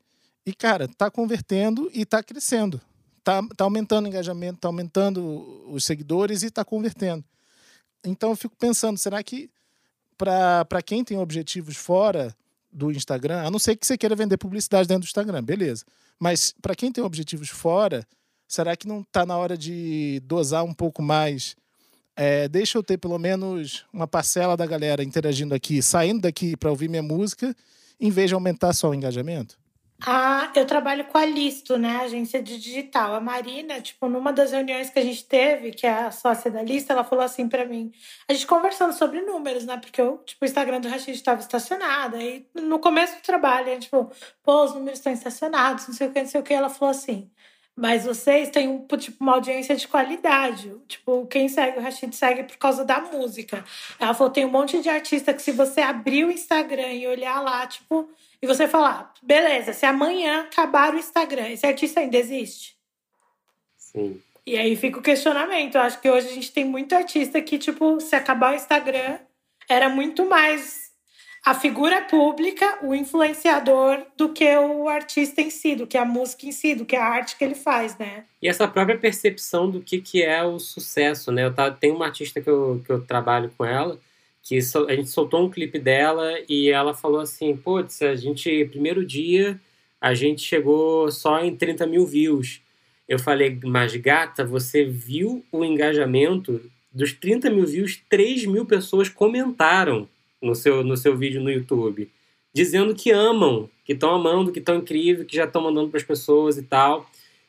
E, 0.46 0.52
cara, 0.52 0.86
tá 0.86 1.10
convertendo 1.10 1.90
e 1.94 2.04
tá 2.04 2.22
crescendo. 2.22 2.80
Tá, 3.22 3.42
tá 3.56 3.64
aumentando 3.64 4.04
o 4.04 4.08
engajamento, 4.08 4.60
tá 4.60 4.68
aumentando 4.68 5.64
os 5.68 5.84
seguidores 5.84 6.42
e 6.42 6.50
tá 6.50 6.64
convertendo. 6.64 7.24
Então 8.04 8.30
eu 8.30 8.36
fico 8.36 8.54
pensando, 8.56 8.98
será 8.98 9.22
que 9.22 9.48
para 10.18 10.82
quem 10.84 11.02
tem 11.02 11.18
objetivos 11.18 11.76
fora 11.76 12.36
do 12.70 12.90
Instagram, 12.90 13.46
a 13.46 13.50
não 13.50 13.58
ser 13.58 13.76
que 13.76 13.86
você 13.86 13.96
queira 13.96 14.16
vender 14.16 14.36
publicidade 14.36 14.88
dentro 14.88 15.02
do 15.02 15.06
Instagram, 15.06 15.42
beleza. 15.42 15.84
Mas 16.18 16.52
para 16.60 16.74
quem 16.74 16.90
tem 16.92 17.02
objetivos 17.02 17.48
fora, 17.48 18.06
será 18.54 18.76
que 18.76 18.86
não 18.86 19.00
está 19.00 19.26
na 19.26 19.36
hora 19.36 19.56
de 19.58 20.20
dosar 20.24 20.64
um 20.64 20.72
pouco 20.72 21.02
mais? 21.02 21.56
É, 22.16 22.46
deixa 22.48 22.78
eu 22.78 22.82
ter 22.82 22.96
pelo 22.96 23.18
menos 23.18 23.84
uma 23.92 24.06
parcela 24.06 24.56
da 24.56 24.64
galera 24.64 25.02
interagindo 25.02 25.54
aqui, 25.54 25.82
saindo 25.82 26.22
daqui 26.22 26.56
para 26.56 26.70
ouvir 26.70 26.88
minha 26.88 27.02
música, 27.02 27.54
em 28.00 28.10
vez 28.10 28.28
de 28.28 28.34
aumentar 28.34 28.72
só 28.72 28.90
o 28.90 28.94
engajamento? 28.94 29.58
Ah, 30.06 30.52
eu 30.54 30.66
trabalho 30.66 31.04
com 31.06 31.16
a 31.16 31.24
Listo, 31.24 31.78
né? 31.78 31.96
Agência 31.98 32.42
de 32.42 32.58
digital. 32.58 33.14
A 33.14 33.20
Marina, 33.20 33.80
tipo, 33.80 34.08
numa 34.08 34.32
das 34.32 34.52
reuniões 34.52 34.90
que 34.90 34.98
a 34.98 35.02
gente 35.02 35.24
teve, 35.24 35.70
que 35.70 35.86
é 35.86 35.92
a 35.92 36.10
sócia 36.10 36.50
da 36.50 36.62
Listo, 36.62 36.92
ela 36.92 37.04
falou 37.04 37.24
assim 37.24 37.48
para 37.48 37.64
mim, 37.64 37.90
a 38.28 38.32
gente 38.34 38.46
conversando 38.46 38.92
sobre 38.92 39.22
números, 39.22 39.64
né? 39.64 39.78
Porque 39.78 40.00
eu, 40.00 40.18
tipo, 40.18 40.44
o 40.44 40.46
Instagram 40.46 40.80
do 40.80 40.88
Rashid 40.88 41.16
estava 41.16 41.40
estacionado. 41.40 42.16
Aí 42.16 42.46
no 42.54 42.78
começo 42.80 43.16
do 43.16 43.22
trabalho, 43.22 43.68
a 43.68 43.74
gente 43.74 43.88
falou, 43.88 44.10
pô, 44.42 44.64
os 44.64 44.74
números 44.74 44.98
estão 44.98 45.12
estacionados, 45.12 45.88
não 45.88 45.94
sei 45.94 46.08
o 46.08 46.12
que, 46.12 46.20
não 46.20 46.28
sei 46.28 46.40
o 46.40 46.44
que. 46.44 46.52
Ela 46.52 46.68
falou 46.68 46.90
assim, 46.90 47.30
mas 47.76 48.04
vocês 48.04 48.50
têm 48.50 48.68
um, 48.68 48.86
tipo, 48.96 49.22
uma 49.22 49.34
audiência 49.34 49.74
de 49.74 49.88
qualidade. 49.88 50.72
Tipo, 50.86 51.26
quem 51.26 51.48
segue 51.48 51.78
o 51.78 51.82
Rashid 51.82 52.14
segue 52.14 52.44
por 52.44 52.56
causa 52.56 52.84
da 52.84 53.00
música. 53.00 53.64
Ela 53.98 54.14
falou: 54.14 54.32
tem 54.32 54.44
um 54.44 54.50
monte 54.50 54.80
de 54.80 54.88
artista 54.88 55.34
que, 55.34 55.42
se 55.42 55.50
você 55.50 55.80
abrir 55.80 56.24
o 56.24 56.30
Instagram 56.30 56.92
e 56.92 57.06
olhar 57.06 57.40
lá, 57.40 57.66
tipo, 57.66 58.08
e 58.40 58.46
você 58.46 58.68
falar, 58.68 59.12
beleza, 59.22 59.72
se 59.72 59.84
amanhã 59.86 60.42
acabar 60.42 60.94
o 60.94 60.98
Instagram, 60.98 61.48
esse 61.48 61.66
artista 61.66 62.00
ainda 62.00 62.16
existe? 62.16 62.76
Sim. 63.76 64.20
E 64.46 64.56
aí 64.56 64.76
fica 64.76 64.98
o 64.98 65.02
questionamento. 65.02 65.74
Eu 65.74 65.80
acho 65.80 66.00
que 66.00 66.10
hoje 66.10 66.28
a 66.28 66.32
gente 66.32 66.52
tem 66.52 66.64
muito 66.64 66.94
artista 66.94 67.40
que, 67.40 67.58
tipo, 67.58 67.98
se 68.00 68.14
acabar 68.14 68.52
o 68.52 68.56
Instagram, 68.56 69.18
era 69.68 69.88
muito 69.88 70.26
mais 70.26 70.83
a 71.44 71.52
figura 71.52 72.00
pública, 72.00 72.78
o 72.82 72.94
influenciador, 72.94 74.02
do 74.16 74.30
que 74.30 74.56
o 74.56 74.88
artista 74.88 75.42
em 75.42 75.50
si, 75.50 75.76
do 75.76 75.86
que 75.86 75.98
a 75.98 76.04
música 76.04 76.46
em 76.46 76.52
si, 76.52 76.74
do 76.74 76.86
que 76.86 76.96
a 76.96 77.04
arte 77.04 77.36
que 77.36 77.44
ele 77.44 77.54
faz, 77.54 77.98
né? 77.98 78.24
E 78.40 78.48
essa 78.48 78.66
própria 78.66 78.96
percepção 78.96 79.70
do 79.70 79.82
que, 79.82 80.00
que 80.00 80.22
é 80.22 80.42
o 80.42 80.58
sucesso, 80.58 81.30
né? 81.30 81.44
Eu 81.44 81.52
tá, 81.52 81.70
tem 81.70 81.92
uma 81.92 82.06
artista 82.06 82.40
que 82.40 82.48
eu, 82.48 82.80
que 82.86 82.90
eu 82.90 83.02
trabalho 83.02 83.52
com 83.58 83.64
ela, 83.64 84.00
que 84.42 84.62
so, 84.62 84.86
a 84.88 84.96
gente 84.96 85.10
soltou 85.10 85.44
um 85.44 85.50
clipe 85.50 85.78
dela 85.78 86.32
e 86.48 86.70
ela 86.70 86.94
falou 86.94 87.20
assim, 87.20 87.54
putz, 87.54 88.00
a 88.00 88.16
gente, 88.16 88.64
primeiro 88.66 89.04
dia, 89.04 89.60
a 90.00 90.14
gente 90.14 90.40
chegou 90.40 91.10
só 91.12 91.44
em 91.44 91.54
30 91.54 91.86
mil 91.86 92.06
views. 92.06 92.62
Eu 93.06 93.18
falei, 93.18 93.58
mas 93.62 93.94
gata, 93.96 94.46
você 94.46 94.82
viu 94.82 95.44
o 95.52 95.62
engajamento 95.62 96.58
dos 96.90 97.12
30 97.12 97.50
mil 97.50 97.66
views, 97.66 98.00
3 98.08 98.46
mil 98.46 98.64
pessoas 98.64 99.10
comentaram 99.10 100.08
no 100.44 100.54
seu, 100.54 100.84
no 100.84 100.96
seu 100.96 101.16
vídeo 101.16 101.42
no 101.42 101.50
YouTube, 101.50 102.10
dizendo 102.54 102.94
que 102.94 103.10
amam, 103.10 103.68
que 103.84 103.92
estão 103.92 104.14
amando, 104.14 104.52
que 104.52 104.58
estão 104.58 104.76
incrível, 104.76 105.24
que 105.24 105.36
já 105.36 105.44
estão 105.44 105.62
mandando 105.62 105.88
para 105.88 105.98
as 105.98 106.04
pessoas 106.04 106.56
e 106.56 106.62
tal. 106.62 107.08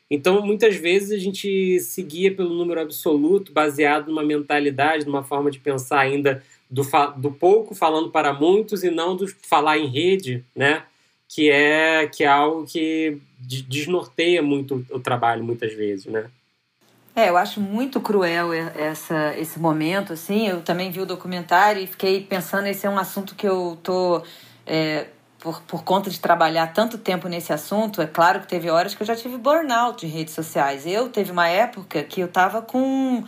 Então, 0.09 0.45
muitas 0.45 0.75
vezes 0.75 1.11
a 1.11 1.17
gente 1.17 1.79
seguia 1.79 2.33
pelo 2.33 2.53
número 2.53 2.81
absoluto, 2.81 3.51
baseado 3.51 4.07
numa 4.07 4.23
mentalidade, 4.23 5.05
numa 5.05 5.23
forma 5.23 5.49
de 5.49 5.59
pensar 5.59 5.99
ainda 5.99 6.43
do, 6.69 6.83
do 7.17 7.31
pouco 7.31 7.73
falando 7.73 8.09
para 8.11 8.33
muitos 8.33 8.83
e 8.83 8.91
não 8.91 9.15
do 9.15 9.27
falar 9.27 9.77
em 9.77 9.87
rede, 9.87 10.43
né? 10.55 10.83
Que 11.27 11.49
é, 11.49 12.07
que 12.07 12.23
é 12.23 12.27
algo 12.27 12.65
que 12.65 13.17
desnorteia 13.39 14.43
muito 14.43 14.85
o 14.91 14.99
trabalho, 14.99 15.43
muitas 15.43 15.73
vezes, 15.73 16.05
né? 16.05 16.29
É, 17.15 17.29
eu 17.29 17.37
acho 17.37 17.61
muito 17.61 18.01
cruel 18.01 18.51
essa, 18.53 19.33
esse 19.37 19.57
momento, 19.57 20.11
assim. 20.11 20.49
Eu 20.49 20.61
também 20.61 20.91
vi 20.91 20.99
o 20.99 21.05
documentário 21.05 21.81
e 21.81 21.87
fiquei 21.87 22.21
pensando, 22.21 22.67
esse 22.67 22.85
é 22.85 22.89
um 22.89 22.97
assunto 22.97 23.35
que 23.35 23.47
eu 23.47 23.77
tô... 23.81 24.21
É, 24.65 25.07
por, 25.39 25.61
por 25.61 25.83
conta 25.83 26.09
de 26.09 26.19
trabalhar 26.19 26.73
tanto 26.73 26.97
tempo 26.97 27.27
nesse 27.27 27.53
assunto, 27.53 28.01
é 28.01 28.07
claro 28.07 28.41
que 28.41 28.47
teve 28.47 28.69
horas 28.69 28.95
que 28.95 29.03
eu 29.03 29.07
já 29.07 29.15
tive 29.15 29.37
burnout 29.37 30.05
de 30.05 30.11
redes 30.11 30.33
sociais. 30.33 30.85
Eu 30.87 31.07
teve 31.07 31.31
uma 31.31 31.47
época 31.47 32.03
que 32.03 32.19
eu 32.19 32.27
tava 32.27 32.63
com 32.63 33.23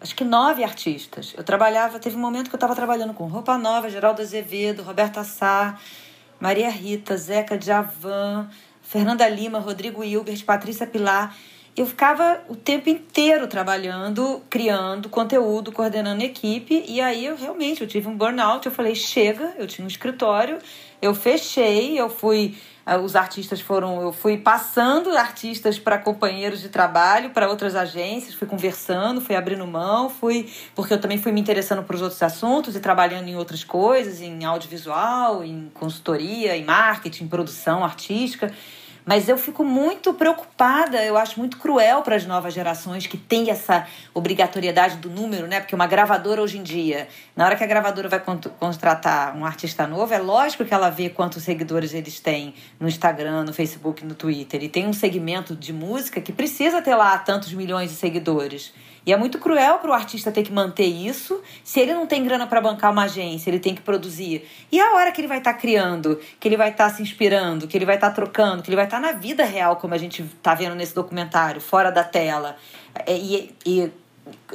acho 0.00 0.14
que 0.14 0.24
nove 0.24 0.64
artistas. 0.64 1.32
Eu 1.36 1.44
trabalhava, 1.44 1.98
teve 1.98 2.16
um 2.16 2.20
momento 2.20 2.48
que 2.50 2.54
eu 2.54 2.58
estava 2.58 2.74
trabalhando 2.74 3.14
com 3.14 3.26
Roupa 3.26 3.56
Nova, 3.56 3.88
Geraldo 3.88 4.20
Azevedo, 4.20 4.82
Roberta 4.82 5.22
Sá, 5.22 5.78
Maria 6.40 6.68
Rita, 6.70 7.16
Zeca 7.16 7.56
Djavan, 7.56 8.48
Fernanda 8.82 9.28
Lima, 9.28 9.60
Rodrigo 9.60 10.02
Hilbert, 10.02 10.44
Patrícia 10.44 10.86
Pilar 10.86 11.34
eu 11.80 11.86
ficava 11.86 12.42
o 12.46 12.54
tempo 12.54 12.90
inteiro 12.90 13.46
trabalhando, 13.46 14.42
criando 14.50 15.08
conteúdo, 15.08 15.72
coordenando 15.72 16.22
equipe, 16.22 16.84
e 16.86 17.00
aí 17.00 17.24
eu 17.24 17.36
realmente 17.36 17.80
eu 17.80 17.88
tive 17.88 18.06
um 18.06 18.14
burnout, 18.14 18.66
eu 18.66 18.72
falei, 18.72 18.94
chega, 18.94 19.54
eu 19.56 19.66
tinha 19.66 19.82
um 19.82 19.88
escritório, 19.88 20.58
eu 21.00 21.14
fechei, 21.14 21.98
eu 21.98 22.10
fui 22.10 22.54
ah, 22.84 22.98
os 22.98 23.16
artistas 23.16 23.62
foram, 23.62 24.02
eu 24.02 24.12
fui 24.12 24.36
passando 24.36 25.16
artistas 25.16 25.78
para 25.78 25.96
companheiros 25.96 26.60
de 26.60 26.68
trabalho, 26.68 27.30
para 27.30 27.48
outras 27.48 27.74
agências, 27.74 28.34
fui 28.34 28.46
conversando, 28.46 29.18
fui 29.18 29.34
abrindo 29.34 29.66
mão, 29.66 30.10
fui 30.10 30.52
porque 30.74 30.92
eu 30.92 31.00
também 31.00 31.16
fui 31.16 31.32
me 31.32 31.40
interessando 31.40 31.82
por 31.82 31.96
outros 31.96 32.22
assuntos 32.22 32.76
e 32.76 32.80
trabalhando 32.80 33.26
em 33.26 33.36
outras 33.36 33.64
coisas, 33.64 34.20
em 34.20 34.44
audiovisual, 34.44 35.42
em 35.42 35.70
consultoria, 35.72 36.54
em 36.58 36.64
marketing, 36.64 37.26
produção 37.26 37.82
artística. 37.82 38.52
Mas 39.10 39.28
eu 39.28 39.36
fico 39.36 39.64
muito 39.64 40.14
preocupada, 40.14 41.04
eu 41.04 41.16
acho 41.16 41.40
muito 41.40 41.58
cruel 41.58 42.00
para 42.00 42.14
as 42.14 42.24
novas 42.24 42.54
gerações 42.54 43.08
que 43.08 43.16
tem 43.16 43.50
essa 43.50 43.84
obrigatoriedade 44.14 44.98
do 44.98 45.10
número, 45.10 45.48
né? 45.48 45.58
Porque 45.58 45.74
uma 45.74 45.88
gravadora 45.88 46.40
hoje 46.40 46.58
em 46.58 46.62
dia, 46.62 47.08
na 47.34 47.44
hora 47.44 47.56
que 47.56 47.64
a 47.64 47.66
gravadora 47.66 48.08
vai 48.08 48.22
contratar 48.60 49.36
um 49.36 49.44
artista 49.44 49.84
novo, 49.84 50.14
é 50.14 50.18
lógico 50.20 50.64
que 50.64 50.72
ela 50.72 50.90
vê 50.90 51.10
quantos 51.10 51.42
seguidores 51.42 51.92
eles 51.92 52.20
têm 52.20 52.54
no 52.78 52.86
Instagram, 52.86 53.42
no 53.42 53.52
Facebook, 53.52 54.04
no 54.04 54.14
Twitter. 54.14 54.62
E 54.62 54.68
tem 54.68 54.86
um 54.86 54.92
segmento 54.92 55.56
de 55.56 55.72
música 55.72 56.20
que 56.20 56.32
precisa 56.32 56.80
ter 56.80 56.94
lá 56.94 57.18
tantos 57.18 57.52
milhões 57.52 57.90
de 57.90 57.96
seguidores. 57.96 58.72
E 59.10 59.12
é 59.12 59.16
muito 59.16 59.40
cruel 59.40 59.78
para 59.78 59.90
o 59.90 59.92
artista 59.92 60.30
ter 60.30 60.44
que 60.44 60.52
manter 60.52 60.86
isso 60.86 61.42
se 61.64 61.80
ele 61.80 61.92
não 61.92 62.06
tem 62.06 62.22
grana 62.22 62.46
para 62.46 62.60
bancar 62.60 62.92
uma 62.92 63.06
agência, 63.06 63.50
ele 63.50 63.58
tem 63.58 63.74
que 63.74 63.80
produzir. 63.80 64.48
E 64.70 64.80
a 64.80 64.94
hora 64.94 65.10
que 65.10 65.20
ele 65.20 65.26
vai 65.26 65.38
estar 65.38 65.52
tá 65.52 65.58
criando, 65.58 66.20
que 66.38 66.46
ele 66.46 66.56
vai 66.56 66.70
estar 66.70 66.88
tá 66.88 66.94
se 66.94 67.02
inspirando, 67.02 67.66
que 67.66 67.76
ele 67.76 67.84
vai 67.84 67.96
estar 67.96 68.10
tá 68.10 68.14
trocando, 68.14 68.62
que 68.62 68.68
ele 68.68 68.76
vai 68.76 68.84
estar 68.84 69.00
tá 69.00 69.12
na 69.12 69.18
vida 69.18 69.42
real, 69.42 69.74
como 69.74 69.94
a 69.94 69.98
gente 69.98 70.22
está 70.22 70.54
vendo 70.54 70.76
nesse 70.76 70.94
documentário, 70.94 71.60
fora 71.60 71.90
da 71.90 72.04
tela. 72.04 72.54
É, 73.04 73.16
e, 73.16 73.52
e 73.66 73.90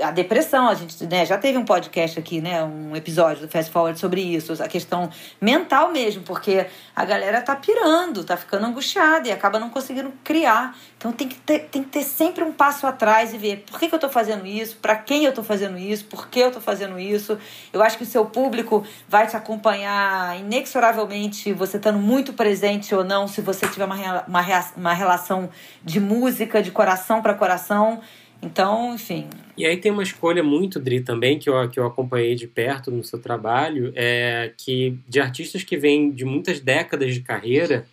a 0.02 0.12
depressão, 0.12 0.68
a 0.68 0.74
gente 0.74 1.06
né, 1.06 1.26
já 1.26 1.38
teve 1.38 1.58
um 1.58 1.66
podcast 1.66 2.20
aqui, 2.20 2.42
né, 2.42 2.64
um 2.64 2.96
episódio 2.96 3.46
do 3.46 3.52
Fast 3.52 3.72
Forward 3.72 4.00
sobre 4.00 4.22
isso, 4.22 4.52
a 4.62 4.68
questão 4.68 5.10
mental 5.40 5.92
mesmo, 5.92 6.24
porque 6.24 6.66
a 6.96 7.06
galera 7.06 7.42
tá 7.42 7.56
pirando, 7.56 8.24
tá 8.24 8.36
ficando 8.36 8.66
angustiada 8.66 9.28
e 9.28 9.32
acaba 9.32 9.60
não 9.60 9.70
conseguindo 9.70 10.12
criar. 10.24 10.76
Então 10.98 11.12
tem 11.12 11.28
que 11.28 11.36
ter, 11.36 11.60
tem 11.72 11.84
que 11.84 11.90
ter 11.90 12.04
sempre 12.04 12.44
um 12.44 12.52
passo 12.52 12.88
atrás 12.88 13.34
e 13.34 13.38
ver 13.38 13.64
por 13.70 13.80
que, 13.80 13.88
que 13.88 13.96
eu 13.96 14.00
tô 14.00 14.10
fazendo 14.10 14.46
isso, 14.46 14.78
para 14.78 14.96
quem 14.96 15.26
eu 15.26 15.34
tô 15.34 15.44
fazendo 15.44 15.78
isso, 15.78 16.06
por 16.06 16.28
que 16.28 16.40
eu 16.40 16.52
tô 16.52 16.60
fazendo 16.60 17.00
isso. 17.00 17.38
Eu 17.72 17.82
acho 17.82 17.98
que 17.98 18.04
o 18.04 18.08
seu 18.08 18.26
público 18.26 18.86
vai 19.08 19.28
te 19.28 19.36
acompanhar 19.36 20.40
inexoravelmente, 20.40 21.54
você 21.54 21.78
estando 21.78 22.00
muito 22.00 22.34
presente 22.34 22.94
ou 22.94 23.04
não, 23.04 23.28
se 23.28 23.42
você 23.42 23.68
tiver 23.68 23.86
uma, 23.86 24.24
uma, 24.28 24.66
uma 24.76 24.94
relação 24.94 25.50
de 25.84 26.00
música, 26.00 26.62
de 26.62 26.72
coração 26.72 27.22
para 27.22 27.34
coração 27.34 28.02
então, 28.46 28.94
enfim. 28.96 29.28
E 29.58 29.66
aí 29.66 29.78
tem 29.78 29.92
uma 29.92 30.04
escolha 30.04 30.44
muito, 30.44 30.80
Dri, 30.80 31.02
também, 31.02 31.40
que 31.40 31.50
eu, 31.50 31.70
que 31.70 31.80
eu 31.80 31.86
acompanhei 31.86 32.36
de 32.36 32.48
perto 32.48 32.92
no 32.92 33.04
seu 33.04 33.20
trabalho, 33.20 33.92
é 33.96 34.52
que 34.58 34.98
de 35.08 35.20
artistas 35.20 35.64
que 35.64 35.78
vêm 35.78 36.12
de 36.12 36.26
muitas 36.26 36.60
décadas 36.60 37.14
de 37.14 37.22
carreira, 37.22 37.86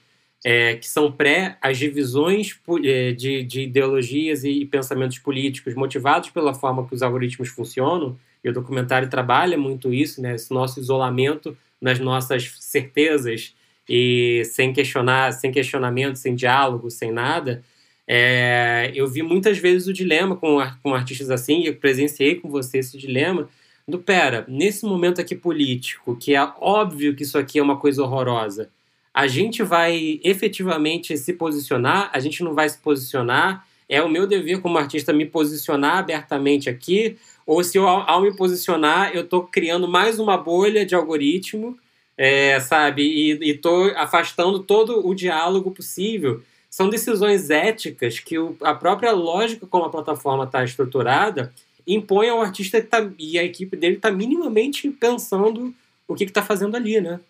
é, 0.44 0.74
que 0.74 0.88
são 0.88 1.10
pré 1.10 1.56
as 1.62 1.78
divisões 1.78 2.58
é, 2.84 3.12
de, 3.12 3.44
de 3.44 3.62
ideologias 3.62 4.44
e 4.44 4.64
pensamentos 4.64 5.18
políticos 5.18 5.74
motivados 5.74 6.30
pela 6.30 6.52
forma 6.52 6.86
que 6.86 6.94
os 6.94 7.02
algoritmos 7.02 7.48
funcionam, 7.48 8.18
e 8.44 8.48
o 8.48 8.52
documentário 8.52 9.08
trabalha 9.08 9.56
muito 9.56 9.94
isso, 9.94 10.20
né, 10.20 10.34
esse 10.34 10.52
nosso 10.52 10.80
isolamento 10.80 11.56
nas 11.80 11.98
nossas 11.98 12.54
certezas 12.58 13.54
e 13.88 14.42
sem 14.46 14.72
questionar, 14.72 15.32
sem 15.32 15.52
questionamento, 15.52 16.16
sem 16.16 16.34
diálogo, 16.34 16.90
sem 16.90 17.12
nada, 17.12 17.62
É, 18.06 18.90
eu 18.94 19.06
vi 19.06 19.22
muitas 19.22 19.58
vezes 19.58 19.86
o 19.86 19.92
dilema 19.92 20.36
com, 20.36 20.58
com 20.82 20.94
artistas 20.94 21.30
assim, 21.30 21.62
e 21.62 21.72
presenciei 21.72 22.34
com 22.34 22.48
você 22.48 22.78
esse 22.78 22.98
dilema, 22.98 23.48
do 23.86 23.98
pera, 23.98 24.44
nesse 24.48 24.84
momento 24.84 25.20
aqui 25.20 25.34
político, 25.34 26.16
que 26.16 26.34
é 26.34 26.52
óbvio 26.60 27.14
que 27.14 27.22
isso 27.22 27.36
aqui 27.36 27.58
é 27.58 27.62
uma 27.62 27.76
coisa 27.76 28.02
horrorosa, 28.02 28.70
a 29.12 29.26
gente 29.26 29.62
vai 29.62 30.20
efetivamente 30.24 31.16
se 31.18 31.32
posicionar, 31.34 32.10
a 32.12 32.20
gente 32.20 32.42
não 32.42 32.54
vai 32.54 32.68
se 32.68 32.78
posicionar, 32.78 33.66
é 33.88 34.00
o 34.00 34.08
meu 34.08 34.26
dever 34.26 34.60
como 34.60 34.78
artista 34.78 35.12
me 35.12 35.26
posicionar 35.26 35.98
abertamente 35.98 36.70
aqui, 36.70 37.18
ou 37.46 37.62
se 37.62 37.76
eu, 37.76 37.86
ao 37.86 38.22
me 38.22 38.34
posicionar, 38.34 39.10
eu 39.14 39.22
estou 39.22 39.42
criando 39.42 39.88
mais 39.88 40.18
uma 40.18 40.38
bolha 40.38 40.86
de 40.86 40.94
algoritmo, 40.94 41.76
é, 42.16 42.58
sabe, 42.60 43.02
e 43.02 43.50
estou 43.50 43.86
afastando 43.96 44.60
todo 44.60 45.06
o 45.06 45.14
diálogo 45.14 45.70
possível. 45.72 46.42
São 46.74 46.88
decisões 46.88 47.50
éticas 47.50 48.18
que 48.18 48.38
o, 48.38 48.56
a 48.62 48.74
própria 48.74 49.12
lógica 49.12 49.66
como 49.66 49.84
a 49.84 49.90
plataforma 49.90 50.44
está 50.44 50.64
estruturada 50.64 51.52
impõe 51.86 52.30
ao 52.30 52.40
artista 52.40 52.80
tá, 52.80 53.06
e 53.18 53.38
a 53.38 53.44
equipe 53.44 53.76
dele 53.76 53.96
está 53.96 54.10
minimamente 54.10 54.88
pensando 54.88 55.74
o 56.08 56.14
que 56.14 56.24
está 56.24 56.40
fazendo 56.40 56.74
ali, 56.74 56.98
né? 56.98 57.20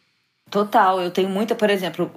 Total, 0.48 1.00
eu 1.00 1.10
tenho 1.10 1.28
muita, 1.28 1.56
por 1.56 1.70
exemplo, 1.70 2.08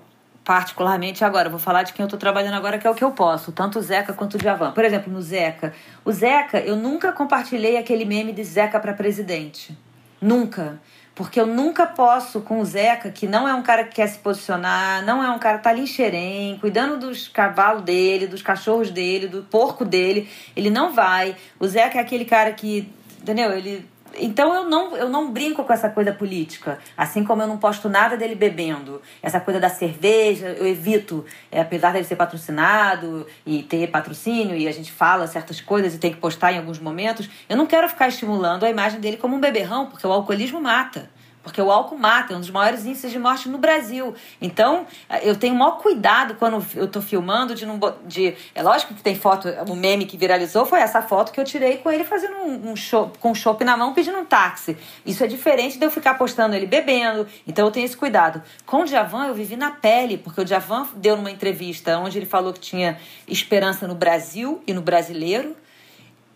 particularmente 0.44 1.24
agora, 1.24 1.50
vou 1.50 1.58
falar 1.58 1.82
de 1.82 1.94
quem 1.94 2.04
eu 2.04 2.08
estou 2.08 2.20
trabalhando 2.20 2.54
agora, 2.54 2.78
que 2.78 2.86
é 2.86 2.90
o 2.90 2.94
que 2.94 3.04
eu 3.04 3.12
posso, 3.12 3.52
tanto 3.52 3.80
o 3.80 3.82
Zeca 3.82 4.14
quanto 4.14 4.36
o 4.36 4.38
Djavan. 4.38 4.72
Por 4.72 4.86
exemplo, 4.86 5.12
no 5.12 5.22
Zeca. 5.22 5.74
O 6.04 6.12
Zeca, 6.12 6.60
eu 6.60 6.76
nunca 6.76 7.12
compartilhei 7.12 7.78
aquele 7.78 8.06
meme 8.06 8.34
de 8.34 8.44
Zeca 8.44 8.80
para 8.80 8.94
presidente. 8.94 9.76
Nunca. 10.22 10.80
Porque 11.16 11.40
eu 11.40 11.48
nunca 11.48 11.88
posso 11.88 12.42
com 12.42 12.60
o 12.60 12.66
Zeca, 12.66 13.10
que 13.10 13.26
não 13.26 13.48
é 13.48 13.54
um 13.54 13.64
cara 13.64 13.86
que 13.86 13.96
quer 13.96 14.08
se 14.08 14.20
posicionar, 14.20 15.04
não 15.06 15.24
é 15.24 15.30
um 15.32 15.40
cara 15.40 15.58
que 15.58 15.64
tá 15.64 15.70
ali 15.70 15.82
em 15.82 15.88
xerém, 15.88 16.58
cuidando 16.60 16.98
dos 17.00 17.30
cavalos 17.30 17.84
dele, 17.84 18.28
dos 18.28 18.42
cachorros 18.42 18.92
dele, 18.92 19.28
do 19.28 19.42
porco 19.44 19.86
dele. 19.86 20.30
Ele 20.56 20.70
não 20.70 20.92
vai. 20.92 21.36
O 21.58 21.66
Zeca 21.66 21.98
é 21.98 22.02
aquele 22.02 22.26
cara 22.26 22.52
que, 22.52 22.92
entendeu? 23.22 23.54
Ele 23.54 23.88
então 24.20 24.54
eu 24.54 24.64
não, 24.66 24.96
eu 24.96 25.10
não 25.10 25.32
brinco 25.32 25.64
com 25.64 25.74
essa 25.74 25.90
coisa 25.90 26.14
política. 26.14 26.80
Assim 26.96 27.24
como 27.24 27.42
eu 27.42 27.48
não 27.48 27.58
posto 27.58 27.90
nada 27.90 28.18
dele 28.18 28.36
bebendo. 28.36 29.02
Essa 29.22 29.40
coisa 29.40 29.60
da 29.60 29.70
cerveja, 29.70 30.48
eu 30.48 30.68
evito. 30.68 31.26
É, 31.52 31.62
apesar 31.62 31.94
dele 31.94 32.06
ser 32.06 32.16
patrocinado 32.16 33.26
e 33.46 33.64
ter 33.64 33.88
patrocínio, 33.88 34.56
e 34.56 34.68
a 34.68 34.72
gente 34.72 34.92
fala 34.92 35.28
certas 35.28 35.62
coisas 35.62 35.96
e 35.96 35.98
tem 35.98 36.14
que 36.14 36.20
postar 36.20 36.54
em 36.54 36.58
alguns 36.58 36.80
momentos, 36.80 37.30
eu 37.50 37.58
não 37.58 37.66
quero 37.66 37.88
ficar 37.90 38.08
estimulando 38.08 38.64
a 38.64 38.70
imagem 38.70 39.00
dele 39.00 39.18
como 39.18 39.36
um 39.36 39.40
beberrão, 39.40 39.88
porque 39.88 40.06
o 40.06 40.12
alcoolismo 40.12 40.62
mata. 40.62 41.10
Porque 41.46 41.62
o 41.62 41.72
álcool 41.72 41.96
mata, 41.96 42.34
é 42.34 42.36
um 42.36 42.40
dos 42.40 42.50
maiores 42.50 42.88
índices 42.88 43.12
de 43.12 43.20
morte 43.20 43.48
no 43.48 43.60
Brasil. 43.60 44.16
Então, 44.42 44.88
eu 45.22 45.36
tenho 45.36 45.54
o 45.54 45.58
maior 45.60 45.78
cuidado 45.78 46.34
quando 46.34 46.66
eu 46.74 46.88
tô 46.88 47.04
filmando 47.04 47.54
de 47.54 47.68
não. 47.68 47.80
De, 48.04 48.36
é 48.56 48.64
lógico 48.64 48.96
que 48.96 49.04
tem 49.04 49.14
foto, 49.14 49.48
o 49.70 49.76
meme 49.76 50.08
que 50.08 50.18
viralizou 50.18 50.66
foi 50.66 50.80
essa 50.80 51.04
foto 51.04 51.32
que 51.32 51.40
eu 51.40 51.44
tirei 51.44 51.78
com 51.78 51.92
ele 51.92 52.04
fazendo 52.04 52.36
um, 52.38 52.72
um 52.72 52.76
show, 52.76 53.12
com 53.20 53.30
um 53.30 53.36
chopp 53.36 53.64
na 53.64 53.78
mão 53.78 53.94
pedindo 53.94 54.18
um 54.18 54.26
táxi. 54.26 54.76
Isso 55.06 55.24
é 55.24 55.28
diferente 55.28 55.78
de 55.78 55.86
eu 55.86 55.92
ficar 55.92 56.16
postando 56.16 56.56
ele 56.56 56.66
bebendo. 56.66 57.28
Então 57.46 57.68
eu 57.68 57.72
tenho 57.72 57.86
esse 57.86 57.96
cuidado. 57.96 58.42
Com 58.66 58.82
o 58.82 58.86
Djavan, 58.86 59.28
eu 59.28 59.36
vivi 59.36 59.56
na 59.56 59.70
pele, 59.70 60.18
porque 60.18 60.42
o 60.42 60.44
Djavan 60.44 60.88
deu 60.96 61.16
numa 61.16 61.30
entrevista 61.30 62.00
onde 62.00 62.18
ele 62.18 62.26
falou 62.26 62.52
que 62.54 62.60
tinha 62.60 62.98
esperança 63.28 63.88
no 63.88 63.94
Brasil 63.94 64.64
e 64.66 64.74
no 64.74 64.82
brasileiro. 64.82 65.56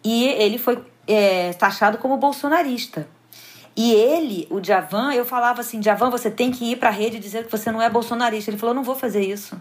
E 0.04 0.28
ele 0.28 0.60
foi 0.60 0.84
é, 1.08 1.52
taxado 1.54 1.98
como 1.98 2.16
bolsonarista. 2.16 3.08
E 3.82 3.94
ele, 3.94 4.46
o 4.50 4.60
Djavan, 4.60 5.14
eu 5.14 5.24
falava 5.24 5.62
assim: 5.62 5.80
Djavan, 5.80 6.10
você 6.10 6.30
tem 6.30 6.52
que 6.52 6.70
ir 6.70 6.76
para 6.76 6.90
a 6.90 6.92
rede 6.92 7.18
dizer 7.18 7.46
que 7.46 7.52
você 7.52 7.72
não 7.72 7.82
é 7.82 7.90
bolsonarista. 7.90 8.52
Ele 8.52 8.58
falou: 8.58 8.72
eu 8.72 8.76
não 8.76 8.84
vou 8.84 8.94
fazer 8.94 9.24
isso. 9.24 9.58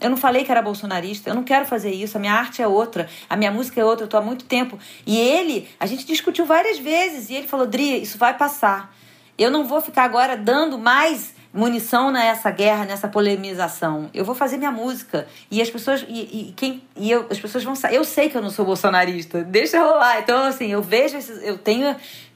Eu 0.00 0.10
não 0.10 0.16
falei 0.16 0.42
que 0.44 0.50
era 0.50 0.60
bolsonarista, 0.60 1.30
eu 1.30 1.36
não 1.36 1.44
quero 1.44 1.66
fazer 1.66 1.92
isso, 1.92 2.16
a 2.16 2.20
minha 2.20 2.32
arte 2.32 2.60
é 2.60 2.66
outra, 2.66 3.08
a 3.28 3.36
minha 3.36 3.52
música 3.52 3.80
é 3.80 3.84
outra, 3.84 4.06
eu 4.06 4.08
tô 4.08 4.16
há 4.16 4.20
muito 4.20 4.44
tempo. 4.46 4.76
E 5.06 5.16
ele, 5.16 5.68
a 5.78 5.86
gente 5.86 6.04
discutiu 6.04 6.44
várias 6.44 6.80
vezes, 6.80 7.30
e 7.30 7.34
ele 7.34 7.46
falou: 7.46 7.64
Dri, 7.64 8.02
isso 8.02 8.18
vai 8.18 8.36
passar. 8.36 8.92
Eu 9.38 9.52
não 9.52 9.64
vou 9.64 9.80
ficar 9.80 10.02
agora 10.02 10.36
dando 10.36 10.76
mais 10.76 11.32
munição 11.52 12.10
nessa 12.10 12.50
guerra, 12.50 12.84
nessa 12.84 13.06
polemização. 13.06 14.10
Eu 14.12 14.24
vou 14.24 14.34
fazer 14.34 14.56
minha 14.56 14.72
música. 14.72 15.28
E 15.48 15.62
as 15.62 15.70
pessoas. 15.70 16.04
E, 16.08 16.48
e 16.48 16.54
quem, 16.56 16.82
e 16.96 17.08
eu, 17.08 17.26
as 17.30 17.38
pessoas 17.38 17.62
vão 17.62 17.74
Eu 17.92 18.02
sei 18.02 18.28
que 18.28 18.36
eu 18.36 18.42
não 18.42 18.50
sou 18.50 18.64
bolsonarista. 18.64 19.44
Deixa 19.44 19.80
rolar. 19.80 20.18
Então, 20.18 20.44
assim, 20.44 20.72
eu 20.72 20.82
vejo 20.82 21.16
esses, 21.16 21.40
Eu 21.42 21.56
tenho 21.56 21.94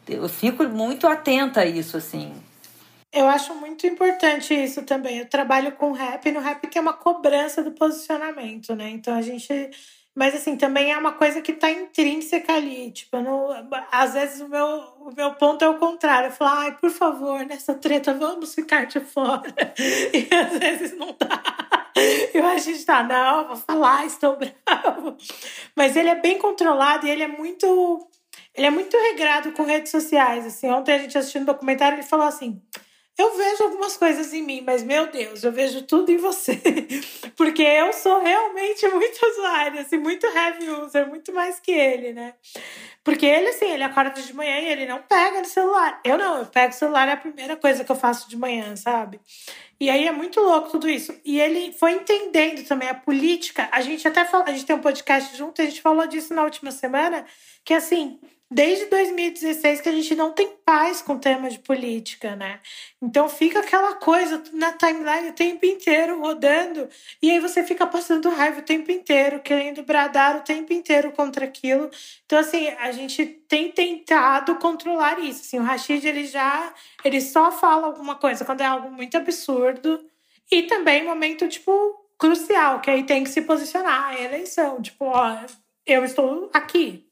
eu 0.09 0.29
fico 0.29 0.65
muito 0.65 1.07
atenta 1.07 1.61
a 1.61 1.67
isso, 1.67 1.97
assim. 1.97 2.33
Eu 3.13 3.29
acho 3.29 3.55
muito 3.55 3.87
importante 3.87 4.53
isso 4.53 4.83
também. 4.83 5.19
Eu 5.19 5.29
trabalho 5.29 5.71
com 5.73 5.93
rap, 5.93 6.27
e 6.27 6.33
no 6.33 6.41
rap 6.41 6.67
tem 6.67 6.83
uma 6.83 6.93
cobrança 6.93 7.63
do 7.63 7.71
posicionamento, 7.71 8.75
né? 8.75 8.91
Então 8.91 9.15
a 9.15 9.23
gente. 9.23 9.71
Mas 10.17 10.35
assim, 10.35 10.57
também 10.57 10.93
é 10.93 10.99
uma 10.99 11.13
coisa 11.13 11.41
que 11.41 11.53
tá 11.53 11.71
intrínseca 11.71 12.55
ali. 12.55 12.91
Tipo, 12.91 13.21
não... 13.21 13.51
às 13.91 14.15
vezes 14.15 14.41
o 14.41 14.49
meu, 14.49 14.67
o 15.01 15.13
meu 15.17 15.33
ponto 15.35 15.65
é 15.65 15.69
o 15.69 15.79
contrário. 15.79 16.29
Eu 16.29 16.33
falo, 16.33 16.51
ai, 16.59 16.77
por 16.77 16.91
favor, 16.91 17.45
nessa 17.47 17.75
treta 17.75 18.13
vamos 18.15 18.55
ficar 18.55 18.87
de 18.87 19.01
fora. 19.01 19.55
E 20.13 20.29
às 20.35 20.59
vezes 20.59 20.97
não 20.97 21.17
dá. 21.19 21.43
Eu 22.33 22.45
a 22.47 22.59
gente 22.59 22.85
tá, 22.85 23.03
não, 23.03 23.47
vou 23.49 23.57
falar, 23.57 24.05
estou 24.07 24.37
bravo. 24.37 25.17
Mas 25.77 25.97
ele 25.97 26.09
é 26.09 26.21
bem 26.21 26.39
controlado 26.39 27.07
e 27.07 27.11
ele 27.11 27.23
é 27.23 27.29
muito 27.29 28.09
ele 28.55 28.67
é 28.67 28.71
muito 28.71 28.97
regrado 28.97 29.53
com 29.53 29.65
redes 29.65 29.91
sociais. 29.91 30.47
Assim, 30.47 30.69
ontem 30.69 30.95
a 30.95 30.99
gente 30.99 31.19
assistindo 31.19 31.43
um 31.43 31.47
documentário, 31.47 31.97
ele 31.97 32.03
falou 32.03 32.27
assim: 32.27 32.63
eu 33.17 33.37
vejo 33.37 33.63
algumas 33.63 33.97
coisas 33.97 34.33
em 34.33 34.43
mim, 34.43 34.61
mas 34.67 34.83
meu 34.83 35.07
Deus, 35.07 35.45
eu 35.45 35.53
vejo 35.53 35.83
tudo 35.83 36.11
em 36.11 36.17
você. 36.17 36.61
Porque 37.37 37.63
eu 37.63 37.93
sou 37.93 38.21
realmente 38.21 38.89
muito 38.89 39.25
usuária, 39.25 39.83
assim, 39.83 39.99
muito 39.99 40.27
heavy 40.27 40.69
user, 40.69 41.09
muito 41.09 41.33
mais 41.33 41.61
que 41.61 41.71
ele, 41.71 42.13
né? 42.13 42.35
Porque 43.05 43.25
ele, 43.25 43.51
assim, 43.51 43.67
ele 43.67 43.85
acorda 43.85 44.21
de 44.21 44.35
manhã 44.35 44.59
e 44.59 44.67
ele 44.67 44.87
não 44.87 45.01
pega 45.03 45.39
no 45.39 45.45
celular. 45.45 46.01
Eu 46.05 46.19
não, 46.19 46.39
eu 46.39 46.47
pego 46.47 46.73
o 46.73 46.77
celular, 46.77 47.07
é 47.07 47.13
a 47.13 47.17
primeira 47.17 47.55
coisa 47.55 47.85
que 47.85 47.93
eu 47.93 47.97
faço 47.97 48.29
de 48.29 48.37
manhã, 48.37 48.75
sabe? 48.75 49.21
E 49.79 49.89
aí 49.89 50.09
é 50.09 50.13
muito 50.13 50.41
louco 50.41 50.71
tudo 50.71 50.89
isso. 50.89 51.15
E 51.25 51.41
ele 51.41 51.73
foi 51.73 51.93
entendendo 51.93 52.67
também 52.67 52.89
a 52.89 52.95
política. 52.95 53.69
A 53.71 53.81
gente 53.81 54.09
até 54.09 54.25
falou, 54.25 54.47
a 54.49 54.51
gente 54.51 54.67
tem 54.67 54.75
um 54.75 54.81
podcast 54.81 55.37
junto, 55.37 55.63
a 55.63 55.65
gente 55.65 55.81
falou 55.81 56.05
disso 56.09 56.35
na 56.35 56.43
última 56.43 56.73
semana, 56.73 57.25
que 57.65 57.75
assim, 57.75 58.19
desde 58.55 58.87
2016 58.87 59.81
que 59.81 59.89
a 59.89 59.93
gente 59.93 60.15
não 60.15 60.31
tem 60.31 60.49
paz 60.65 61.03
com 61.03 61.15
o 61.15 61.19
tema 61.19 61.51
de 61.51 61.59
política, 61.59 62.37
né? 62.37 62.61
Então 63.03 63.29
fica 63.29 63.59
aquela 63.59 63.95
coisa 63.95 64.41
na 64.53 64.73
timeline 64.73 65.31
o 65.31 65.33
tempo 65.33 65.67
inteiro 65.67 66.21
rodando, 66.21 66.89
e 67.21 67.33
aí 67.33 67.41
você 67.41 67.65
fica 67.65 67.85
passando 67.85 68.31
raiva 68.31 68.61
o 68.61 68.63
tempo 68.63 68.93
inteiro, 68.93 69.41
querendo 69.41 69.83
bradar 69.83 70.37
o 70.37 70.43
tempo 70.43 70.73
inteiro 70.73 71.11
contra 71.11 71.45
aquilo. 71.45 71.91
Então, 72.25 72.39
assim, 72.39 72.69
a 72.79 72.93
gente 72.93 73.27
tem 73.27 73.73
tentado 73.73 74.55
controlar 74.57 75.19
isso. 75.19 75.41
Assim, 75.41 75.59
o 75.59 75.63
Rashid, 75.63 76.07
ele 76.07 76.25
já. 76.25 76.73
Ele 77.05 77.21
só 77.21 77.51
fala 77.51 77.89
alguma 77.89 78.15
coisa 78.15 78.45
quando 78.45 78.61
é 78.61 78.67
algo 78.67 78.89
muito 78.89 79.17
absurdo. 79.17 80.01
E 80.51 80.63
também 80.63 81.05
momento, 81.05 81.49
tipo, 81.49 81.73
crucial, 82.17 82.81
que 82.81 82.91
aí 82.91 83.03
tem 83.03 83.25
que 83.25 83.31
se 83.31 83.43
posicionar 83.43 84.11
a 84.11 84.21
eleição. 84.21 84.81
Tipo, 84.81 85.07
ó, 85.07 85.37
eu 85.87 86.05
estou 86.05 86.51
aqui 86.53 87.05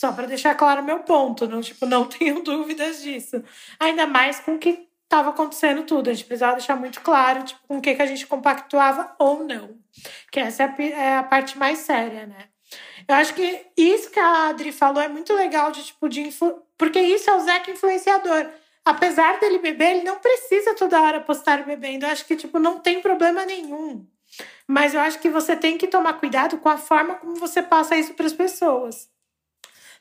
só 0.00 0.12
para 0.12 0.26
deixar 0.26 0.54
claro 0.54 0.82
meu 0.82 1.00
ponto, 1.00 1.46
não, 1.46 1.60
tipo, 1.60 1.84
não 1.84 2.06
tenho 2.08 2.42
dúvidas 2.42 3.02
disso. 3.02 3.44
Ainda 3.78 4.06
mais 4.06 4.40
com 4.40 4.54
o 4.54 4.58
que 4.58 4.88
estava 5.04 5.28
acontecendo 5.28 5.82
tudo. 5.82 6.08
A 6.08 6.14
gente 6.14 6.24
precisava 6.24 6.56
deixar 6.56 6.74
muito 6.74 7.02
claro 7.02 7.42
tipo, 7.42 7.60
com 7.68 7.76
o 7.76 7.82
que, 7.82 7.94
que 7.94 8.00
a 8.00 8.06
gente 8.06 8.26
compactuava 8.26 9.14
ou 9.18 9.44
não. 9.44 9.76
Que 10.32 10.40
essa 10.40 10.62
é 10.62 10.66
a, 10.66 10.82
é 10.82 11.16
a 11.18 11.22
parte 11.22 11.58
mais 11.58 11.80
séria, 11.80 12.26
né? 12.26 12.48
Eu 13.06 13.14
acho 13.16 13.34
que 13.34 13.66
isso 13.76 14.10
que 14.10 14.18
a 14.18 14.48
Adri 14.48 14.72
falou 14.72 15.02
é 15.02 15.08
muito 15.08 15.34
legal 15.34 15.70
de 15.70 15.84
tipo 15.84 16.08
de 16.08 16.22
influ... 16.22 16.62
porque 16.78 16.98
isso 16.98 17.28
é 17.28 17.36
o 17.36 17.40
Zeca 17.40 17.70
influenciador. 17.70 18.48
Apesar 18.82 19.38
dele 19.38 19.58
beber, 19.58 19.96
ele 19.96 20.04
não 20.04 20.18
precisa 20.18 20.74
toda 20.74 21.02
hora 21.02 21.20
postar 21.20 21.62
bebendo. 21.66 22.06
Eu 22.06 22.10
acho 22.10 22.24
que 22.24 22.36
tipo 22.36 22.58
não 22.58 22.78
tem 22.78 23.02
problema 23.02 23.44
nenhum. 23.44 24.06
Mas 24.66 24.94
eu 24.94 25.00
acho 25.00 25.18
que 25.18 25.28
você 25.28 25.54
tem 25.54 25.76
que 25.76 25.88
tomar 25.88 26.14
cuidado 26.14 26.56
com 26.56 26.70
a 26.70 26.78
forma 26.78 27.16
como 27.16 27.34
você 27.34 27.62
passa 27.62 27.96
isso 27.96 28.14
para 28.14 28.24
as 28.24 28.32
pessoas. 28.32 29.10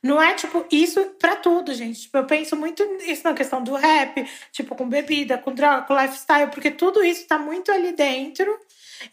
Não 0.02 0.22
é 0.22 0.34
tipo 0.34 0.66
isso 0.72 1.04
para 1.20 1.36
tudo, 1.36 1.74
gente. 1.74 2.02
Tipo, 2.02 2.18
eu 2.20 2.26
penso 2.26 2.56
muito 2.56 2.84
isso 3.02 3.24
na 3.24 3.34
questão 3.34 3.62
do 3.64 3.76
rap, 3.76 4.26
tipo, 4.52 4.76
com 4.76 4.88
bebida, 4.88 5.38
com 5.38 5.54
droga, 5.54 5.82
com 5.86 5.94
lifestyle, 6.00 6.50
porque 6.52 6.72
tudo 6.72 7.04
isso 7.04 7.28
tá 7.28 7.38
muito 7.38 7.72
ali 7.72 7.92
dentro. 7.94 8.58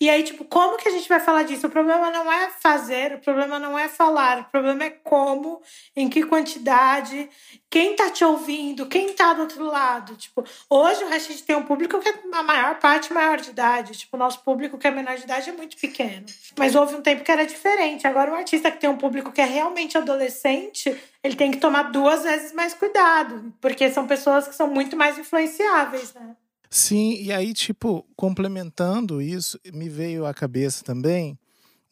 E 0.01 0.11
aí, 0.11 0.23
tipo, 0.23 0.45
como 0.45 0.77
que 0.77 0.89
a 0.89 0.93
gente 0.93 1.09
vai 1.09 1.21
falar 1.21 1.43
disso? 1.45 1.67
O 1.67 1.71
problema 1.71 2.11
não 2.11 2.33
é 2.33 2.51
fazer, 2.61 3.15
o 3.15 3.19
problema 3.19 3.59
não 3.59 3.79
é 3.79 3.89
falar, 3.89 4.41
o 4.41 4.45
problema 4.45 4.85
é 4.85 4.91
como, 4.91 5.61
em 5.95 6.09
que 6.09 6.23
quantidade, 6.25 7.29
quem 7.71 7.95
tá 7.95 8.11
te 8.11 8.25
ouvindo, 8.25 8.87
quem 8.87 9.13
tá 9.13 9.33
do 9.33 9.43
outro 9.43 9.65
lado. 9.65 10.17
Tipo, 10.17 10.45
hoje 10.71 11.05
o 11.05 11.09
Rashid 11.09 11.43
tem 11.43 11.57
um 11.57 11.63
público 11.63 11.99
que 12.01 12.09
é 12.09 12.15
a 12.33 12.43
maior 12.43 12.79
parte 12.79 13.13
maior 13.13 13.39
de 13.41 13.51
idade. 13.51 13.97
Tipo, 13.97 14.17
o 14.17 14.19
nosso 14.19 14.41
público 14.41 14.79
que 14.79 14.87
é 14.87 14.91
menor 14.91 15.17
de 15.17 15.25
idade 15.25 15.51
é 15.51 15.53
muito 15.53 15.77
pequeno. 15.77 16.27
Mas 16.59 16.75
houve 16.75 16.95
um 16.95 17.03
tempo 17.03 17.23
que 17.23 17.31
era 17.31 17.45
diferente. 17.45 18.07
Agora, 18.07 18.31
um 18.31 18.35
artista 18.35 18.71
que 18.71 18.79
tem 18.79 18.89
um 18.89 18.97
público 18.97 19.33
que 19.33 19.41
é 19.41 19.45
realmente 19.45 19.99
adolescente, 19.99 20.97
ele 21.23 21.37
tem 21.37 21.51
que 21.51 21.59
tomar 21.59 21.85
duas 21.85 22.23
vezes 22.23 22.53
mais 22.53 22.73
cuidado, 22.73 23.53
porque 23.61 23.91
são 23.91 24.07
pessoas 24.07 24.49
que 24.49 24.55
são 24.55 24.69
muito 24.69 24.97
mais 24.97 25.19
influenciáveis, 25.19 26.15
né? 26.15 26.37
Sim, 26.71 27.23
e 27.23 27.33
aí, 27.33 27.53
tipo, 27.53 28.07
complementando 28.17 29.23
isso, 29.23 29.59
me 29.73 29.89
veio 29.89 30.27
à 30.27 30.35
cabeça 30.35 30.85
também 30.85 31.39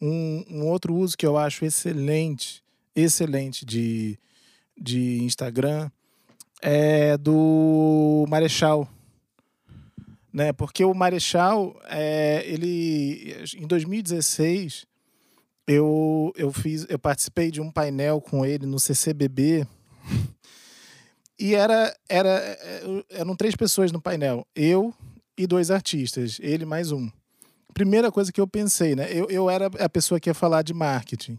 um, 0.01 0.43
um 0.49 0.67
outro 0.67 0.93
uso 0.93 1.17
que 1.17 1.25
eu 1.25 1.37
acho 1.37 1.65
excelente, 1.65 2.63
excelente 2.95 3.65
de, 3.65 4.19
de 4.77 5.23
Instagram 5.23 5.89
é 6.61 7.17
do 7.17 8.25
Marechal. 8.29 8.87
Né? 10.31 10.51
Porque 10.51 10.83
o 10.83 10.93
Marechal, 10.93 11.79
é, 11.85 12.43
ele 12.45 13.45
em 13.57 13.67
2016, 13.67 14.85
eu, 15.67 16.33
eu 16.35 16.51
fiz, 16.51 16.85
eu 16.89 16.99
participei 16.99 17.49
de 17.51 17.61
um 17.61 17.71
painel 17.71 18.19
com 18.19 18.45
ele 18.45 18.65
no 18.65 18.79
CCBB. 18.79 19.65
E 21.39 21.53
era, 21.53 21.95
era 22.07 22.29
eram 23.09 23.35
três 23.35 23.55
pessoas 23.55 23.91
no 23.91 24.01
painel, 24.01 24.45
eu 24.55 24.93
e 25.37 25.45
dois 25.45 25.69
artistas, 25.69 26.37
ele 26.41 26.65
mais 26.65 26.91
um. 26.91 27.09
Primeira 27.73 28.09
coisa 28.09 28.31
que 28.31 28.39
eu 28.39 28.47
pensei, 28.47 28.95
né? 28.95 29.11
Eu, 29.11 29.29
eu 29.29 29.49
era 29.49 29.67
a 29.79 29.89
pessoa 29.89 30.19
que 30.19 30.29
ia 30.29 30.33
falar 30.33 30.61
de 30.61 30.73
marketing. 30.73 31.37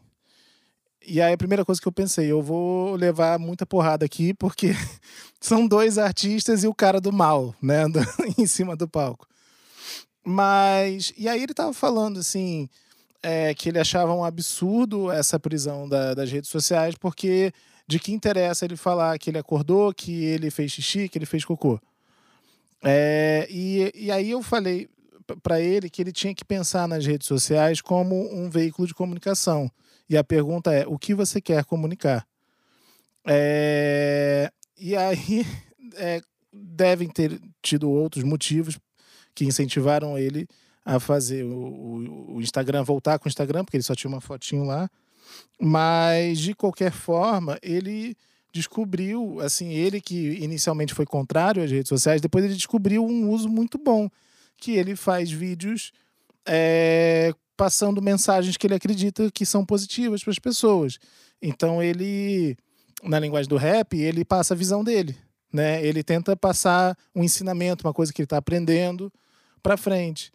E 1.06 1.22
aí 1.22 1.32
a 1.32 1.38
primeira 1.38 1.64
coisa 1.64 1.80
que 1.80 1.88
eu 1.88 1.92
pensei, 1.92 2.30
eu 2.30 2.42
vou 2.42 2.94
levar 2.94 3.38
muita 3.38 3.64
porrada 3.64 4.04
aqui, 4.04 4.34
porque 4.34 4.72
são 5.40 5.66
dois 5.66 5.96
artistas 5.96 6.62
e 6.62 6.68
o 6.68 6.74
cara 6.74 7.00
do 7.00 7.12
mal, 7.12 7.54
né? 7.62 7.84
em 8.36 8.46
cima 8.46 8.76
do 8.76 8.86
palco. 8.86 9.26
Mas. 10.22 11.12
E 11.16 11.28
aí 11.28 11.42
ele 11.42 11.54
tava 11.54 11.72
falando 11.72 12.20
assim. 12.20 12.68
É, 13.22 13.54
que 13.54 13.70
ele 13.70 13.80
achava 13.80 14.14
um 14.14 14.22
absurdo 14.22 15.10
essa 15.10 15.40
prisão 15.40 15.88
da, 15.88 16.14
das 16.14 16.30
redes 16.30 16.48
sociais, 16.48 16.94
porque 16.94 17.52
de 17.86 17.98
que 17.98 18.12
interessa 18.12 18.64
ele 18.64 18.76
falar 18.76 19.18
que 19.18 19.30
ele 19.30 19.38
acordou, 19.38 19.92
que 19.94 20.24
ele 20.24 20.50
fez 20.50 20.72
xixi, 20.72 21.08
que 21.08 21.18
ele 21.18 21.26
fez 21.26 21.44
cocô. 21.44 21.80
É, 22.82 23.46
e, 23.50 23.92
e 23.94 24.10
aí 24.10 24.30
eu 24.30 24.42
falei 24.42 24.88
para 25.42 25.60
ele 25.60 25.90
que 25.90 26.02
ele 26.02 26.12
tinha 26.12 26.34
que 26.34 26.44
pensar 26.44 26.86
nas 26.86 27.04
redes 27.04 27.26
sociais 27.26 27.80
como 27.80 28.32
um 28.32 28.48
veículo 28.48 28.86
de 28.86 28.94
comunicação. 28.94 29.70
E 30.08 30.16
a 30.16 30.22
pergunta 30.22 30.72
é: 30.72 30.86
o 30.86 30.98
que 30.98 31.14
você 31.14 31.40
quer 31.40 31.64
comunicar? 31.64 32.26
É... 33.26 34.50
E 34.78 34.94
aí 34.94 35.44
é, 35.96 36.20
devem 36.52 37.08
ter 37.08 37.40
tido 37.62 37.90
outros 37.90 38.22
motivos 38.22 38.78
que 39.34 39.44
incentivaram 39.44 40.16
ele 40.16 40.46
a 40.84 41.00
fazer 41.00 41.44
o, 41.44 42.34
o, 42.34 42.40
Instagram, 42.40 42.84
voltar 42.84 43.18
com 43.18 43.26
o 43.26 43.28
Instagram, 43.28 43.64
porque 43.64 43.76
ele 43.76 43.82
só 43.82 43.94
tinha 43.94 44.08
uma 44.08 44.20
fotinho 44.20 44.64
lá. 44.64 44.88
Mas, 45.60 46.38
de 46.38 46.54
qualquer 46.54 46.92
forma, 46.92 47.58
ele 47.62 48.16
descobriu, 48.52 49.38
assim, 49.40 49.72
ele 49.72 50.00
que 50.00 50.38
inicialmente 50.40 50.94
foi 50.94 51.04
contrário 51.04 51.62
às 51.62 51.70
redes 51.70 51.88
sociais, 51.88 52.20
depois 52.20 52.44
ele 52.44 52.54
descobriu 52.54 53.04
um 53.04 53.30
uso 53.30 53.48
muito 53.48 53.78
bom, 53.78 54.08
que 54.56 54.72
ele 54.72 54.96
faz 54.96 55.30
vídeos 55.30 55.92
é, 56.46 57.34
passando 57.56 58.00
mensagens 58.00 58.56
que 58.56 58.66
ele 58.66 58.74
acredita 58.74 59.30
que 59.30 59.44
são 59.44 59.64
positivas 59.64 60.22
para 60.22 60.30
as 60.30 60.38
pessoas. 60.38 60.98
Então 61.40 61.82
ele, 61.82 62.56
na 63.02 63.18
linguagem 63.18 63.48
do 63.48 63.56
rap, 63.56 63.96
ele 63.96 64.24
passa 64.24 64.54
a 64.54 64.56
visão 64.56 64.82
dele, 64.82 65.16
né? 65.52 65.84
Ele 65.84 66.02
tenta 66.02 66.36
passar 66.36 66.96
um 67.14 67.22
ensinamento, 67.22 67.86
uma 67.86 67.94
coisa 67.94 68.12
que 68.12 68.20
ele 68.20 68.26
está 68.26 68.38
aprendendo 68.38 69.12
para 69.62 69.76
frente. 69.76 70.32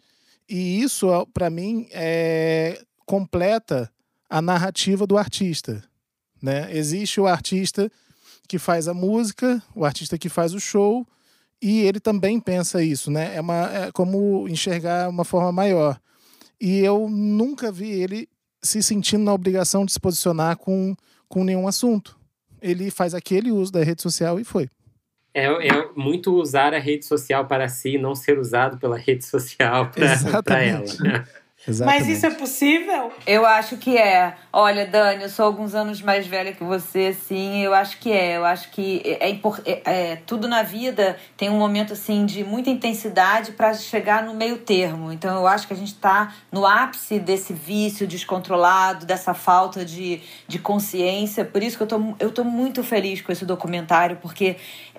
E 0.48 0.80
isso, 0.80 1.08
para 1.32 1.48
mim, 1.50 1.88
é, 1.90 2.80
completa 3.06 3.91
a 4.32 4.40
narrativa 4.40 5.06
do 5.06 5.18
artista, 5.18 5.84
né? 6.42 6.74
Existe 6.74 7.20
o 7.20 7.26
artista 7.26 7.92
que 8.48 8.58
faz 8.58 8.88
a 8.88 8.94
música, 8.94 9.62
o 9.74 9.84
artista 9.84 10.16
que 10.16 10.30
faz 10.30 10.54
o 10.54 10.60
show, 10.60 11.06
e 11.60 11.82
ele 11.82 12.00
também 12.00 12.40
pensa 12.40 12.82
isso, 12.82 13.10
né? 13.10 13.36
É, 13.36 13.42
uma, 13.42 13.70
é 13.70 13.92
como 13.92 14.48
enxergar 14.48 15.10
uma 15.10 15.22
forma 15.22 15.52
maior. 15.52 16.00
E 16.58 16.78
eu 16.78 17.10
nunca 17.10 17.70
vi 17.70 17.90
ele 17.90 18.26
se 18.62 18.82
sentindo 18.82 19.22
na 19.22 19.34
obrigação 19.34 19.84
de 19.84 19.92
se 19.92 20.00
posicionar 20.00 20.56
com, 20.56 20.96
com 21.28 21.44
nenhum 21.44 21.68
assunto. 21.68 22.18
Ele 22.62 22.90
faz 22.90 23.12
aquele 23.12 23.52
uso 23.52 23.70
da 23.70 23.84
rede 23.84 24.00
social 24.00 24.40
e 24.40 24.44
foi. 24.44 24.66
É, 25.34 25.44
é 25.44 25.88
muito 25.94 26.34
usar 26.34 26.72
a 26.72 26.78
rede 26.78 27.04
social 27.04 27.46
para 27.46 27.68
si, 27.68 27.98
não 27.98 28.14
ser 28.14 28.38
usado 28.38 28.78
pela 28.78 28.96
rede 28.96 29.26
social 29.26 29.90
para 29.90 30.62
ela. 30.62 30.84
Exatamente. 31.66 32.00
Mas 32.00 32.16
isso 32.16 32.26
é 32.26 32.30
possível? 32.30 33.12
Eu 33.24 33.46
acho 33.46 33.76
que 33.76 33.96
é. 33.96 34.34
Olha, 34.52 34.84
Dani, 34.84 35.22
eu 35.22 35.28
sou 35.28 35.44
alguns 35.44 35.74
anos 35.74 36.02
mais 36.02 36.26
velha 36.26 36.52
que 36.52 36.64
você, 36.64 37.12
sim. 37.12 37.62
Eu 37.62 37.72
acho 37.72 37.98
que 37.98 38.10
é. 38.10 38.36
Eu 38.36 38.44
acho 38.44 38.70
que 38.70 39.00
é, 39.04 39.30
é, 39.30 39.40
é, 39.64 39.82
é 39.84 40.16
tudo 40.26 40.48
na 40.48 40.62
vida 40.62 41.16
tem 41.36 41.48
um 41.48 41.58
momento 41.58 41.92
assim 41.92 42.26
de 42.26 42.42
muita 42.42 42.70
intensidade 42.70 43.52
para 43.52 43.74
chegar 43.74 44.24
no 44.24 44.34
meio 44.34 44.58
termo. 44.58 45.12
Então 45.12 45.36
eu 45.36 45.46
acho 45.46 45.66
que 45.66 45.72
a 45.72 45.76
gente 45.76 45.92
está 45.92 46.34
no 46.50 46.66
ápice 46.66 47.18
desse 47.18 47.52
vício 47.52 48.06
descontrolado, 48.06 49.06
dessa 49.06 49.32
falta 49.32 49.84
de, 49.84 50.20
de 50.48 50.58
consciência. 50.58 51.44
Por 51.44 51.62
isso 51.62 51.76
que 51.76 51.82
eu 51.84 51.86
tô, 51.86 52.14
eu 52.18 52.30
tô 52.30 52.42
muito 52.44 52.82
feliz 52.82 53.20
com 53.20 53.30
esse 53.30 53.44
documentário, 53.44 54.16
porque, 54.20 54.56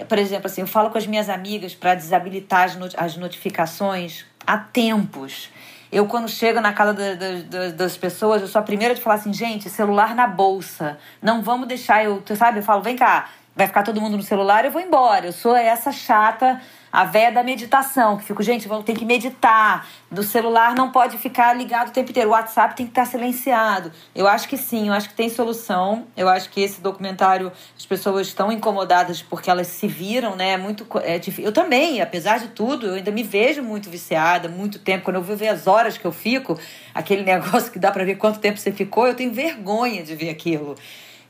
por 0.08 0.18
exemplo, 0.18 0.48
assim, 0.48 0.62
eu 0.62 0.68
falo 0.68 0.90
com 0.90 0.98
as 0.98 1.08
minhas 1.08 1.30
amigas 1.30 1.76
para 1.76 1.94
desabilitar 1.96 2.64
as, 2.64 2.76
not 2.76 2.96
as 2.98 3.18
notificações 3.18 4.26
há 4.46 4.58
tempos. 4.58 5.50
Eu, 5.94 6.08
quando 6.08 6.28
chego 6.28 6.60
na 6.60 6.74
casa 6.74 6.92
da, 6.92 7.14
da, 7.16 7.70
das 7.70 7.96
pessoas, 7.96 8.42
eu 8.42 8.48
sou 8.48 8.60
a 8.60 8.64
primeira 8.64 8.96
de 8.96 9.02
falar 9.02 9.18
assim, 9.18 9.32
gente, 9.32 9.70
celular 9.70 10.16
na 10.16 10.26
bolsa. 10.26 10.98
Não 11.22 11.44
vamos 11.44 11.68
deixar 11.68 12.04
eu, 12.04 12.24
sabe? 12.36 12.60
Eu 12.60 12.64
falo, 12.64 12.82
vem 12.82 12.96
cá, 12.96 13.30
vai 13.56 13.68
ficar 13.68 13.84
todo 13.84 14.02
mundo 14.02 14.18
no 14.18 14.24
celular, 14.24 14.66
eu 14.66 14.72
vou 14.72 14.82
embora. 14.82 15.28
Eu 15.28 15.32
sou 15.32 15.56
essa 15.56 15.92
chata 15.92 16.60
a 16.94 17.06
véia 17.06 17.32
da 17.32 17.42
meditação, 17.42 18.18
que 18.18 18.24
fico, 18.24 18.44
gente, 18.44 18.70
ter 18.86 18.94
que 18.94 19.04
meditar. 19.04 19.88
Do 20.12 20.22
celular 20.22 20.76
não 20.76 20.92
pode 20.92 21.18
ficar 21.18 21.52
ligado 21.52 21.88
o 21.88 21.92
tempo 21.92 22.12
inteiro. 22.12 22.30
O 22.30 22.34
WhatsApp 22.34 22.76
tem 22.76 22.86
que 22.86 22.92
estar 22.92 23.06
silenciado. 23.06 23.92
Eu 24.14 24.28
acho 24.28 24.48
que 24.48 24.56
sim, 24.56 24.90
eu 24.90 24.94
acho 24.94 25.10
que 25.10 25.16
tem 25.16 25.28
solução. 25.28 26.06
Eu 26.16 26.30
acho 26.30 26.52
que 26.52 26.62
esse 26.62 26.80
documentário, 26.80 27.52
as 27.76 27.84
pessoas 27.84 28.28
estão 28.28 28.52
incomodadas 28.52 29.24
porque 29.24 29.50
elas 29.50 29.66
se 29.66 29.88
viram, 29.88 30.36
né? 30.36 30.52
É 30.52 30.58
muito. 30.58 30.86
É 31.02 31.18
difícil. 31.18 31.46
Eu 31.46 31.52
também, 31.52 32.00
apesar 32.00 32.38
de 32.38 32.50
tudo, 32.50 32.86
eu 32.86 32.94
ainda 32.94 33.10
me 33.10 33.24
vejo 33.24 33.64
muito 33.64 33.90
viciada, 33.90 34.48
muito 34.48 34.78
tempo. 34.78 35.06
Quando 35.06 35.16
eu 35.16 35.24
vou 35.24 35.36
ver 35.36 35.48
as 35.48 35.66
horas 35.66 35.98
que 35.98 36.06
eu 36.06 36.12
fico, 36.12 36.60
aquele 36.94 37.24
negócio 37.26 37.72
que 37.72 37.80
dá 37.80 37.90
para 37.90 38.06
ver 38.06 38.18
quanto 38.18 38.38
tempo 38.38 38.60
você 38.60 38.72
ficou, 38.72 39.08
eu 39.08 39.16
tenho 39.16 39.34
vergonha 39.34 40.04
de 40.04 40.16
ver 40.16 40.30
aquilo. 40.30 40.76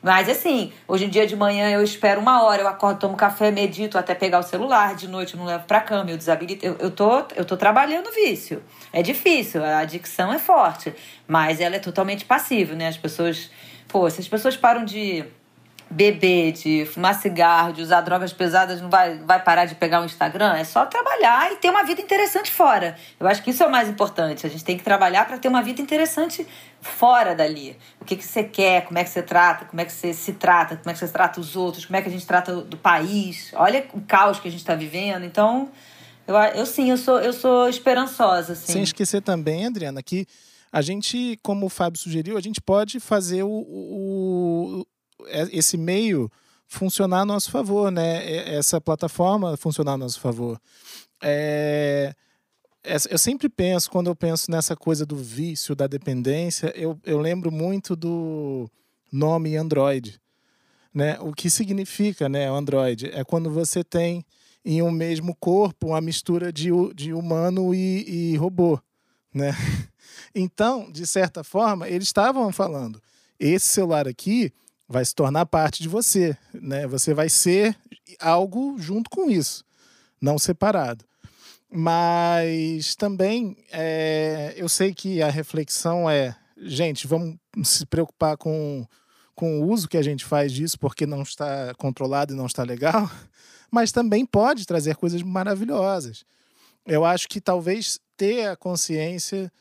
Mas 0.04 0.28
assim, 0.28 0.74
hoje 0.86 1.06
em 1.06 1.10
dia 1.10 1.26
de 1.26 1.34
manhã 1.34 1.70
eu 1.70 1.82
espero 1.82 2.20
uma 2.20 2.44
hora, 2.44 2.62
eu 2.62 2.68
acordo, 2.68 3.00
tomo 3.00 3.16
café, 3.16 3.50
medito 3.50 3.98
até 3.98 4.14
pegar 4.14 4.40
o 4.40 4.44
celular, 4.44 4.96
de 4.96 5.08
noite 5.08 5.34
eu 5.34 5.40
não 5.40 5.46
levo 5.46 5.64
pra 5.64 5.80
cama, 5.80 6.12
eu 6.12 6.18
desabilito. 6.18 6.66
Eu, 6.66 6.76
eu, 6.78 6.92
tô, 6.92 7.26
eu 7.38 7.46
tô 7.46 7.56
trabalhando 7.56 8.12
vício. 8.12 8.62
É 8.92 9.02
difícil, 9.02 9.64
a 9.64 9.78
adicção 9.78 10.34
é 10.34 10.38
forte, 10.38 10.94
mas 11.26 11.62
ela 11.62 11.78
é 11.78 11.80
totalmente 11.80 12.26
passiva, 12.26 12.76
né? 12.76 12.90
As 12.90 12.98
pessoas. 12.98 13.50
Pô, 13.88 14.10
se 14.10 14.20
as 14.20 14.28
pessoas 14.28 14.58
param 14.58 14.84
de 14.84 15.24
beber, 15.90 16.52
de 16.52 16.86
fumar 16.86 17.16
cigarro, 17.16 17.72
de 17.72 17.82
usar 17.82 18.02
drogas 18.02 18.34
pesadas, 18.34 18.82
não 18.82 18.90
vai, 18.90 19.20
vai 19.20 19.42
parar 19.42 19.66
de 19.66 19.76
pegar 19.76 20.02
o 20.02 20.06
Instagram? 20.06 20.56
É 20.56 20.64
só 20.64 20.86
trabalhar 20.86 21.52
e 21.52 21.58
ter 21.58 21.70
uma 21.70 21.84
vida 21.84 22.02
interessante 22.02 22.52
fora. 22.52 22.96
Eu 23.20 23.28
acho 23.28 23.42
que 23.44 23.52
isso 23.52 23.64
é 23.64 23.68
o 23.68 23.72
mais 23.72 23.88
importante. 23.88 24.46
A 24.46 24.50
gente 24.50 24.64
tem 24.64 24.78
que 24.78 24.84
trabalhar 24.84 25.26
para 25.26 25.38
ter 25.38 25.48
uma 25.48 25.62
vida 25.62 25.82
interessante 25.82 26.46
fora 26.84 27.34
dali. 27.34 27.78
O 28.00 28.06
que, 28.06 28.16
que 28.16 28.24
você 28.24 28.44
quer, 28.44 28.86
como 28.86 29.00
é 29.00 29.04
que 29.04 29.10
você 29.10 29.24
trata, 29.24 29.66
como 29.66 29.82
é 29.82 29.86
que 29.86 29.92
você 29.92 30.14
se 30.14 30.34
trata, 30.34 30.76
como 30.78 30.90
é 30.90 30.94
que 30.94 31.00
você 31.00 31.08
trata 31.08 31.40
os 31.40 31.56
outros, 31.56 31.86
como 31.86 31.98
é 31.98 32.02
que 32.02 32.10
a 32.10 32.12
gente 32.12 32.28
trata 32.28 32.62
do 32.62 32.78
país. 32.78 33.52
Olha 33.54 33.88
o 33.94 34.02
caos 34.02 34.40
que 34.40 34.48
a 34.48 34.52
gente 34.52 34.60
está 34.60 34.76
vivendo. 34.76 35.24
Então, 35.24 35.72
eu, 36.28 36.36
eu 36.36 36.66
sim, 36.66 36.90
eu 36.90 36.98
sou, 36.98 37.20
eu 37.20 37.34
sou 37.34 37.68
esperançosa. 37.68 38.54
Assim. 38.54 38.74
Sem 38.74 38.84
esquecer 38.84 39.22
também, 39.22 39.66
Adriana, 39.66 40.04
que 40.04 40.28
a 40.72 40.82
gente, 40.82 41.40
como 41.42 41.66
o 41.66 41.70
Fábio 41.70 42.00
sugeriu, 42.00 42.38
a 42.38 42.42
gente 42.42 42.62
pode 42.62 43.00
fazer 43.00 43.44
o, 43.44 43.50
o, 43.50 44.88
é, 45.28 45.48
esse 45.52 45.78
meio 45.78 46.30
funcionar 46.68 47.22
a 47.22 47.26
nosso 47.26 47.52
favor, 47.52 47.92
né? 47.92 48.56
Essa 48.56 48.82
plataforma 48.82 49.56
funcionar 49.56 49.94
a 49.94 49.98
nosso 49.98 50.20
favor. 50.20 50.60
É... 51.22 52.14
Eu 52.84 53.18
sempre 53.18 53.48
penso, 53.48 53.90
quando 53.90 54.08
eu 54.08 54.16
penso 54.16 54.52
nessa 54.52 54.76
coisa 54.76 55.06
do 55.06 55.16
vício, 55.16 55.74
da 55.74 55.88
dependência, 55.88 56.74
eu, 56.76 57.00
eu 57.06 57.18
lembro 57.18 57.50
muito 57.50 57.96
do 57.96 58.70
nome 59.10 59.56
Android. 59.56 60.20
Né? 60.94 61.18
O 61.22 61.32
que 61.34 61.50
significa 61.50 62.28
né, 62.28 62.50
Android? 62.50 63.10
É 63.14 63.24
quando 63.24 63.50
você 63.50 63.84
tem 63.84 64.26
em 64.66 64.82
um 64.82 64.92
mesmo 64.92 65.34
corpo 65.36 65.88
uma 65.88 66.02
mistura 66.02 66.52
de, 66.52 66.70
de 66.94 67.14
humano 67.14 67.74
e, 67.74 68.34
e 68.34 68.38
robô. 68.38 68.80
Né? 69.34 69.52
Então, 70.36 70.92
de 70.92 71.08
certa 71.08 71.44
forma, 71.44 71.88
eles 71.88 72.08
estavam 72.08 72.52
falando: 72.52 73.02
esse 73.40 73.68
celular 73.68 74.08
aqui 74.08 74.52
vai 74.88 75.04
se 75.04 75.14
tornar 75.14 75.46
parte 75.46 75.82
de 75.82 75.90
você, 75.90 76.38
né? 76.54 76.86
Você 76.88 77.14
vai 77.14 77.30
ser 77.30 77.76
algo 78.20 78.76
junto 78.78 79.10
com 79.10 79.30
isso, 79.30 79.64
não 80.22 80.38
separado. 80.38 81.06
Mas 81.76 82.96
também 82.96 83.58
é, 83.72 84.54
eu 84.56 84.70
sei 84.70 84.94
que 84.94 85.24
a 85.24 85.30
reflexão 85.32 86.08
é, 86.08 86.36
gente, 86.56 87.08
vamos 87.08 87.40
se 87.64 87.84
preocupar 87.84 88.38
com, 88.38 88.86
com 89.34 89.60
o 89.60 89.72
uso 89.72 89.88
que 89.88 89.98
a 89.98 90.02
gente 90.04 90.24
faz 90.24 90.52
disso, 90.52 90.78
porque 90.78 91.08
não 91.08 91.24
está 91.24 91.74
controlado 91.80 92.32
e 92.32 92.38
não 92.38 92.46
está 92.46 92.62
legal, 92.62 93.10
mas 93.72 93.92
também 93.92 94.24
pode 94.24 94.68
trazer 94.68 94.96
coisas 94.96 95.24
maravilhosas. 95.24 96.24
Eu 96.86 97.04
acho 97.04 97.28
que 97.28 97.42
talvez 97.42 98.00
ter 98.16 98.50
a 98.50 98.56
consciência 98.56 99.52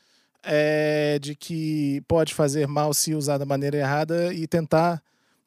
é, 0.43 1.17
de 1.19 1.33
que 1.35 2.03
pode 2.07 2.31
fazer 2.31 2.67
mal 2.67 2.93
se 2.93 3.15
usar 3.15 3.39
da 3.39 3.45
maneira 3.45 3.77
errada 3.77 4.31
e 4.31 4.45
tentar 4.45 5.01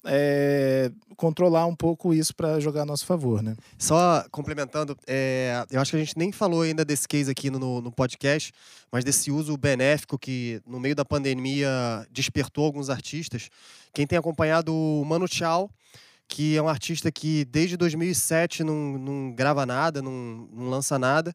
é, 0.06 0.90
controlar 1.16 1.66
um 1.66 1.74
pouco 1.74 2.14
isso 2.14 2.34
para 2.34 2.60
jogar 2.60 2.82
a 2.82 2.86
nosso 2.86 3.04
favor, 3.06 3.42
né? 3.42 3.56
Só 3.78 4.24
complementando, 4.30 4.96
é, 5.06 5.64
eu 5.70 5.80
acho 5.80 5.90
que 5.90 5.96
a 5.96 6.00
gente 6.00 6.16
nem 6.16 6.32
falou 6.32 6.62
ainda 6.62 6.84
desse 6.84 7.06
case 7.08 7.30
aqui 7.30 7.50
no, 7.50 7.80
no 7.80 7.92
podcast, 7.92 8.52
mas 8.90 9.04
desse 9.04 9.30
uso 9.30 9.56
benéfico 9.56 10.18
que 10.18 10.60
no 10.66 10.78
meio 10.78 10.94
da 10.94 11.04
pandemia 11.04 11.70
despertou 12.10 12.64
alguns 12.64 12.90
artistas. 12.90 13.48
Quem 13.92 14.06
tem 14.06 14.18
acompanhado 14.18 14.74
o 14.74 15.04
Mano 15.04 15.26
Chao, 15.28 15.70
que 16.28 16.56
é 16.56 16.62
um 16.62 16.68
artista 16.68 17.10
que 17.10 17.44
desde 17.44 17.76
2007 17.76 18.64
não, 18.64 18.98
não 18.98 19.32
grava 19.32 19.64
nada, 19.64 20.02
não, 20.02 20.48
não 20.52 20.68
lança 20.68 20.98
nada. 20.98 21.34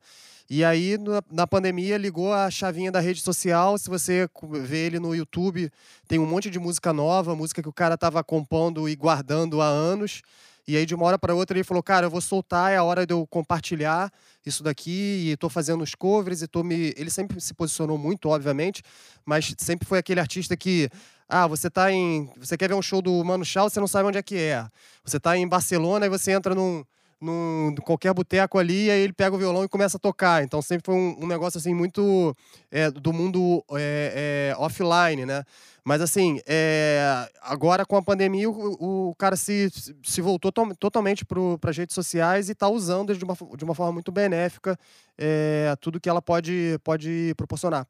E 0.54 0.66
aí, 0.66 0.98
na 1.32 1.48
pandemia, 1.48 1.98
ligou 1.98 2.34
a 2.34 2.52
chavinha 2.52 2.92
da 2.92 3.00
rede 3.00 3.22
social. 3.22 3.78
Se 3.78 3.90
você 3.90 4.28
vê 4.66 4.86
ele 4.86 5.00
no 5.00 5.16
YouTube, 5.16 5.72
tem 6.10 6.20
um 6.20 6.26
monte 6.26 6.50
de 6.50 6.60
música 6.60 6.92
nova, 6.92 7.34
música 7.34 7.62
que 7.62 7.70
o 7.70 7.72
cara 7.72 7.96
estava 7.96 8.22
compondo 8.22 8.90
e 8.90 8.94
guardando 8.94 9.62
há 9.62 9.66
anos. 9.66 10.22
E 10.68 10.76
aí, 10.76 10.86
de 10.86 10.94
uma 10.94 11.06
hora 11.06 11.18
para 11.18 11.34
outra, 11.34 11.56
ele 11.58 11.64
falou: 11.64 11.82
Cara, 11.82 12.08
eu 12.08 12.10
vou 12.10 12.20
soltar, 12.20 12.70
é 12.70 12.76
a 12.76 12.84
hora 12.84 13.06
de 13.06 13.14
eu 13.14 13.26
compartilhar 13.28 14.12
isso 14.46 14.62
daqui. 14.62 14.92
E 14.92 15.30
estou 15.32 15.50
fazendo 15.50 15.86
os 15.86 15.96
covers 15.96 16.42
e 16.42 16.48
tô 16.50 16.64
me. 16.66 16.94
Ele 16.98 17.10
sempre 17.10 17.40
se 17.40 17.54
posicionou 17.54 17.98
muito, 17.98 18.28
obviamente, 18.28 18.84
mas 19.24 19.56
sempre 19.58 19.88
foi 19.88 20.00
aquele 20.00 20.20
artista 20.20 20.58
que. 20.58 20.90
Ah, 21.30 21.48
você 21.48 21.70
tá 21.70 21.94
em. 21.94 22.30
Você 22.36 22.58
quer 22.58 22.68
ver 22.68 22.76
um 22.76 22.82
show 22.82 23.02
do 23.02 23.24
Mano 23.24 23.46
Chao, 23.46 23.70
você 23.70 23.80
não 23.80 23.88
sabe 23.88 24.10
onde 24.10 24.18
é 24.18 24.22
que 24.22 24.36
é. 24.36 24.68
Você 25.06 25.18
tá 25.18 25.38
em 25.38 25.48
Barcelona 25.48 26.08
e 26.08 26.10
você 26.10 26.34
entra 26.34 26.54
num 26.54 26.84
num 27.22 27.76
qualquer 27.84 28.14
boteco 28.14 28.58
ali, 28.58 28.86
e 28.86 28.92
aí 28.92 29.02
ele 29.02 29.14
pega 29.14 29.36
o 29.36 29.40
violão 29.40 29.64
e 29.64 29.70
começa 29.70 29.98
a 29.98 30.00
tocar. 30.00 30.44
Então 30.44 30.62
sempre 30.62 30.86
foi 30.86 30.96
um, 30.96 31.24
um 31.24 31.28
negócio 31.28 31.58
assim 31.58 31.74
muito 31.74 32.36
é, 32.72 32.90
do 32.90 33.14
mundo 33.14 33.64
é, 33.74 34.52
é, 34.54 34.56
offline, 34.58 35.26
né? 35.26 35.44
Mas 35.84 36.02
assim, 36.02 36.40
é, 36.48 37.28
agora 37.42 37.86
com 37.86 37.96
a 37.96 38.02
pandemia, 38.02 38.50
o, 38.50 39.10
o 39.10 39.16
cara 39.16 39.36
se, 39.36 39.70
se 40.04 40.22
voltou 40.22 40.52
to 40.52 40.76
totalmente 40.80 41.24
para 41.24 41.70
as 41.70 41.78
redes 41.78 41.96
sociais 41.96 42.50
e 42.50 42.52
está 42.52 42.68
usando 42.68 43.16
de 43.16 43.24
uma, 43.24 43.36
de 43.56 43.64
uma 43.64 43.76
forma 43.76 43.92
muito 43.92 44.12
benéfica 44.12 44.78
é, 45.18 45.76
tudo 45.80 46.00
que 46.00 46.10
ela 46.10 46.22
pode, 46.22 46.80
pode 46.84 47.34
proporcionar. 47.38 47.88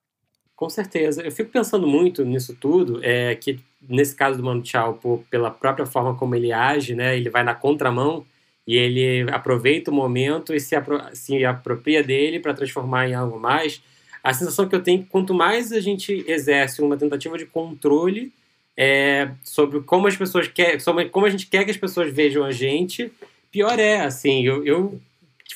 Com 0.55 0.69
certeza. 0.69 1.21
Eu 1.21 1.31
fico 1.31 1.49
pensando 1.49 1.87
muito 1.87 2.23
nisso 2.23 2.55
tudo, 2.55 2.99
é 3.03 3.33
que 3.35 3.59
nesse 3.81 4.15
caso 4.15 4.37
do 4.37 4.43
Mano 4.43 4.61
Tchau, 4.61 4.99
pela 5.29 5.49
própria 5.49 5.85
forma 5.85 6.15
como 6.15 6.35
ele 6.35 6.51
age, 6.51 6.93
né, 6.93 7.17
ele 7.17 7.29
vai 7.29 7.43
na 7.43 7.55
contramão 7.55 8.25
e 8.67 8.75
ele 8.77 9.29
aproveita 9.31 9.91
o 9.91 9.93
momento 9.93 10.53
e 10.53 10.59
se, 10.59 10.75
apro 10.75 11.01
se 11.13 11.43
apropria 11.43 12.03
dele 12.03 12.39
para 12.39 12.53
transformar 12.53 13.09
em 13.09 13.13
algo 13.13 13.39
mais. 13.39 13.81
A 14.23 14.33
sensação 14.33 14.67
que 14.67 14.75
eu 14.75 14.83
tenho 14.83 15.01
é 15.01 15.03
que 15.03 15.09
quanto 15.09 15.33
mais 15.33 15.71
a 15.71 15.79
gente 15.79 16.23
exerce 16.27 16.81
uma 16.81 16.95
tentativa 16.95 17.37
de 17.37 17.45
controle 17.45 18.31
é, 18.77 19.31
sobre 19.43 19.81
como 19.81 20.07
as 20.07 20.15
pessoas 20.15 20.47
querem, 20.47 20.79
sobre 20.79 21.05
como 21.09 21.25
a 21.25 21.29
gente 21.29 21.47
quer 21.47 21.65
que 21.65 21.71
as 21.71 21.77
pessoas 21.77 22.13
vejam 22.13 22.43
a 22.43 22.51
gente, 22.51 23.11
pior 23.51 23.77
é. 23.79 24.01
Assim, 24.01 24.45
eu, 24.45 24.65
eu 24.65 25.01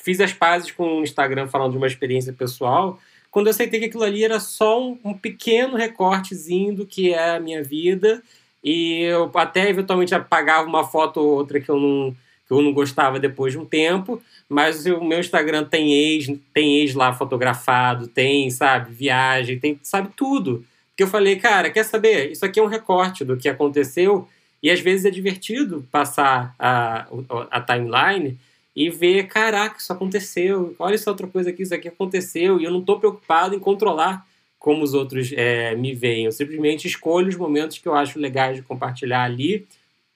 fiz 0.03 0.19
as 0.19 0.33
pazes 0.33 0.71
com 0.71 0.99
o 0.99 1.03
Instagram 1.03 1.47
falando 1.47 1.71
de 1.71 1.77
uma 1.77 1.87
experiência 1.87 2.33
pessoal, 2.33 2.99
quando 3.29 3.47
eu 3.47 3.51
aceitei 3.51 3.79
que 3.79 3.87
aquilo 3.87 4.03
ali 4.03 4.23
era 4.23 4.39
só 4.39 4.81
um, 4.81 4.97
um 5.03 5.13
pequeno 5.13 5.75
recortezinho 5.75 6.73
do 6.73 6.85
que 6.85 7.13
é 7.13 7.35
a 7.35 7.39
minha 7.39 7.63
vida, 7.63 8.23
e 8.63 9.01
eu 9.01 9.29
até 9.35 9.69
eventualmente 9.69 10.15
apagava 10.15 10.67
uma 10.67 10.83
foto 10.83 11.19
ou 11.19 11.35
outra 11.35 11.59
que 11.59 11.69
eu 11.69 11.79
não 11.79 12.15
que 12.47 12.53
eu 12.53 12.61
não 12.61 12.73
gostava 12.73 13.19
depois 13.19 13.53
de 13.53 13.59
um 13.59 13.65
tempo, 13.65 14.21
mas 14.47 14.85
o 14.85 15.03
meu 15.03 15.19
Instagram 15.19 15.63
tem 15.63 15.93
ex, 15.93 16.31
tem 16.53 16.77
ex 16.77 16.93
lá 16.93 17.13
fotografado, 17.13 18.07
tem, 18.07 18.49
sabe, 18.49 18.93
viagem, 18.93 19.59
tem, 19.59 19.79
sabe, 19.81 20.09
tudo. 20.15 20.63
Porque 20.89 21.03
eu 21.03 21.07
falei, 21.07 21.35
cara, 21.37 21.69
quer 21.69 21.83
saber? 21.83 22.31
Isso 22.31 22.45
aqui 22.45 22.59
é 22.59 22.63
um 22.63 22.67
recorte 22.67 23.25
do 23.25 23.35
que 23.35 23.49
aconteceu 23.49 24.27
e 24.61 24.69
às 24.69 24.79
vezes 24.79 25.05
é 25.05 25.09
divertido 25.09 25.85
passar 25.91 26.55
a, 26.57 27.07
a 27.51 27.61
timeline 27.61 28.37
e 28.75 28.89
ver, 28.89 29.27
caraca, 29.27 29.77
isso 29.77 29.91
aconteceu, 29.93 30.75
olha 30.77 30.95
essa 30.95 31.09
outra 31.09 31.27
coisa 31.27 31.49
aqui, 31.49 31.63
isso 31.63 31.73
aqui 31.73 31.87
aconteceu, 31.87 32.59
e 32.59 32.65
eu 32.65 32.71
não 32.71 32.81
estou 32.81 32.99
preocupado 32.99 33.55
em 33.55 33.59
controlar 33.59 34.25
como 34.59 34.83
os 34.83 34.93
outros 34.93 35.31
é, 35.33 35.75
me 35.75 35.93
veem. 35.93 36.25
Eu 36.25 36.31
simplesmente 36.31 36.87
escolho 36.87 37.29
os 37.29 37.35
momentos 37.35 37.77
que 37.77 37.87
eu 37.87 37.93
acho 37.93 38.19
legais 38.19 38.57
de 38.57 38.63
compartilhar 38.63 39.23
ali 39.23 39.65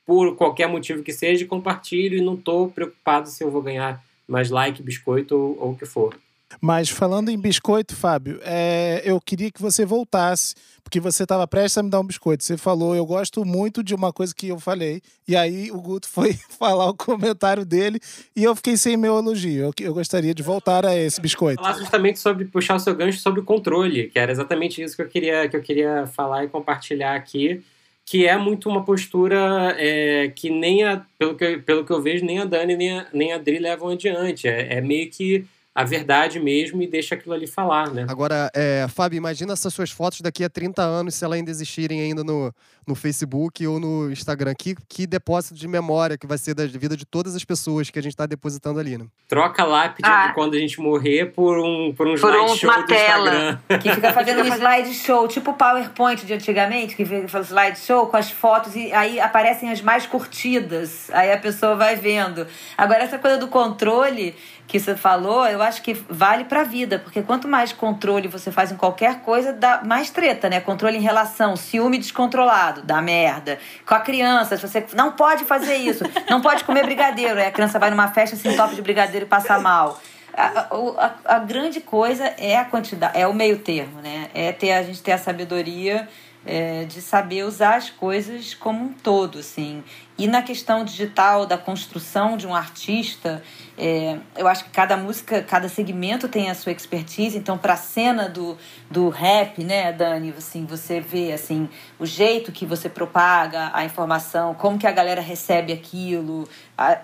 por 0.10 0.36
qualquer 0.36 0.68
motivo 0.68 1.04
que 1.04 1.14
seja, 1.14 1.46
compartilho 1.46 2.18
e 2.18 2.22
não 2.22 2.34
estou 2.34 2.68
preocupado 2.68 3.30
se 3.30 3.44
eu 3.44 3.52
vou 3.52 3.62
ganhar 3.62 4.04
mais 4.28 4.50
like, 4.50 4.82
biscoito 4.82 5.36
ou, 5.36 5.74
o 5.74 5.76
que 5.76 5.86
for. 5.86 6.18
Mas 6.60 6.90
falando 6.90 7.30
em 7.30 7.40
biscoito, 7.40 7.96
Fábio, 7.96 8.40
é, 8.42 9.04
eu 9.06 9.22
queria 9.22 9.52
que 9.52 9.62
você 9.62 9.86
voltasse, 9.86 10.56
porque 10.84 11.00
você 11.00 11.22
estava 11.22 11.48
prestes 11.48 11.78
a 11.78 11.84
me 11.84 11.92
dar 11.92 12.00
um 12.00 12.04
biscoito. 12.04 12.44
Você 12.44 12.58
falou, 12.58 12.96
eu 12.96 13.06
gosto 13.06 13.46
muito 13.46 13.84
de 13.84 13.94
uma 13.94 14.12
coisa 14.12 14.34
que 14.34 14.48
eu 14.48 14.60
falei, 14.60 15.00
e 15.28 15.36
aí 15.36 15.70
o 15.70 15.80
Guto 15.80 16.10
foi 16.10 16.34
falar 16.58 16.90
o 16.90 16.96
comentário 16.96 17.64
dele 17.64 18.00
e 18.36 18.44
eu 18.44 18.56
fiquei 18.56 18.78
sem 18.78 18.98
meu 18.98 19.16
elogio. 19.16 19.66
Eu, 19.66 19.74
eu 19.80 19.94
gostaria 19.94 20.34
de 20.34 20.42
voltar 20.42 20.88
a 20.88 20.96
esse 20.98 21.22
biscoito. 21.22 21.62
Falar 21.62 21.78
justamente 21.78 22.18
sobre 22.18 22.46
puxar 22.46 22.78
o 22.78 22.80
seu 22.80 22.96
gancho 22.96 23.20
sobre 23.20 23.42
o 23.42 23.44
controle, 23.44 24.10
que 24.10 24.18
era 24.18 24.32
exatamente 24.32 24.82
isso 24.82 24.96
que 24.96 25.04
eu 25.04 25.08
queria, 25.08 25.48
que 25.48 25.56
eu 25.56 25.62
queria 25.62 26.08
falar 26.08 26.46
e 26.46 26.48
compartilhar 26.48 27.14
aqui 27.14 27.64
que 28.10 28.26
é 28.26 28.36
muito 28.36 28.68
uma 28.68 28.84
postura 28.84 29.76
é, 29.78 30.30
que 30.30 30.50
nem 30.50 30.84
a, 30.84 31.06
pelo 31.16 31.36
que, 31.36 31.58
pelo 31.60 31.86
que 31.86 31.92
eu 31.92 32.02
vejo, 32.02 32.26
nem 32.26 32.40
a 32.40 32.46
Dani 32.46 32.76
nem 32.76 32.98
a, 32.98 33.08
nem 33.14 33.32
a 33.32 33.36
Adri 33.36 33.60
levam 33.60 33.90
adiante. 33.90 34.48
É, 34.48 34.78
é 34.78 34.82
meio 34.82 35.12
que 35.12 35.46
a 35.74 35.84
verdade 35.84 36.40
mesmo 36.40 36.82
e 36.82 36.88
deixa 36.88 37.16
aquilo 37.16 37.34
ali 37.34 37.48
falar, 37.48 37.92
né? 37.92 38.06
Agora, 38.10 38.50
é, 38.54 38.86
Fábio, 38.90 39.18
imagina 39.18 39.54
essas 39.54 39.74
suas 39.74 39.92
fotos 39.92 40.22
daqui 40.22 40.44
a 40.44 40.50
30 40.50 40.82
anos, 40.82 41.16
se 41.16 41.24
elas 41.24 41.38
ainda 41.38 41.52
existirem 41.52 42.02
ainda 42.02 42.24
no, 42.24 42.54
no 42.86 42.96
Facebook 42.96 43.66
ou 43.66 43.80
no 43.80 44.12
Instagram. 44.12 44.54
Que, 44.56 44.76
que 44.88 45.06
depósito 45.06 45.56
de 45.56 45.68
memória 45.68 46.18
que 46.18 46.28
vai 46.28 46.38
ser 46.38 46.54
da 46.54 46.66
vida 46.66 46.98
de 46.98 47.06
todas 47.06 47.36
as 47.36 47.46
pessoas 47.46 47.90
que 47.90 48.00
a 48.00 48.02
gente 48.02 48.14
está 48.14 48.26
depositando 48.26 48.80
ali, 48.80 48.98
né? 48.98 49.06
Troca 49.28 49.64
lápide 49.64 50.10
ah. 50.10 50.28
de 50.28 50.34
quando 50.34 50.56
a 50.56 50.58
gente 50.58 50.82
morrer 50.82 51.28
por 51.28 51.58
um, 51.60 51.94
por 51.94 52.08
um 52.08 52.16
por 52.16 52.30
slideshow 52.30 52.72
um, 52.72 52.76
do 52.76 52.94
Instagram. 52.94 53.60
Que 53.80 53.94
fica 53.94 54.12
fazendo 54.12 54.42
um 54.42 54.46
slideshow, 54.46 55.28
tipo 55.28 55.52
o 55.52 55.54
PowerPoint 55.54 56.26
de 56.26 56.34
antigamente, 56.34 56.96
que 56.96 57.06
faz 57.28 57.48
slideshow 57.48 58.08
com 58.08 58.18
as 58.18 58.32
fotos 58.32 58.76
e 58.76 58.92
aí 58.92 59.20
aparecem 59.20 59.72
as 59.72 59.82
mais 59.82 60.06
curtidas. 60.06 61.10
Aí 61.12 61.32
a 61.32 61.38
pessoa 61.38 61.76
vai 61.76 61.96
vendo. 61.96 62.46
Agora, 62.78 63.04
essa 63.04 63.18
coisa 63.18 63.38
do 63.38 63.48
controle 63.48 64.36
que 64.70 64.80
você 64.80 64.96
falou, 64.96 65.48
eu 65.48 65.64
acho 65.64 65.82
que 65.82 65.96
vale 66.08 66.44
para 66.44 66.62
a 66.62 66.64
vida, 66.64 67.00
porque 67.00 67.24
quanto 67.24 67.48
mais 67.48 67.74
controle 67.74 68.28
você 68.28 68.52
faz 68.52 68.72
em 68.72 68.76
qualquer 68.76 69.22
coisa, 69.22 69.52
dá 69.52 69.82
mais 69.84 70.12
treta, 70.12 70.48
né? 70.48 70.62
Controle 70.62 70.96
em 70.96 71.02
relação, 71.02 71.56
ciúme 71.56 71.98
descontrolado, 71.98 72.84
dá 72.84 73.02
merda. 73.02 73.58
Com 73.84 73.96
a 73.96 74.00
criança, 74.00 74.56
se 74.58 74.68
você 74.68 74.86
não 74.94 75.14
pode 75.14 75.44
fazer 75.44 75.76
isso, 75.76 76.04
não 76.30 76.40
pode 76.40 76.64
comer 76.64 76.84
brigadeiro, 76.84 77.40
aí 77.40 77.48
a 77.48 77.52
criança 77.52 77.80
vai 77.80 77.90
numa 77.90 78.10
festa 78.10 78.36
sem 78.36 78.56
top 78.56 78.76
de 78.76 78.82
brigadeiro 78.84 79.26
e 79.26 79.28
passa 79.28 79.58
mal. 79.58 80.00
A, 80.38 80.68
a, 80.70 81.36
a, 81.36 81.40
grande 81.40 81.82
coisa 81.82 82.26
é 82.38 82.56
a 82.56 82.64
quantidade, 82.64 83.18
é 83.18 83.26
o 83.26 83.34
meio 83.34 83.58
termo, 83.58 84.00
né? 84.02 84.30
É 84.36 84.52
ter 84.52 84.72
a 84.72 84.84
gente 84.84 85.02
ter 85.02 85.14
a 85.14 85.18
sabedoria 85.18 86.08
é, 86.46 86.86
de 86.86 87.02
saber 87.02 87.44
usar 87.44 87.76
as 87.76 87.90
coisas 87.90 88.54
como 88.54 88.86
um 88.86 88.94
todo, 88.94 89.40
assim. 89.40 89.84
E 90.18 90.28
na 90.28 90.42
questão 90.42 90.84
digital 90.84 91.46
da 91.46 91.58
construção 91.58 92.36
de 92.36 92.46
um 92.48 92.54
artista, 92.54 93.42
é, 93.78 94.18
eu 94.36 94.48
acho 94.48 94.66
que 94.66 94.70
cada 94.70 94.98
música, 94.98 95.42
cada 95.42 95.70
segmento 95.70 96.28
tem 96.28 96.50
a 96.50 96.56
sua 96.56 96.72
expertise. 96.72 97.38
Então, 97.38 97.58
para 97.58 97.74
a 97.74 97.78
cena 97.78 98.28
do, 98.28 98.58
do 98.90 99.10
rap, 99.10 99.64
né, 99.64 99.94
Dani, 99.94 100.34
assim, 100.38 100.66
você 100.66 101.00
vê 101.00 101.32
assim 101.32 101.70
o 101.98 102.06
jeito 102.06 102.52
que 102.52 102.66
você 102.66 102.90
propaga 102.90 103.72
a 103.74 103.86
informação, 103.86 104.54
como 104.54 104.78
que 104.78 104.88
a 104.88 104.92
galera 104.92 105.22
recebe 105.22 105.72
aquilo, 105.72 106.48
a, 106.78 107.00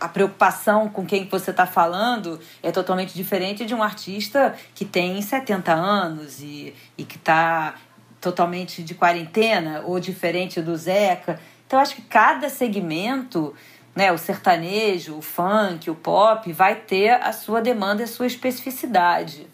a 0.00 0.08
preocupação 0.08 0.88
com 0.88 1.04
quem 1.04 1.26
você 1.26 1.50
está 1.50 1.66
falando 1.66 2.40
é 2.62 2.70
totalmente 2.70 3.14
diferente 3.14 3.66
de 3.66 3.74
um 3.74 3.82
artista 3.82 4.54
que 4.74 4.84
tem 4.84 5.20
70 5.20 5.72
anos 5.72 6.40
e, 6.40 6.74
e 6.96 7.04
que 7.04 7.16
está 7.16 7.74
totalmente 8.20 8.82
de 8.82 8.94
quarentena 8.94 9.82
ou 9.84 10.00
diferente 10.00 10.60
do 10.60 10.76
Zeca. 10.76 11.40
Então, 11.66 11.78
acho 11.78 11.94
que 11.94 12.02
cada 12.02 12.48
segmento, 12.48 13.54
né, 13.94 14.10
o 14.10 14.18
sertanejo, 14.18 15.16
o 15.16 15.22
funk, 15.22 15.90
o 15.90 15.94
pop, 15.94 16.52
vai 16.52 16.74
ter 16.74 17.10
a 17.10 17.32
sua 17.32 17.60
demanda 17.60 18.02
e 18.02 18.04
a 18.04 18.08
sua 18.08 18.26
especificidade. 18.26 19.46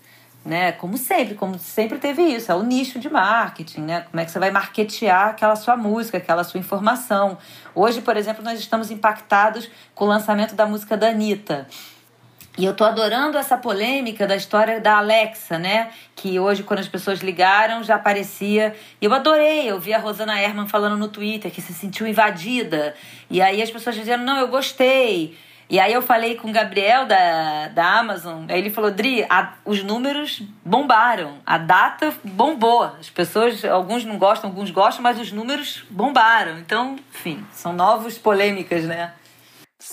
Né? 0.44 0.72
Como 0.72 0.98
sempre, 0.98 1.34
como 1.34 1.58
sempre 1.58 1.98
teve 1.98 2.22
isso, 2.22 2.52
é 2.52 2.54
o 2.54 2.62
nicho 2.62 2.98
de 2.98 3.08
marketing, 3.08 3.80
né? 3.80 4.02
Como 4.02 4.20
é 4.20 4.26
que 4.26 4.30
você 4.30 4.38
vai 4.38 4.50
marketear 4.50 5.28
aquela 5.28 5.56
sua 5.56 5.74
música, 5.74 6.18
aquela 6.18 6.44
sua 6.44 6.60
informação. 6.60 7.38
Hoje, 7.74 8.02
por 8.02 8.14
exemplo, 8.14 8.44
nós 8.44 8.60
estamos 8.60 8.90
impactados 8.90 9.70
com 9.94 10.04
o 10.04 10.08
lançamento 10.08 10.54
da 10.54 10.66
música 10.66 10.98
da 10.98 11.08
Anitta. 11.08 11.66
E 12.56 12.64
eu 12.64 12.72
tô 12.72 12.84
adorando 12.84 13.36
essa 13.36 13.56
polêmica 13.56 14.28
da 14.28 14.36
história 14.36 14.80
da 14.80 14.98
Alexa, 14.98 15.58
né? 15.58 15.90
Que 16.14 16.38
hoje, 16.38 16.62
quando 16.62 16.78
as 16.78 16.86
pessoas 16.86 17.18
ligaram, 17.18 17.82
já 17.82 17.96
aparecia. 17.96 18.76
E 19.00 19.04
eu 19.04 19.12
adorei, 19.12 19.68
eu 19.68 19.80
vi 19.80 19.92
a 19.92 19.98
Rosana 19.98 20.40
Herman 20.40 20.68
falando 20.68 20.96
no 20.96 21.08
Twitter 21.08 21.50
que 21.50 21.60
se 21.60 21.72
sentiu 21.72 22.06
invadida. 22.06 22.94
E 23.28 23.42
aí 23.42 23.60
as 23.60 23.70
pessoas 23.72 23.96
dizendo, 23.96 24.22
não, 24.22 24.38
eu 24.38 24.46
gostei. 24.46 25.36
E 25.68 25.80
aí 25.80 25.92
eu 25.92 26.02
falei 26.02 26.36
com 26.36 26.48
o 26.48 26.52
Gabriel 26.52 27.06
da, 27.06 27.68
da 27.68 27.98
Amazon, 27.98 28.44
aí 28.48 28.58
ele 28.58 28.70
falou, 28.70 28.90
Dri, 28.90 29.26
a, 29.28 29.54
os 29.64 29.82
números 29.82 30.42
bombaram, 30.64 31.38
a 31.44 31.56
data 31.56 32.12
bombou. 32.22 32.84
As 32.84 33.10
pessoas, 33.10 33.64
alguns 33.64 34.04
não 34.04 34.18
gostam, 34.18 34.50
alguns 34.50 34.70
gostam, 34.70 35.02
mas 35.02 35.18
os 35.18 35.32
números 35.32 35.84
bombaram. 35.90 36.58
Então, 36.58 36.96
enfim, 37.12 37.44
são 37.50 37.72
novas 37.72 38.18
polêmicas, 38.18 38.84
né? 38.84 39.12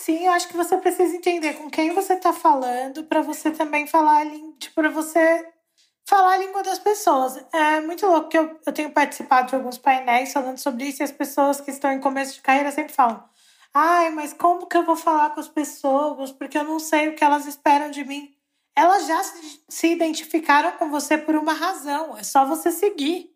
Sim, 0.03 0.25
eu 0.25 0.31
acho 0.31 0.47
que 0.47 0.57
você 0.57 0.75
precisa 0.77 1.15
entender 1.15 1.53
com 1.53 1.69
quem 1.69 1.93
você 1.93 2.13
está 2.13 2.33
falando 2.33 3.03
para 3.03 3.21
você 3.21 3.51
também 3.51 3.85
falar, 3.85 4.25
tipo, 4.57 4.73
para 4.73 4.89
você 4.89 5.47
falar 6.09 6.33
a 6.33 6.37
língua 6.37 6.63
das 6.63 6.79
pessoas. 6.79 7.37
É 7.53 7.81
muito 7.81 8.07
louco 8.07 8.27
que 8.27 8.37
eu, 8.37 8.59
eu 8.65 8.73
tenho 8.73 8.91
participado 8.91 9.49
de 9.49 9.55
alguns 9.55 9.77
painéis 9.77 10.33
falando 10.33 10.57
sobre 10.57 10.85
isso 10.85 11.03
e 11.03 11.05
as 11.05 11.11
pessoas 11.11 11.61
que 11.61 11.69
estão 11.69 11.91
em 11.91 11.99
começo 11.99 12.33
de 12.33 12.41
carreira 12.41 12.71
sempre 12.71 12.91
falam 12.91 13.23
Ai, 13.71 14.09
mas 14.09 14.33
como 14.33 14.65
que 14.65 14.75
eu 14.75 14.83
vou 14.83 14.95
falar 14.95 15.35
com 15.35 15.39
as 15.39 15.47
pessoas? 15.47 16.31
Porque 16.31 16.57
eu 16.57 16.63
não 16.63 16.79
sei 16.79 17.09
o 17.09 17.15
que 17.15 17.23
elas 17.23 17.45
esperam 17.45 17.91
de 17.91 18.03
mim. 18.03 18.33
Elas 18.75 19.05
já 19.05 19.21
se 19.69 19.87
identificaram 19.87 20.71
com 20.79 20.89
você 20.89 21.15
por 21.15 21.35
uma 21.35 21.53
razão. 21.53 22.17
É 22.17 22.23
só 22.23 22.43
você 22.43 22.71
seguir. 22.71 23.30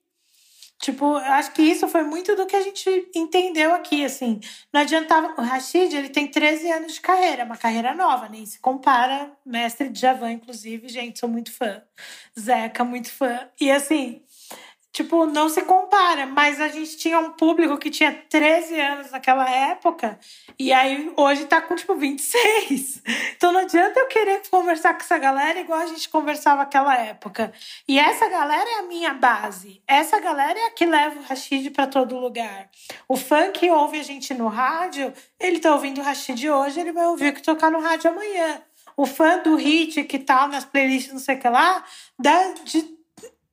Tipo, 0.78 1.16
acho 1.16 1.54
que 1.54 1.62
isso 1.62 1.88
foi 1.88 2.04
muito 2.04 2.36
do 2.36 2.46
que 2.46 2.56
a 2.56 2.62
gente 2.62 3.10
entendeu 3.16 3.74
aqui, 3.74 4.04
assim. 4.04 4.40
Não 4.74 4.82
adiantava... 4.82 5.34
O 5.38 5.42
Rashid, 5.42 5.96
ele 5.96 6.10
tem 6.10 6.28
13 6.28 6.70
anos 6.72 6.94
de 6.96 7.02
carreira, 7.02 7.46
uma 7.46 7.58
carreira 7.58 7.96
nova, 7.96 8.28
nem 8.28 8.46
se 8.46 8.60
compara. 8.60 9.32
Mestre 9.46 9.90
de 9.90 10.00
Javan, 10.00 10.34
inclusive, 10.34 10.88
gente, 10.90 11.20
sou 11.20 11.30
muito 11.30 11.52
fã. 11.52 11.82
Zeca, 12.38 12.84
muito 12.84 13.10
fã. 13.12 13.50
E, 13.60 13.72
assim, 13.72 14.22
tipo, 14.96 15.26
não 15.26 15.50
se 15.50 15.62
compara, 15.64 16.26
mas 16.26 16.62
a 16.62 16.70
gente 16.70 16.96
tinha 16.96 17.20
um 17.20 17.32
público 17.32 17.78
que 17.78 17.90
tinha 17.90 18.14
13 18.30 18.80
anos 18.80 19.12
naquela 19.12 19.50
época, 19.50 20.18
e 20.58 20.72
aí 20.72 21.12
hoje 21.18 21.46
tá 21.48 21.62
com, 21.62 21.76
tipo, 21.76 21.96
26. 21.96 23.04
Então 23.36 23.52
não 23.52 23.60
adianta 23.60 24.00
eu 24.00 24.08
querer 24.08 24.42
conversar 24.50 24.94
com 24.94 25.02
essa 25.02 25.18
galera 25.18 25.60
igual 25.60 25.80
a 25.80 25.86
gente 25.86 26.08
conversava 26.08 26.60
naquela 26.60 26.96
época. 26.98 27.52
E 27.86 28.00
essa 28.00 28.30
galera 28.30 28.70
é 28.70 28.80
a 28.80 28.84
minha 28.84 29.14
base. 29.14 29.82
Essa 29.86 30.18
galera 30.22 30.58
é 30.58 30.68
a 30.68 30.72
que 30.72 30.86
leva 30.86 31.20
o 31.20 31.24
Rashid 31.24 31.70
para 31.72 31.88
todo 31.88 32.18
lugar. 32.18 32.70
O 33.06 33.18
fã 33.18 33.52
que 33.52 33.70
ouve 33.70 34.00
a 34.00 34.04
gente 34.04 34.34
no 34.34 34.48
rádio, 34.48 35.14
ele 35.38 35.60
tá 35.60 35.74
ouvindo 35.74 36.00
o 36.00 36.04
Rashid 36.04 36.50
hoje, 36.50 36.80
ele 36.80 36.94
vai 36.94 37.06
ouvir 37.08 37.32
o 37.32 37.34
que 37.34 37.42
tocar 37.42 37.70
no 37.70 37.82
rádio 37.82 38.10
amanhã. 38.10 38.62
O 38.96 39.06
fã 39.06 39.40
do 39.40 39.58
hit 39.58 40.06
que 40.06 40.18
tá 40.18 40.48
nas 40.48 40.64
playlists, 40.64 41.12
não 41.12 41.20
sei 41.20 41.36
o 41.36 41.40
que 41.40 41.50
lá, 41.50 41.84
dá 42.18 42.54
de 42.64 42.95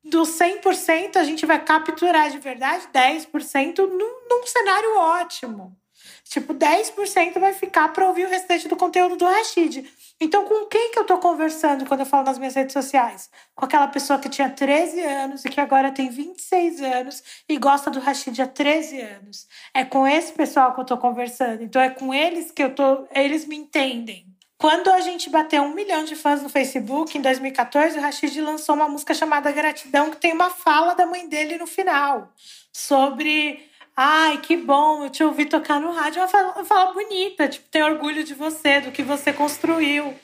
do 0.04 0.22
100% 0.22 1.16
a 1.16 1.24
gente 1.24 1.46
vai 1.46 1.62
capturar 1.64 2.30
de 2.30 2.38
verdade 2.38 2.88
10% 2.92 3.78
num, 3.78 4.28
num 4.28 4.46
cenário 4.46 4.96
ótimo. 4.96 5.76
Tipo, 6.24 6.54
10% 6.54 7.38
vai 7.38 7.52
ficar 7.52 7.92
para 7.92 8.08
ouvir 8.08 8.26
o 8.26 8.30
restante 8.30 8.66
do 8.66 8.74
conteúdo 8.76 9.16
do 9.16 9.24
Rashid. 9.24 9.84
Então, 10.20 10.44
com 10.44 10.66
quem 10.66 10.90
que 10.90 10.98
eu 10.98 11.04
tô 11.04 11.18
conversando 11.18 11.84
quando 11.84 12.00
eu 12.00 12.06
falo 12.06 12.24
nas 12.24 12.38
minhas 12.38 12.54
redes 12.54 12.72
sociais? 12.72 13.30
Com 13.54 13.64
aquela 13.64 13.86
pessoa 13.86 14.18
que 14.18 14.28
tinha 14.28 14.48
13 14.48 15.00
anos 15.00 15.44
e 15.44 15.48
que 15.48 15.60
agora 15.60 15.92
tem 15.92 16.08
26 16.08 16.80
anos 16.80 17.22
e 17.48 17.58
gosta 17.58 17.90
do 17.90 18.00
Rashid 18.00 18.40
há 18.40 18.46
13 18.46 19.00
anos. 19.00 19.46
É 19.74 19.84
com 19.84 20.06
esse 20.06 20.32
pessoal 20.32 20.74
que 20.74 20.80
eu 20.80 20.84
tô 20.84 20.96
conversando. 20.96 21.62
Então, 21.62 21.82
é 21.82 21.90
com 21.90 22.14
eles 22.14 22.50
que 22.50 22.62
eu 22.62 22.74
tô. 22.74 23.06
Eles 23.14 23.44
me 23.46 23.56
entendem. 23.56 24.31
Quando 24.62 24.92
a 24.92 25.00
gente 25.00 25.28
bateu 25.28 25.60
um 25.60 25.74
milhão 25.74 26.04
de 26.04 26.14
fãs 26.14 26.40
no 26.40 26.48
Facebook, 26.48 27.18
em 27.18 27.20
2014, 27.20 27.98
o 27.98 28.00
Rashid 28.00 28.40
lançou 28.40 28.76
uma 28.76 28.88
música 28.88 29.12
chamada 29.12 29.50
Gratidão, 29.50 30.08
que 30.08 30.18
tem 30.18 30.32
uma 30.32 30.50
fala 30.50 30.94
da 30.94 31.04
mãe 31.04 31.28
dele 31.28 31.58
no 31.58 31.66
final, 31.66 32.32
sobre. 32.72 33.68
Ai, 33.96 34.38
que 34.38 34.56
bom, 34.56 35.02
eu 35.02 35.10
te 35.10 35.24
ouvi 35.24 35.46
tocar 35.46 35.80
no 35.80 35.90
rádio. 35.90 36.22
Uma 36.22 36.28
fala, 36.28 36.52
uma 36.52 36.64
fala 36.64 36.92
bonita, 36.92 37.48
tipo, 37.48 37.68
tem 37.72 37.82
orgulho 37.82 38.22
de 38.22 38.34
você, 38.34 38.80
do 38.80 38.92
que 38.92 39.02
você 39.02 39.32
construiu. 39.32 40.14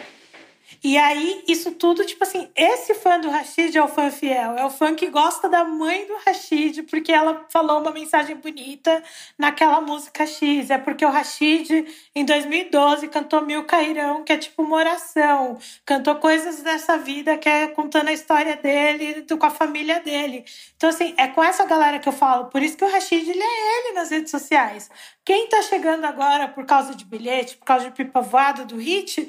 E 0.83 0.97
aí, 0.97 1.43
isso 1.49 1.73
tudo, 1.73 2.05
tipo 2.05 2.23
assim, 2.23 2.49
esse 2.55 2.95
fã 2.95 3.19
do 3.19 3.29
Rashid 3.29 3.77
é 3.77 3.83
o 3.83 3.89
fã 3.89 4.11
fiel, 4.13 4.57
é 4.57 4.65
o 4.65 4.71
fã 4.71 4.95
que 4.95 5.09
gosta 5.09 5.49
da 5.49 5.65
mãe 5.65 6.07
do 6.07 6.17
Rashid, 6.25 6.85
porque 6.85 7.11
ela 7.11 7.47
falou 7.49 7.81
uma 7.81 7.91
mensagem 7.91 8.37
bonita 8.37 9.03
naquela 9.37 9.81
música 9.81 10.25
X. 10.25 10.71
É 10.71 10.79
porque 10.79 11.05
o 11.05 11.11
Rashid, 11.11 11.85
em 12.15 12.25
2012, 12.25 13.09
cantou 13.09 13.43
Mil 13.43 13.65
Cairão, 13.65 14.23
que 14.23 14.33
é 14.33 14.39
tipo 14.39 14.63
uma 14.63 14.77
oração. 14.77 15.59
Cantou 15.85 16.15
coisas 16.17 16.63
dessa 16.63 16.97
vida, 16.97 17.37
que 17.37 17.49
é 17.49 17.67
contando 17.67 18.09
a 18.09 18.13
história 18.13 18.57
dele, 18.57 19.27
com 19.37 19.47
a 19.47 19.51
família 19.51 19.99
dele. 20.01 20.45
Então, 20.77 20.91
assim, 20.91 21.13
é 21.17 21.27
com 21.27 21.43
essa 21.43 21.65
galera 21.67 21.99
que 21.99 22.09
eu 22.09 22.13
falo. 22.13 22.47
Por 22.47 22.63
isso 22.63 22.77
que 22.77 22.85
o 22.85 22.91
Rashid, 22.91 23.29
ele 23.29 23.43
é 23.43 23.79
ele 23.79 23.95
nas 23.95 24.11
redes 24.11 24.31
sociais. 24.31 24.89
Quem 25.25 25.49
tá 25.49 25.61
chegando 25.63 26.05
agora 26.05 26.47
por 26.47 26.65
causa 26.65 26.95
de 26.95 27.05
bilhete, 27.05 27.57
por 27.57 27.65
causa 27.65 27.87
de 27.87 27.91
pipa 27.91 28.21
voada 28.21 28.65
do 28.65 28.77
hit 28.77 29.29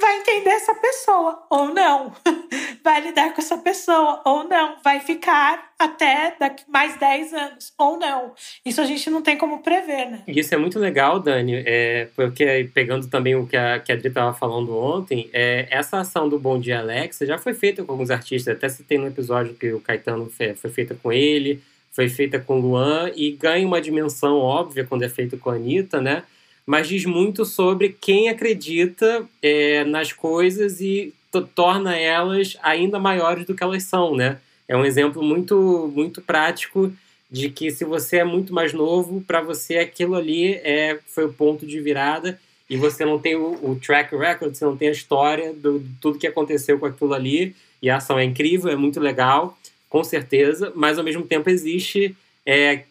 vai 0.00 0.18
entender 0.18 0.50
essa 0.50 0.74
pessoa 0.74 1.42
ou 1.50 1.72
não, 1.72 2.12
vai 2.82 3.00
lidar 3.00 3.32
com 3.34 3.40
essa 3.40 3.58
pessoa 3.58 4.20
ou 4.24 4.44
não, 4.48 4.76
vai 4.82 5.00
ficar 5.00 5.70
até 5.78 6.34
daqui 6.40 6.64
mais 6.68 6.98
10 6.98 7.34
anos 7.34 7.72
ou 7.78 7.98
não. 7.98 8.32
Isso 8.64 8.80
a 8.80 8.84
gente 8.84 9.08
não 9.10 9.22
tem 9.22 9.36
como 9.36 9.62
prever, 9.62 10.10
né? 10.10 10.22
Isso 10.26 10.54
é 10.54 10.58
muito 10.58 10.78
legal, 10.78 11.20
Dani, 11.20 11.62
é, 11.66 12.08
porque 12.16 12.68
pegando 12.74 13.06
também 13.08 13.36
o 13.36 13.46
que 13.46 13.56
a, 13.56 13.78
que 13.78 13.92
a 13.92 13.94
Adri 13.94 14.08
estava 14.08 14.32
falando 14.34 14.76
ontem, 14.76 15.28
é, 15.32 15.68
essa 15.70 15.98
ação 15.98 16.28
do 16.28 16.38
Bom 16.38 16.58
Dia 16.58 16.80
Alexa 16.80 17.26
já 17.26 17.38
foi 17.38 17.54
feita 17.54 17.84
com 17.84 17.92
alguns 17.92 18.10
artistas, 18.10 18.56
até 18.56 18.68
citei 18.68 18.98
no 18.98 19.06
episódio 19.06 19.54
que 19.54 19.72
o 19.72 19.80
Caetano 19.80 20.30
foi, 20.30 20.54
foi 20.54 20.70
feita 20.70 20.96
com 21.00 21.12
ele, 21.12 21.62
foi 21.92 22.08
feita 22.08 22.38
com 22.38 22.58
o 22.58 22.60
Luan 22.60 23.10
e 23.14 23.32
ganha 23.32 23.66
uma 23.66 23.80
dimensão 23.80 24.38
óbvia 24.38 24.84
quando 24.84 25.02
é 25.02 25.08
feito 25.08 25.36
com 25.36 25.50
a 25.50 25.54
Anitta, 25.54 26.00
né? 26.00 26.22
Mas 26.66 26.88
diz 26.88 27.04
muito 27.04 27.44
sobre 27.44 27.96
quem 28.00 28.28
acredita 28.28 29.26
é, 29.42 29.84
nas 29.84 30.12
coisas 30.12 30.80
e 30.80 31.12
torna 31.54 31.96
elas 31.96 32.56
ainda 32.62 32.98
maiores 32.98 33.46
do 33.46 33.54
que 33.54 33.62
elas 33.62 33.84
são, 33.84 34.16
né? 34.16 34.38
É 34.66 34.76
um 34.76 34.84
exemplo 34.84 35.22
muito, 35.22 35.90
muito 35.94 36.20
prático 36.20 36.92
de 37.30 37.48
que 37.48 37.70
se 37.70 37.84
você 37.84 38.18
é 38.18 38.24
muito 38.24 38.52
mais 38.52 38.72
novo, 38.72 39.20
para 39.20 39.40
você 39.40 39.78
aquilo 39.78 40.16
ali 40.16 40.54
é, 40.54 40.98
foi 41.06 41.24
o 41.24 41.32
ponto 41.32 41.64
de 41.64 41.80
virada 41.80 42.40
e 42.68 42.76
você 42.76 43.04
não 43.04 43.18
tem 43.18 43.36
o, 43.36 43.52
o 43.62 43.80
track 43.80 44.16
record, 44.16 44.54
você 44.54 44.64
não 44.64 44.76
tem 44.76 44.88
a 44.88 44.92
história 44.92 45.52
do, 45.52 45.78
de 45.78 45.90
tudo 46.00 46.18
que 46.18 46.26
aconteceu 46.26 46.78
com 46.78 46.86
aquilo 46.86 47.14
ali 47.14 47.54
e 47.80 47.88
a 47.88 47.96
ação 47.96 48.18
é 48.18 48.24
incrível, 48.24 48.70
é 48.70 48.76
muito 48.76 49.00
legal, 49.00 49.58
com 49.88 50.04
certeza, 50.04 50.72
mas 50.74 50.98
ao 50.98 51.04
mesmo 51.04 51.22
tempo 51.22 51.48
existe 51.48 52.14
é, 52.44 52.84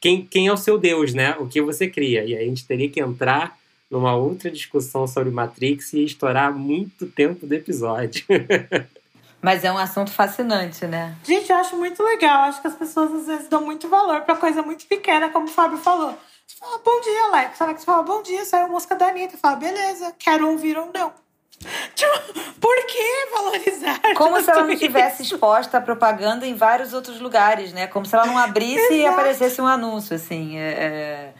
quem, 0.00 0.24
quem 0.24 0.46
é 0.48 0.52
o 0.52 0.56
seu 0.56 0.78
Deus, 0.78 1.14
né? 1.14 1.36
O 1.38 1.46
que 1.46 1.60
você 1.60 1.88
cria. 1.88 2.24
E 2.24 2.36
aí 2.36 2.44
a 2.44 2.48
gente 2.48 2.66
teria 2.66 2.88
que 2.88 3.00
entrar 3.00 3.56
numa 3.90 4.14
outra 4.16 4.50
discussão 4.50 5.06
sobre 5.06 5.30
Matrix 5.30 5.92
e 5.92 6.04
estourar 6.04 6.52
muito 6.52 7.06
tempo 7.06 7.46
do 7.46 7.54
episódio. 7.54 8.24
Mas 9.40 9.62
é 9.62 9.70
um 9.70 9.76
assunto 9.76 10.10
fascinante, 10.10 10.86
né? 10.86 11.14
Gente, 11.22 11.52
eu 11.52 11.56
acho 11.58 11.76
muito 11.76 12.02
legal. 12.02 12.44
Acho 12.44 12.62
que 12.62 12.66
as 12.66 12.74
pessoas 12.74 13.12
às 13.12 13.26
vezes 13.26 13.48
dão 13.48 13.60
muito 13.60 13.88
valor 13.88 14.22
para 14.22 14.36
coisa 14.36 14.62
muito 14.62 14.86
pequena, 14.86 15.28
como 15.28 15.46
o 15.46 15.50
Fábio 15.50 15.76
falou. 15.76 16.16
Você 16.46 16.56
fala, 16.58 16.78
bom 16.78 17.00
dia, 17.02 17.24
Alex. 17.24 17.60
Alex 17.60 17.84
fala, 17.84 18.02
bom 18.02 18.22
dia, 18.22 18.44
saiu 18.44 18.66
a 18.66 18.68
música 18.68 18.96
da 18.96 19.08
Anitta. 19.08 19.36
Fala, 19.36 19.56
beleza, 19.56 20.14
quero 20.18 20.50
ouvir 20.50 20.78
ou 20.78 20.90
não. 20.94 21.12
Tipo, 21.94 22.54
por 22.60 22.86
que 22.86 23.26
valorizar? 23.32 24.00
Como 24.16 24.40
se 24.40 24.50
ela 24.50 24.64
não 24.64 24.76
tivesse 24.76 25.22
exposta 25.22 25.78
a 25.78 25.80
propaganda 25.80 26.46
em 26.46 26.54
vários 26.54 26.92
outros 26.92 27.20
lugares, 27.20 27.72
né? 27.72 27.86
Como 27.86 28.04
se 28.04 28.14
ela 28.14 28.26
não 28.26 28.38
abrisse 28.38 28.94
e 28.94 29.06
aparecesse 29.06 29.60
um 29.60 29.66
anúncio, 29.66 30.16
assim. 30.16 30.58
É, 30.58 30.70
é... 30.70 31.32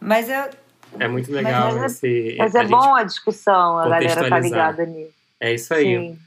Mas 0.00 0.28
é. 0.28 0.50
É 0.98 1.06
muito 1.06 1.30
legal 1.30 1.74
mas, 1.74 1.92
esse. 1.92 2.36
Mas 2.38 2.54
é 2.54 2.64
bom 2.64 2.94
a 2.94 3.04
discussão, 3.04 3.78
a 3.78 3.88
galera 3.88 4.28
tá 4.28 4.38
ligada 4.38 4.84
nisso. 4.84 5.12
É 5.38 5.54
isso 5.54 5.72
aí. 5.72 5.84
Sim. 5.84 6.18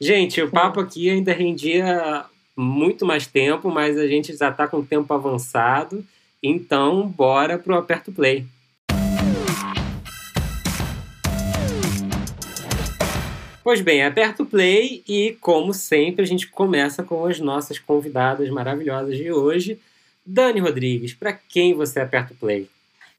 Gente, 0.00 0.42
o 0.42 0.50
papo 0.50 0.80
aqui 0.80 1.10
ainda 1.10 1.32
rendia 1.32 2.24
muito 2.56 3.06
mais 3.06 3.26
tempo, 3.26 3.70
mas 3.70 3.98
a 3.98 4.06
gente 4.06 4.36
já 4.36 4.50
está 4.50 4.66
com 4.66 4.78
o 4.78 4.86
tempo 4.86 5.12
avançado. 5.12 6.04
Então, 6.42 7.06
bora 7.06 7.58
pro 7.58 7.76
Aperto 7.76 8.12
Play. 8.12 8.46
Pois 13.62 13.82
bem, 13.82 14.02
aperta 14.02 14.42
o 14.42 14.46
play 14.46 15.04
e, 15.06 15.36
como 15.40 15.74
sempre, 15.74 16.22
a 16.22 16.26
gente 16.26 16.46
começa 16.46 17.02
com 17.02 17.26
as 17.26 17.38
nossas 17.38 17.78
convidadas 17.78 18.48
maravilhosas 18.48 19.16
de 19.16 19.30
hoje. 19.30 19.78
Dani 20.24 20.60
Rodrigues, 20.60 21.12
para 21.12 21.32
quem 21.32 21.74
você 21.74 22.00
aperta 22.00 22.32
o 22.32 22.36
play? 22.36 22.70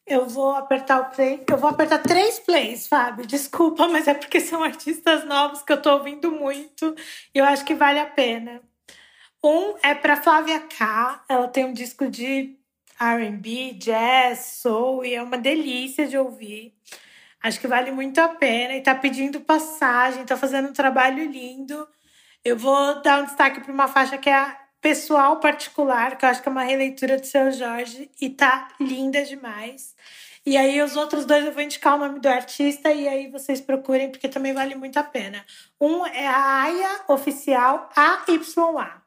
Eu 0.06 0.28
vou 0.28 0.52
apertar 0.52 1.00
o 1.00 1.16
play. 1.16 1.44
Eu 1.48 1.58
vou 1.58 1.70
apertar 1.70 2.00
três 2.00 2.40
plays, 2.40 2.88
Fábio. 2.88 3.26
Desculpa, 3.26 3.88
mas 3.88 4.08
é 4.08 4.16
porque 4.16 4.40
são 4.40 4.64
artistas 4.64 5.26
novos 5.26 5.62
que 5.62 5.72
eu 5.72 5.82
tô 5.82 5.94
ouvindo 5.94 6.32
muito 6.32 6.96
e 7.34 7.38
eu 7.38 7.46
acho 7.46 7.64
que 7.64 7.76
vale 7.76 8.00
a 8.00 8.08
pena. 8.08 8.62
Um 9.44 9.76
é 9.84 9.94
para 9.94 10.22
Flávia 10.22 10.60
K. 10.60 11.24
Ela 11.30 11.48
tem 11.48 11.66
um 11.66 11.74
disco 11.74 12.10
de 12.10 12.56
R&B, 13.00 13.74
jazz, 13.74 14.58
soul 14.62 15.06
e 15.06 15.14
é 15.14 15.22
uma 15.22 15.38
delícia 15.38 16.08
de 16.08 16.18
ouvir. 16.18 16.74
Acho 17.44 17.60
que 17.60 17.68
vale 17.68 17.92
muito 17.92 18.20
a 18.20 18.28
pena 18.30 18.76
e 18.76 18.82
tá 18.82 18.94
pedindo 18.94 19.42
passagem, 19.42 20.26
tá 20.26 20.38
fazendo 20.38 20.70
um 20.70 20.74
trabalho 20.74 21.26
lindo. 21.30 21.88
Eu 22.44 22.58
vou 22.58 23.02
dar 23.02 23.22
um 23.22 23.26
destaque 23.26 23.62
para 23.62 23.74
uma 23.74 23.88
faixa 23.88 24.18
que 24.18 24.30
é 24.30 24.36
a 24.36 24.62
Pessoal 24.80 25.40
Particular, 25.40 26.18
que 26.18 26.26
eu 26.26 26.30
acho 26.30 26.42
que 26.42 26.50
é 26.50 26.52
uma 26.52 26.64
releitura 26.64 27.18
do 27.18 27.26
seu 27.26 27.52
Jorge 27.52 28.10
e 28.20 28.30
tá 28.30 28.70
linda 28.80 29.24
demais. 29.24 29.96
E 30.44 30.58
aí 30.58 30.82
os 30.82 30.96
outros 30.96 31.24
dois 31.24 31.46
eu 31.46 31.52
vou 31.52 31.62
indicar 31.62 31.96
o 31.96 32.00
nome 32.00 32.20
do 32.20 32.28
artista 32.28 32.92
e 32.92 33.08
aí 33.08 33.30
vocês 33.30 33.62
procurem, 33.62 34.10
porque 34.10 34.28
também 34.28 34.54
vale 34.54 34.74
muito 34.74 34.98
a 34.98 35.04
pena. 35.04 35.46
Um 35.80 36.04
é 36.08 36.28
a 36.28 36.64
Aya 36.64 37.02
Oficial 37.08 37.90
AYA. 37.96 39.02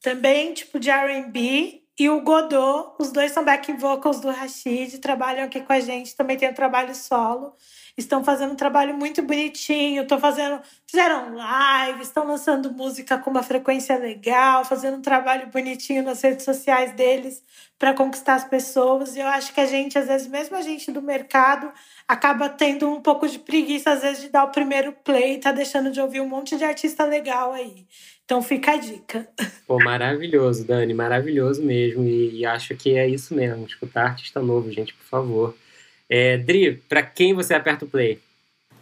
Também, 0.00 0.54
tipo, 0.54 0.80
de 0.80 0.90
R&B, 0.90 1.81
e 2.02 2.10
o 2.10 2.20
Godot, 2.20 2.96
os 2.98 3.12
dois 3.12 3.30
são 3.30 3.44
back 3.44 3.72
vocals 3.74 4.18
do 4.18 4.28
Rashid, 4.28 4.98
trabalham 4.98 5.44
aqui 5.44 5.60
com 5.60 5.72
a 5.72 5.78
gente, 5.78 6.16
também 6.16 6.36
tem 6.36 6.50
um 6.50 6.52
trabalho 6.52 6.92
solo. 6.96 7.54
Estão 7.96 8.24
fazendo 8.24 8.54
um 8.54 8.56
trabalho 8.56 8.92
muito 8.96 9.22
bonitinho, 9.22 10.02
estão 10.02 10.18
fazendo, 10.18 10.60
fizeram 10.84 11.36
live, 11.36 12.02
estão 12.02 12.26
lançando 12.26 12.72
música 12.72 13.18
com 13.18 13.30
uma 13.30 13.44
frequência 13.44 13.96
legal, 13.96 14.64
fazendo 14.64 14.96
um 14.96 15.00
trabalho 15.00 15.46
bonitinho 15.46 16.02
nas 16.02 16.20
redes 16.22 16.44
sociais 16.44 16.92
deles 16.94 17.40
para 17.78 17.94
conquistar 17.94 18.34
as 18.34 18.44
pessoas. 18.44 19.14
E 19.14 19.20
eu 19.20 19.26
acho 19.28 19.52
que 19.54 19.60
a 19.60 19.66
gente, 19.66 19.96
às 19.96 20.08
vezes, 20.08 20.26
mesmo 20.26 20.56
a 20.56 20.62
gente 20.62 20.90
do 20.90 21.02
mercado, 21.02 21.70
acaba 22.08 22.48
tendo 22.48 22.90
um 22.90 23.00
pouco 23.00 23.28
de 23.28 23.38
preguiça, 23.38 23.92
às 23.92 24.02
vezes, 24.02 24.22
de 24.22 24.28
dar 24.28 24.42
o 24.42 24.50
primeiro 24.50 24.92
play, 25.04 25.38
tá 25.38 25.52
deixando 25.52 25.92
de 25.92 26.00
ouvir 26.00 26.20
um 26.20 26.28
monte 26.28 26.56
de 26.56 26.64
artista 26.64 27.04
legal 27.04 27.52
aí. 27.52 27.86
Então 28.32 28.40
fica 28.40 28.72
a 28.72 28.76
dica. 28.78 29.28
Pô, 29.66 29.78
maravilhoso, 29.84 30.66
Dani, 30.66 30.94
maravilhoso 30.94 31.62
mesmo. 31.62 32.04
E, 32.04 32.38
e 32.38 32.46
acho 32.46 32.74
que 32.74 32.96
é 32.96 33.06
isso 33.06 33.34
mesmo, 33.34 33.66
escutar 33.66 34.04
artista 34.04 34.40
novo, 34.40 34.72
gente, 34.72 34.94
por 34.94 35.04
favor. 35.04 35.54
É, 36.08 36.38
Dri, 36.38 36.82
para 36.88 37.02
quem 37.02 37.34
você 37.34 37.52
aperta 37.52 37.84
o 37.84 37.88
play? 37.88 38.18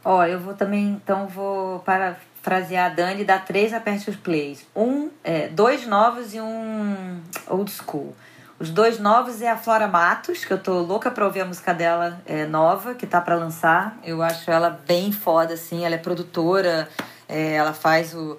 Ó, 0.04 0.24
eu 0.24 0.38
vou 0.38 0.54
também, 0.54 0.90
então 0.90 1.26
vou 1.26 1.80
parafrasear 1.80 2.92
a 2.92 2.94
Dani, 2.94 3.24
dar 3.24 3.44
três 3.44 3.72
aperte 3.72 4.08
os 4.08 4.14
plays. 4.14 4.64
Um, 4.74 5.10
é, 5.24 5.48
dois 5.48 5.84
novos 5.84 6.32
e 6.32 6.40
um 6.40 7.20
old 7.48 7.72
school. 7.72 8.14
Os 8.56 8.70
dois 8.70 9.00
novos 9.00 9.42
é 9.42 9.50
a 9.50 9.56
Flora 9.56 9.88
Matos, 9.88 10.44
que 10.44 10.52
eu 10.52 10.58
tô 10.58 10.78
louca 10.78 11.10
pra 11.10 11.24
ouvir 11.24 11.40
a 11.40 11.44
música 11.44 11.74
dela 11.74 12.22
é, 12.24 12.46
nova, 12.46 12.94
que 12.94 13.04
tá 13.04 13.20
para 13.20 13.34
lançar. 13.34 13.98
Eu 14.04 14.22
acho 14.22 14.48
ela 14.48 14.80
bem 14.86 15.10
foda, 15.10 15.54
assim. 15.54 15.84
Ela 15.84 15.96
é 15.96 15.98
produtora, 15.98 16.88
é, 17.28 17.54
ela 17.54 17.72
faz 17.72 18.14
o 18.14 18.38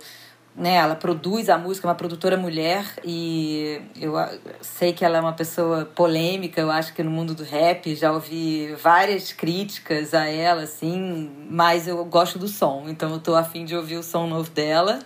né, 0.55 0.75
ela 0.75 0.95
produz 0.95 1.49
a 1.49 1.57
música, 1.57 1.87
é 1.87 1.89
uma 1.89 1.95
produtora 1.95 2.35
mulher 2.35 2.85
e 3.05 3.81
eu 3.99 4.13
sei 4.61 4.91
que 4.91 5.05
ela 5.05 5.17
é 5.17 5.21
uma 5.21 5.33
pessoa 5.33 5.85
polêmica, 5.85 6.59
eu 6.59 6.69
acho 6.69 6.93
que 6.93 7.01
no 7.01 7.09
mundo 7.09 7.33
do 7.33 7.43
rap 7.43 7.95
já 7.95 8.11
ouvi 8.11 8.75
várias 8.81 9.31
críticas 9.31 10.13
a 10.13 10.27
ela, 10.27 10.63
assim, 10.63 11.31
mas 11.49 11.87
eu 11.87 12.03
gosto 12.05 12.37
do 12.37 12.47
som, 12.47 12.85
então 12.87 13.11
eu 13.11 13.19
tô 13.19 13.35
afim 13.35 13.63
de 13.63 13.75
ouvir 13.75 13.95
o 13.95 14.03
som 14.03 14.27
novo 14.27 14.51
dela. 14.51 14.99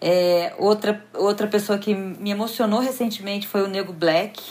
É, 0.00 0.52
outra, 0.58 1.02
outra 1.14 1.46
pessoa 1.46 1.78
que 1.78 1.94
me 1.94 2.30
emocionou 2.30 2.80
recentemente 2.80 3.46
foi 3.46 3.62
o 3.62 3.68
Nego 3.68 3.92
Black. 3.92 4.42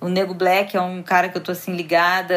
O 0.00 0.08
Nego 0.08 0.34
Black 0.34 0.76
é 0.76 0.80
um 0.80 1.02
cara 1.02 1.28
que 1.28 1.38
eu 1.38 1.42
tô 1.42 1.52
assim 1.52 1.74
ligada, 1.74 2.34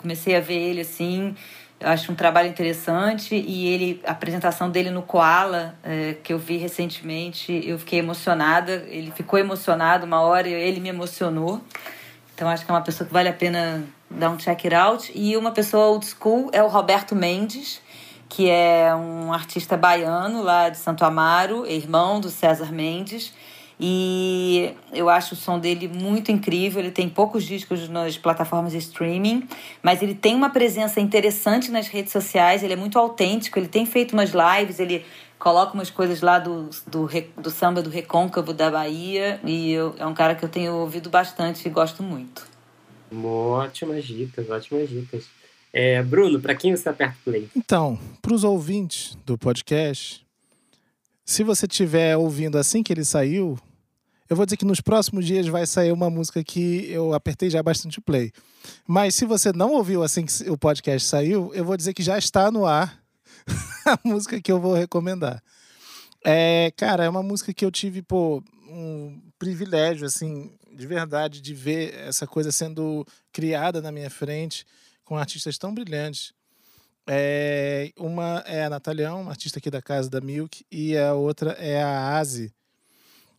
comecei 0.00 0.34
a 0.34 0.40
ver 0.40 0.58
ele 0.58 0.80
assim, 0.80 1.36
eu 1.80 1.88
acho 1.88 2.10
um 2.10 2.14
trabalho 2.14 2.48
interessante 2.48 3.34
e 3.34 3.68
ele 3.68 4.00
a 4.04 4.10
apresentação 4.10 4.68
dele 4.68 4.90
no 4.90 5.02
Koala 5.02 5.76
é, 5.82 6.16
que 6.22 6.32
eu 6.32 6.38
vi 6.38 6.56
recentemente 6.56 7.62
eu 7.64 7.78
fiquei 7.78 8.00
emocionada. 8.00 8.84
Ele 8.88 9.12
ficou 9.12 9.38
emocionado 9.38 10.04
uma 10.04 10.20
hora 10.20 10.48
e 10.48 10.52
ele 10.52 10.80
me 10.80 10.88
emocionou. 10.88 11.60
Então 12.34 12.48
acho 12.48 12.64
que 12.64 12.70
é 12.70 12.74
uma 12.74 12.82
pessoa 12.82 13.06
que 13.06 13.12
vale 13.12 13.28
a 13.28 13.32
pena 13.32 13.84
dar 14.10 14.30
um 14.30 14.36
check 14.36 14.64
it 14.64 14.74
out. 14.74 15.12
E 15.14 15.36
uma 15.36 15.52
pessoa 15.52 15.86
old 15.86 16.04
school 16.04 16.50
é 16.52 16.62
o 16.62 16.68
Roberto 16.68 17.14
Mendes 17.14 17.80
que 18.28 18.50
é 18.50 18.94
um 18.94 19.32
artista 19.32 19.76
baiano 19.76 20.42
lá 20.42 20.68
de 20.68 20.76
Santo 20.76 21.04
Amaro 21.04 21.64
irmão 21.66 22.20
do 22.20 22.28
César 22.28 22.70
Mendes 22.70 23.32
e 23.80 24.74
eu 24.92 25.08
acho 25.08 25.34
o 25.34 25.36
som 25.36 25.58
dele 25.58 25.86
muito 25.86 26.32
incrível. 26.32 26.80
Ele 26.80 26.90
tem 26.90 27.08
poucos 27.08 27.44
discos 27.44 27.88
nas 27.88 28.18
plataformas 28.18 28.72
de 28.72 28.78
streaming, 28.78 29.46
mas 29.82 30.02
ele 30.02 30.14
tem 30.14 30.34
uma 30.34 30.50
presença 30.50 31.00
interessante 31.00 31.70
nas 31.70 31.86
redes 31.86 32.12
sociais. 32.12 32.62
Ele 32.62 32.72
é 32.72 32.76
muito 32.76 32.98
autêntico. 32.98 33.58
Ele 33.58 33.68
tem 33.68 33.86
feito 33.86 34.14
umas 34.14 34.32
lives, 34.32 34.80
ele 34.80 35.04
coloca 35.38 35.74
umas 35.74 35.90
coisas 35.90 36.20
lá 36.20 36.40
do, 36.40 36.68
do, 36.88 37.08
do 37.40 37.50
samba 37.50 37.80
do 37.80 37.88
Recôncavo 37.88 38.52
da 38.52 38.68
Bahia. 38.68 39.40
E 39.44 39.70
eu, 39.70 39.94
é 39.96 40.06
um 40.06 40.14
cara 40.14 40.34
que 40.34 40.44
eu 40.44 40.48
tenho 40.48 40.74
ouvido 40.74 41.08
bastante 41.08 41.66
e 41.66 41.70
gosto 41.70 42.02
muito. 42.02 42.46
Ótimas 43.14 44.04
dicas, 44.04 44.50
ótimas 44.50 44.88
dicas. 44.88 45.26
É, 45.72 46.02
Bruno, 46.02 46.40
para 46.40 46.54
quem 46.56 46.74
você 46.74 46.88
aperta 46.88 47.16
play? 47.24 47.48
Então, 47.54 47.96
para 48.20 48.34
os 48.34 48.42
ouvintes 48.42 49.16
do 49.24 49.38
podcast, 49.38 50.26
se 51.24 51.44
você 51.44 51.66
estiver 51.66 52.16
ouvindo 52.16 52.58
assim 52.58 52.82
que 52.82 52.92
ele 52.92 53.04
saiu, 53.04 53.58
eu 54.28 54.36
vou 54.36 54.44
dizer 54.44 54.56
que 54.56 54.64
nos 54.64 54.80
próximos 54.80 55.24
dias 55.24 55.46
vai 55.46 55.66
sair 55.66 55.92
uma 55.92 56.10
música 56.10 56.44
que 56.44 56.90
eu 56.90 57.14
apertei 57.14 57.48
já 57.48 57.62
bastante 57.62 58.00
play. 58.00 58.32
Mas 58.86 59.14
se 59.14 59.24
você 59.24 59.52
não 59.52 59.72
ouviu 59.72 60.02
assim 60.02 60.24
que 60.26 60.50
o 60.50 60.58
podcast 60.58 61.08
saiu, 61.08 61.52
eu 61.54 61.64
vou 61.64 61.76
dizer 61.76 61.94
que 61.94 62.02
já 62.02 62.18
está 62.18 62.50
no 62.50 62.66
ar 62.66 63.02
a 63.86 63.98
música 64.04 64.40
que 64.40 64.52
eu 64.52 64.60
vou 64.60 64.74
recomendar. 64.74 65.42
É, 66.24 66.72
cara, 66.76 67.04
é 67.04 67.08
uma 67.08 67.22
música 67.22 67.54
que 67.54 67.64
eu 67.64 67.70
tive, 67.70 68.02
pô, 68.02 68.42
um 68.68 69.20
privilégio, 69.38 70.06
assim, 70.06 70.52
de 70.76 70.86
verdade, 70.86 71.40
de 71.40 71.54
ver 71.54 71.94
essa 71.94 72.26
coisa 72.26 72.52
sendo 72.52 73.06
criada 73.32 73.80
na 73.80 73.90
minha 73.90 74.10
frente 74.10 74.66
com 75.04 75.16
artistas 75.16 75.56
tão 75.56 75.72
brilhantes. 75.72 76.34
É, 77.08 77.90
uma 77.96 78.44
é 78.46 78.64
a 78.64 78.70
Natalião, 78.70 79.22
uma 79.22 79.30
artista 79.30 79.58
aqui 79.58 79.70
da 79.70 79.80
casa 79.80 80.10
da 80.10 80.20
Milk, 80.20 80.66
e 80.70 80.96
a 80.98 81.14
outra 81.14 81.52
é 81.52 81.82
a 81.82 82.18
Asi, 82.18 82.52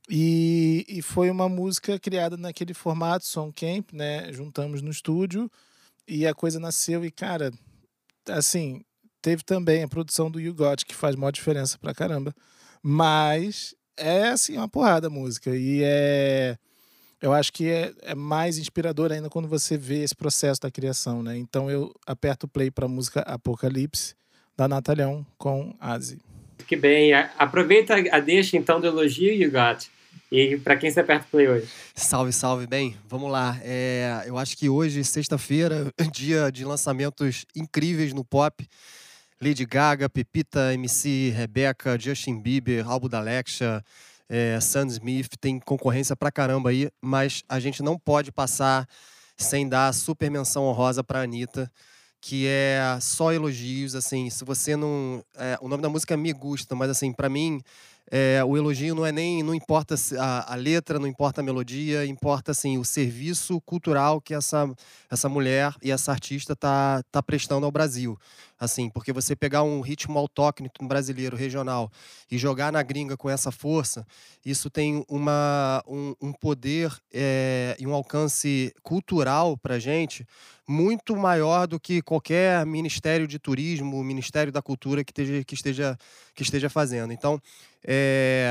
e, 0.09 0.83
e 0.89 1.01
foi 1.03 1.29
uma 1.29 1.47
música 1.47 1.99
criada 1.99 2.35
naquele 2.35 2.73
formato, 2.73 3.27
Song 3.27 3.53
Camp, 3.53 3.93
né? 3.93 4.33
Juntamos 4.33 4.81
no 4.81 4.89
estúdio 4.89 5.51
e 6.07 6.25
a 6.25 6.33
coisa 6.33 6.59
nasceu 6.59 7.05
e, 7.05 7.11
cara, 7.11 7.51
assim, 8.27 8.81
teve 9.21 9.43
também 9.43 9.83
a 9.83 9.87
produção 9.87 10.31
do 10.31 10.39
You 10.39 10.55
Got, 10.55 10.83
que 10.83 10.95
faz 10.95 11.15
maior 11.15 11.29
diferença 11.29 11.77
pra 11.77 11.93
caramba. 11.93 12.33
Mas 12.81 13.75
é, 13.95 14.29
assim, 14.29 14.57
uma 14.57 14.67
porrada 14.67 15.07
a 15.07 15.11
música. 15.11 15.55
E 15.55 15.81
é... 15.83 16.57
Eu 17.21 17.33
acho 17.33 17.51
que 17.51 17.69
é, 17.69 17.93
é 18.01 18.15
mais 18.15 18.57
inspirador 18.57 19.11
ainda 19.11 19.29
quando 19.29 19.47
você 19.47 19.77
vê 19.77 20.03
esse 20.03 20.15
processo 20.15 20.61
da 20.61 20.71
criação, 20.71 21.21
né? 21.21 21.37
Então 21.37 21.69
eu 21.69 21.93
aperto 22.07 22.47
o 22.47 22.49
play 22.49 22.71
para 22.71 22.85
a 22.85 22.89
música 22.89 23.19
Apocalipse, 23.21 24.15
da 24.57 24.67
Natalhão, 24.67 25.23
com 25.37 25.75
Asi. 25.79 26.19
Que 26.65 26.77
bem. 26.77 27.13
Aproveita 27.37 27.93
a 28.11 28.19
deixa, 28.19 28.57
então, 28.57 28.79
do 28.79 28.87
elogio, 28.87 29.33
You 29.33 29.51
Got 29.51 29.89
e 30.31 30.57
para 30.57 30.77
quem 30.77 30.91
você 30.91 30.99
aperta 30.99 31.25
o 31.25 31.31
play 31.31 31.47
hoje? 31.47 31.67
Salve, 31.95 32.31
salve, 32.31 32.67
bem. 32.67 32.95
Vamos 33.07 33.31
lá. 33.31 33.59
É, 33.63 34.23
eu 34.27 34.37
acho 34.37 34.55
que 34.55 34.69
hoje, 34.69 35.03
sexta-feira, 35.03 35.91
dia 36.13 36.51
de 36.51 36.63
lançamentos 36.63 37.45
incríveis 37.55 38.13
no 38.13 38.23
pop. 38.23 38.67
Lady 39.41 39.65
Gaga, 39.65 40.09
Pepita, 40.09 40.73
MC 40.73 41.29
Rebeca, 41.29 41.97
Justin 41.97 42.41
Bieber, 42.41 42.85
álbum 42.87 43.07
da 43.07 43.19
Alexa, 43.19 43.83
é, 44.27 44.59
Sam 44.59 44.87
Smith, 44.87 45.29
tem 45.39 45.59
concorrência 45.59 46.13
pra 46.13 46.29
caramba 46.29 46.71
aí, 46.71 46.89
mas 47.01 47.41
a 47.47 47.57
gente 47.57 47.81
não 47.81 47.97
pode 47.97 48.33
passar 48.33 48.85
sem 49.37 49.67
dar 49.67 49.93
super 49.93 50.29
menção 50.29 50.65
honrosa 50.65 51.01
pra 51.03 51.21
Anitta, 51.21 51.71
que 52.19 52.45
é 52.47 52.97
só 53.01 53.31
elogios, 53.31 53.95
assim, 53.95 54.29
se 54.29 54.43
você 54.43 54.75
não... 54.75 55.23
É, 55.37 55.57
o 55.61 55.69
nome 55.69 55.81
da 55.81 55.87
música 55.87 56.13
é 56.13 56.17
Me 56.17 56.33
Gusta, 56.33 56.75
mas 56.75 56.89
assim, 56.89 57.13
para 57.13 57.29
mim 57.29 57.61
é, 58.11 58.43
o 58.43 58.57
elogio 58.57 58.95
não 58.95 59.05
é 59.05 59.11
nem 59.11 59.43
não 59.43 59.53
importa 59.53 59.95
a, 60.19 60.53
a, 60.53 60.55
letra, 60.55 60.99
não 60.99 61.07
importa 61.07 61.41
a 61.41 61.43
melodia, 61.43 62.05
importa 62.05 62.51
assim 62.51 62.77
o 62.77 62.85
serviço 62.85 63.61
cultural 63.61 64.19
que 64.19 64.33
essa 64.33 64.69
essa 65.09 65.29
mulher 65.29 65.75
e 65.81 65.91
essa 65.91 66.11
artista 66.11 66.55
tá 66.55 67.03
tá 67.11 67.21
prestando 67.21 67.65
ao 67.65 67.71
Brasil 67.71 68.17
assim, 68.59 68.89
porque 68.89 69.13
você 69.13 69.35
pegar 69.35 69.63
um 69.63 69.79
ritmo 69.79 70.19
autóctone 70.19 70.69
brasileiro, 70.81 71.37
regional, 71.37 71.89
e 72.29 72.37
jogar 72.37 72.71
na 72.71 72.83
gringa 72.83 73.15
com 73.15 73.29
essa 73.29 73.51
força, 73.51 74.05
isso 74.45 74.69
tem 74.69 75.03
uma, 75.07 75.81
um, 75.87 76.13
um 76.21 76.33
poder 76.33 76.93
é, 77.13 77.75
e 77.79 77.87
um 77.87 77.93
alcance 77.93 78.73
cultural 78.83 79.57
para 79.57 79.79
gente 79.79 80.27
muito 80.67 81.15
maior 81.15 81.65
do 81.65 81.79
que 81.79 82.01
qualquer 82.01 82.63
ministério 82.65 83.27
de 83.27 83.39
turismo, 83.39 84.03
ministério 84.03 84.51
da 84.51 84.61
cultura 84.61 85.03
que 85.03 85.11
esteja, 85.11 85.43
que 85.43 85.55
esteja, 85.55 85.97
que 86.35 86.43
esteja 86.43 86.69
fazendo. 86.69 87.11
Então, 87.11 87.41
é, 87.83 88.49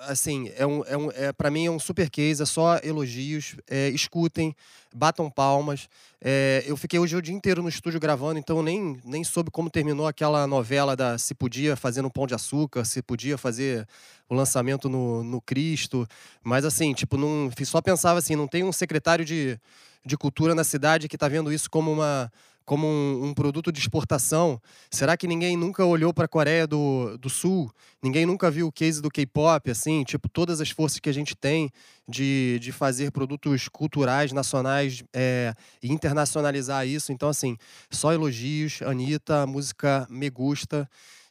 assim, 0.00 0.50
é 0.56 0.66
um, 0.66 0.84
é 0.84 0.96
um, 0.96 1.10
é, 1.10 1.32
para 1.32 1.50
mim 1.50 1.66
é 1.66 1.70
um 1.70 1.78
super 1.78 2.08
case, 2.08 2.42
é 2.42 2.46
só 2.46 2.78
elogios, 2.82 3.56
é, 3.68 3.88
escutem, 3.90 4.54
batam 4.94 5.30
palmas. 5.30 5.88
É, 6.20 6.64
eu 6.66 6.76
fiquei 6.76 6.98
hoje 6.98 7.16
o 7.16 7.22
dia 7.22 7.34
inteiro 7.34 7.62
no 7.62 7.68
estúdio 7.68 8.00
gravando, 8.00 8.38
então 8.38 8.62
nem, 8.62 9.00
nem 9.04 9.22
soube 9.22 9.50
como 9.50 9.70
terminou 9.70 10.06
aquela 10.06 10.46
novela 10.46 10.96
da 10.96 11.18
se 11.18 11.34
podia 11.34 11.76
fazer 11.76 12.02
no 12.02 12.10
Pão 12.10 12.26
de 12.26 12.34
Açúcar, 12.34 12.84
se 12.84 13.02
podia 13.02 13.36
fazer 13.36 13.86
o 14.28 14.34
lançamento 14.34 14.88
no, 14.88 15.22
no 15.22 15.40
Cristo. 15.40 16.06
Mas 16.42 16.64
assim, 16.64 16.92
tipo, 16.94 17.16
não, 17.16 17.50
só 17.64 17.80
pensava 17.80 18.18
assim, 18.18 18.36
não 18.36 18.48
tem 18.48 18.64
um 18.64 18.72
secretário 18.72 19.24
de, 19.24 19.58
de 20.04 20.16
cultura 20.16 20.54
na 20.54 20.64
cidade 20.64 21.08
que 21.08 21.16
está 21.16 21.28
vendo 21.28 21.52
isso 21.52 21.70
como 21.70 21.92
uma 21.92 22.32
como 22.64 22.86
um, 22.86 23.26
um, 23.26 23.34
produto 23.34 23.72
de 23.72 23.80
exportação. 23.80 24.60
Será 24.90 25.16
que 25.16 25.26
ninguém 25.26 25.56
nunca 25.56 25.84
olhou 25.84 26.14
para 26.14 26.26
a 26.26 26.28
Coreia 26.28 26.66
do, 26.66 27.16
do 27.18 27.28
Sul? 27.28 27.70
Ninguém 28.02 28.24
nunca 28.24 28.50
viu 28.50 28.66
o 28.66 28.72
case 28.72 29.02
do 29.02 29.10
K-pop, 29.10 29.70
assim? 29.70 30.04
Tipo, 30.04 30.28
todas 30.28 30.60
as 30.60 30.70
forças 30.70 31.00
que 31.00 31.08
a 31.08 31.12
gente 31.12 31.34
tem 31.34 31.70
de, 32.08 32.58
de 32.60 32.72
fazer 32.72 33.10
produtos 33.10 33.68
culturais, 33.68 34.32
nacionais 34.32 35.02
é, 35.12 35.52
e 35.82 35.92
internacionalizar 35.92 36.86
isso. 36.86 37.12
Então, 37.12 37.28
assim, 37.28 37.56
só 37.90 38.12
elogios. 38.12 38.82
Anitta, 38.82 39.46
música 39.46 40.06
me 40.10 40.30
gusta. 40.30 40.88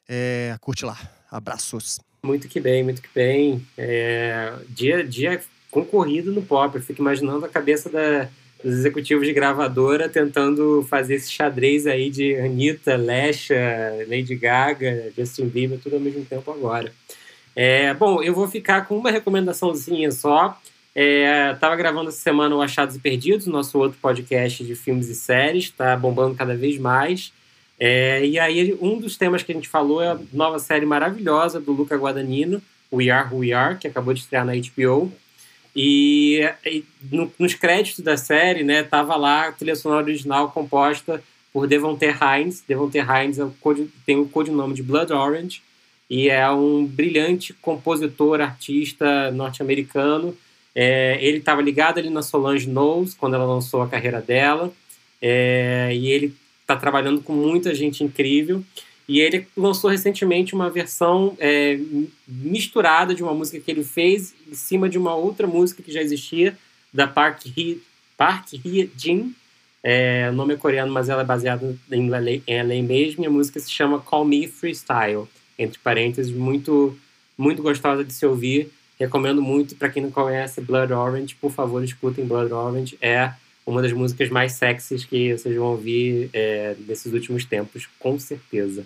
É, 0.08 0.58
curte 0.60 0.86
lá. 0.86 0.98
Abraços. 1.32 2.00
Muito 2.24 2.48
que 2.48 2.60
bem, 2.60 2.84
muito 2.84 3.02
que 3.02 3.10
bem. 3.14 3.66
É, 3.78 4.54
dia, 4.70 5.08
dia 5.08 5.42
concorrido 5.72 6.32
no 6.32 6.42
pop. 6.42 6.76
Eu 6.76 6.82
fico 6.82 7.02
imaginando 7.02 7.46
a 7.46 7.50
cabeça 7.50 7.90
da 7.90 8.28
os 8.64 8.74
executivos 8.74 9.26
de 9.26 9.34
gravadora 9.34 10.10
tentando 10.10 10.86
fazer 10.90 11.16
esse 11.16 11.32
xadrez 11.32 11.88
aí 11.88 12.10
de 12.10 12.36
Anitta, 12.36 12.96
Lesha, 12.96 13.56
Lady 14.08 14.36
Gaga, 14.36 15.12
Justin 15.18 15.48
Bieber, 15.48 15.80
tudo 15.80 15.96
ao 15.96 16.02
mesmo 16.02 16.26
tempo 16.26 16.52
agora. 16.52 16.92
É, 17.56 17.94
bom, 17.94 18.22
eu 18.22 18.34
vou 18.34 18.48
ficar 18.48 18.86
com 18.86 18.98
uma 18.98 19.12
recomendaçãozinha 19.12 20.12
só. 20.12 20.60
É, 20.94 21.54
tava 21.56 21.76
gravando 21.76 22.10
essa 22.10 22.20
semana 22.20 22.56
o 22.56 22.62
Achados 22.62 22.96
e 22.96 23.00
Perdidos, 23.00 23.48
nosso 23.48 23.78
outro 23.78 23.98
podcast 24.02 24.64
de 24.64 24.76
filmes 24.76 25.08
e 25.08 25.16
séries, 25.16 25.66
está 25.66 25.96
bombando 25.96 26.36
cada 26.36 26.56
vez 26.56 26.78
mais. 26.78 27.32
É, 27.80 28.26
e 28.26 28.38
aí, 28.38 28.78
um 28.82 29.00
dos 29.00 29.16
temas 29.16 29.42
que 29.42 29.52
a 29.52 29.56
gente 29.56 29.70
falou 29.70 30.02
é 30.02 30.10
a 30.10 30.20
nova 30.34 30.60
série 30.60 30.86
maravilhosa 30.86 31.60
do 31.60 31.72
Luca 31.72 31.96
Guadagnino, 31.96 32.62
We 32.92 33.10
Are 33.10 33.34
Who 33.34 33.40
We 33.40 33.54
Are, 33.54 33.78
que 33.78 33.88
acabou 33.88 34.14
de 34.14 34.20
estrear 34.20 34.46
na 34.46 34.54
HBO. 34.54 35.12
E, 35.76 36.42
e 36.66 36.84
no, 37.12 37.32
nos 37.38 37.54
créditos 37.54 38.04
da 38.04 38.18
série, 38.18 38.64
né, 38.64 38.84
tava 38.84 39.16
lá 39.16 39.48
a 39.48 39.52
trilha 39.52 39.76
sonora 39.76 40.04
original 40.04 40.52
composta 40.52 41.24
por 41.54 41.68
Devon 41.68 41.96
T. 41.96 42.08
Hines. 42.08 42.64
Devon 42.68 42.90
T. 42.90 43.00
Hines 43.00 43.40
é 43.40 43.46
o 43.46 43.54
tem 44.06 44.18
o 44.18 44.28
codinome 44.28 44.74
de 44.74 44.84
Blood 44.84 45.14
Orange 45.14 45.62
e 46.10 46.30
é 46.30 46.50
um 46.50 46.86
brilhante 46.86 47.54
compositor, 47.54 48.42
artista 48.42 49.32
norte-americano. 49.32 50.36
É, 50.74 51.18
ele 51.22 51.38
estava 51.38 51.62
ligado 51.62 52.00
ali 52.00 52.10
na 52.10 52.22
Solange 52.22 52.68
Knowles 52.68 53.14
quando 53.14 53.36
ela 53.36 53.46
lançou 53.46 53.82
a 53.82 53.88
carreira 53.88 54.22
dela 54.22 54.72
é, 55.22 55.90
e 55.94 56.10
ele 56.10 56.36
está 56.62 56.76
trabalhando 56.76 57.22
com 57.22 57.34
muita 57.34 57.74
gente 57.74 58.04
incrível. 58.04 58.64
E 59.10 59.20
ele 59.20 59.48
lançou 59.58 59.90
recentemente 59.90 60.54
uma 60.54 60.70
versão 60.70 61.36
é, 61.40 61.80
misturada 62.28 63.16
de 63.16 63.24
uma 63.24 63.34
música 63.34 63.60
que 63.60 63.72
ele 63.72 63.84
fez 63.84 64.36
em 64.48 64.54
cima 64.54 64.88
de 64.88 65.00
uma 65.00 65.16
outra 65.16 65.48
música 65.48 65.82
que 65.82 65.92
já 65.92 66.00
existia, 66.00 66.56
da 66.94 67.08
Park 67.08 67.48
Hye, 67.58 67.82
Park 68.16 68.54
Hye 68.64 68.88
Jin. 68.96 69.34
É, 69.82 70.30
o 70.30 70.34
nome 70.36 70.54
é 70.54 70.58
coreano, 70.58 70.94
mas 70.94 71.10
ela 71.10 71.24
é 71.24 71.26
baseada 71.26 71.76
em 71.92 72.08
em 72.46 72.62
LA 72.62 72.84
mesmo. 72.84 73.24
E 73.24 73.28
a 73.28 73.32
música 73.32 73.60
se 73.60 73.72
chama 73.72 74.00
Call 74.00 74.26
Me 74.26 74.48
Freestyle. 74.48 75.28
Entre 75.58 75.80
parênteses, 75.80 76.32
muito, 76.32 76.96
muito 77.36 77.64
gostosa 77.64 78.04
de 78.04 78.14
se 78.14 78.28
ouvir. 78.28 78.70
Recomendo 79.00 79.42
muito 79.42 79.76
para 79.76 79.90
quem 79.90 80.04
não 80.04 80.12
conhece 80.12 80.62
Blood 80.62 80.94
Orange. 80.94 81.34
Por 81.34 81.52
favor, 81.52 81.84
escutem 81.84 82.28
Blood 82.28 82.54
Orange. 82.54 82.96
É 83.02 83.34
uma 83.66 83.82
das 83.82 83.92
músicas 83.92 84.30
mais 84.30 84.52
sexys 84.52 85.04
que 85.04 85.36
vocês 85.36 85.56
vão 85.56 85.68
ouvir 85.68 86.30
é, 86.32 86.76
nesses 86.88 87.12
últimos 87.12 87.44
tempos, 87.44 87.88
com 87.98 88.20
certeza. 88.20 88.86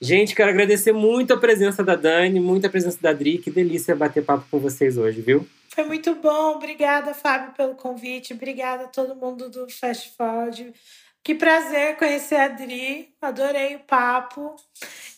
Gente, 0.00 0.34
quero 0.34 0.50
agradecer 0.50 0.92
muito 0.92 1.32
a 1.32 1.38
presença 1.38 1.82
da 1.82 1.96
Dani, 1.96 2.38
muito 2.38 2.66
a 2.66 2.70
presença 2.70 2.98
da 3.00 3.10
Adri. 3.10 3.38
Que 3.38 3.50
delícia 3.50 3.96
bater 3.96 4.24
papo 4.24 4.44
com 4.50 4.58
vocês 4.58 4.98
hoje, 4.98 5.22
viu? 5.22 5.46
Foi 5.70 5.84
muito 5.84 6.14
bom. 6.14 6.56
Obrigada, 6.56 7.14
Fábio, 7.14 7.52
pelo 7.52 7.74
convite. 7.74 8.34
Obrigada 8.34 8.84
a 8.84 8.88
todo 8.88 9.16
mundo 9.16 9.48
do 9.48 9.68
Fast 9.70 10.14
Forward. 10.16 10.72
Que 11.22 11.34
prazer 11.34 11.96
conhecer 11.96 12.36
a 12.36 12.44
Adri. 12.44 13.08
Adorei 13.20 13.76
o 13.76 13.80
papo. 13.80 14.54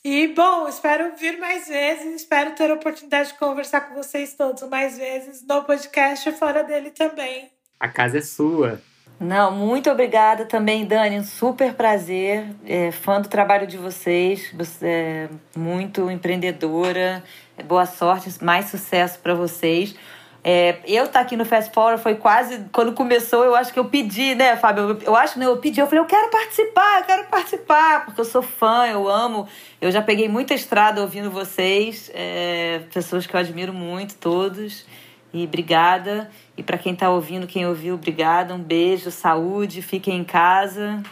E, 0.04 0.28
bom, 0.28 0.66
espero 0.68 1.14
vir 1.16 1.38
mais 1.38 1.68
vezes. 1.68 2.22
Espero 2.22 2.54
ter 2.54 2.70
a 2.70 2.74
oportunidade 2.74 3.32
de 3.32 3.38
conversar 3.38 3.82
com 3.82 3.94
vocês 3.94 4.34
todos 4.34 4.62
mais 4.68 4.96
vezes 4.96 5.44
no 5.46 5.64
podcast 5.64 6.28
e 6.28 6.32
fora 6.32 6.62
dele 6.64 6.90
também. 6.90 7.50
A 7.78 7.88
casa 7.88 8.18
é 8.18 8.22
sua. 8.22 8.80
Não, 9.20 9.50
muito 9.50 9.90
obrigada 9.90 10.44
também, 10.44 10.86
Dani. 10.86 11.18
Um 11.18 11.24
super 11.24 11.74
prazer. 11.74 12.46
É, 12.64 12.92
fã 12.92 13.20
do 13.20 13.28
trabalho 13.28 13.66
de 13.66 13.76
vocês. 13.76 14.52
Você 14.54 14.86
é 14.86 15.28
muito 15.56 16.08
empreendedora. 16.08 17.22
Boa 17.64 17.84
sorte, 17.84 18.32
mais 18.42 18.66
sucesso 18.66 19.18
para 19.18 19.34
vocês. 19.34 19.96
É, 20.44 20.78
eu 20.86 21.04
estar 21.04 21.18
tá 21.18 21.20
aqui 21.20 21.36
no 21.36 21.44
Fast 21.44 21.72
Forward 21.74 22.00
foi 22.00 22.14
quase. 22.14 22.64
Quando 22.72 22.92
começou, 22.92 23.44
eu 23.44 23.56
acho 23.56 23.72
que 23.72 23.78
eu 23.78 23.86
pedi, 23.86 24.36
né, 24.36 24.56
Fábio? 24.56 24.90
Eu, 24.90 24.98
eu 25.02 25.16
acho 25.16 25.32
que 25.34 25.40
né, 25.40 25.46
eu 25.46 25.56
pedi, 25.56 25.80
eu 25.80 25.86
falei, 25.86 26.00
eu 26.00 26.06
quero 26.06 26.30
participar, 26.30 27.00
eu 27.00 27.04
quero 27.04 27.24
participar, 27.24 28.04
porque 28.04 28.20
eu 28.20 28.24
sou 28.24 28.40
fã, 28.40 28.86
eu 28.86 29.08
amo. 29.08 29.48
Eu 29.80 29.90
já 29.90 30.00
peguei 30.00 30.28
muita 30.28 30.54
estrada 30.54 31.00
ouvindo 31.00 31.28
vocês, 31.28 32.08
é, 32.14 32.82
pessoas 32.94 33.26
que 33.26 33.34
eu 33.34 33.40
admiro 33.40 33.72
muito, 33.72 34.14
todos. 34.14 34.86
E 35.32 35.44
obrigada. 35.44 36.30
E 36.56 36.62
para 36.62 36.78
quem 36.78 36.92
está 36.94 37.10
ouvindo, 37.10 37.46
quem 37.46 37.66
ouviu, 37.66 37.94
obrigada. 37.94 38.54
Um 38.54 38.62
beijo, 38.62 39.10
saúde, 39.10 39.82
fiquem 39.82 40.18
em 40.18 40.24
casa 40.24 41.02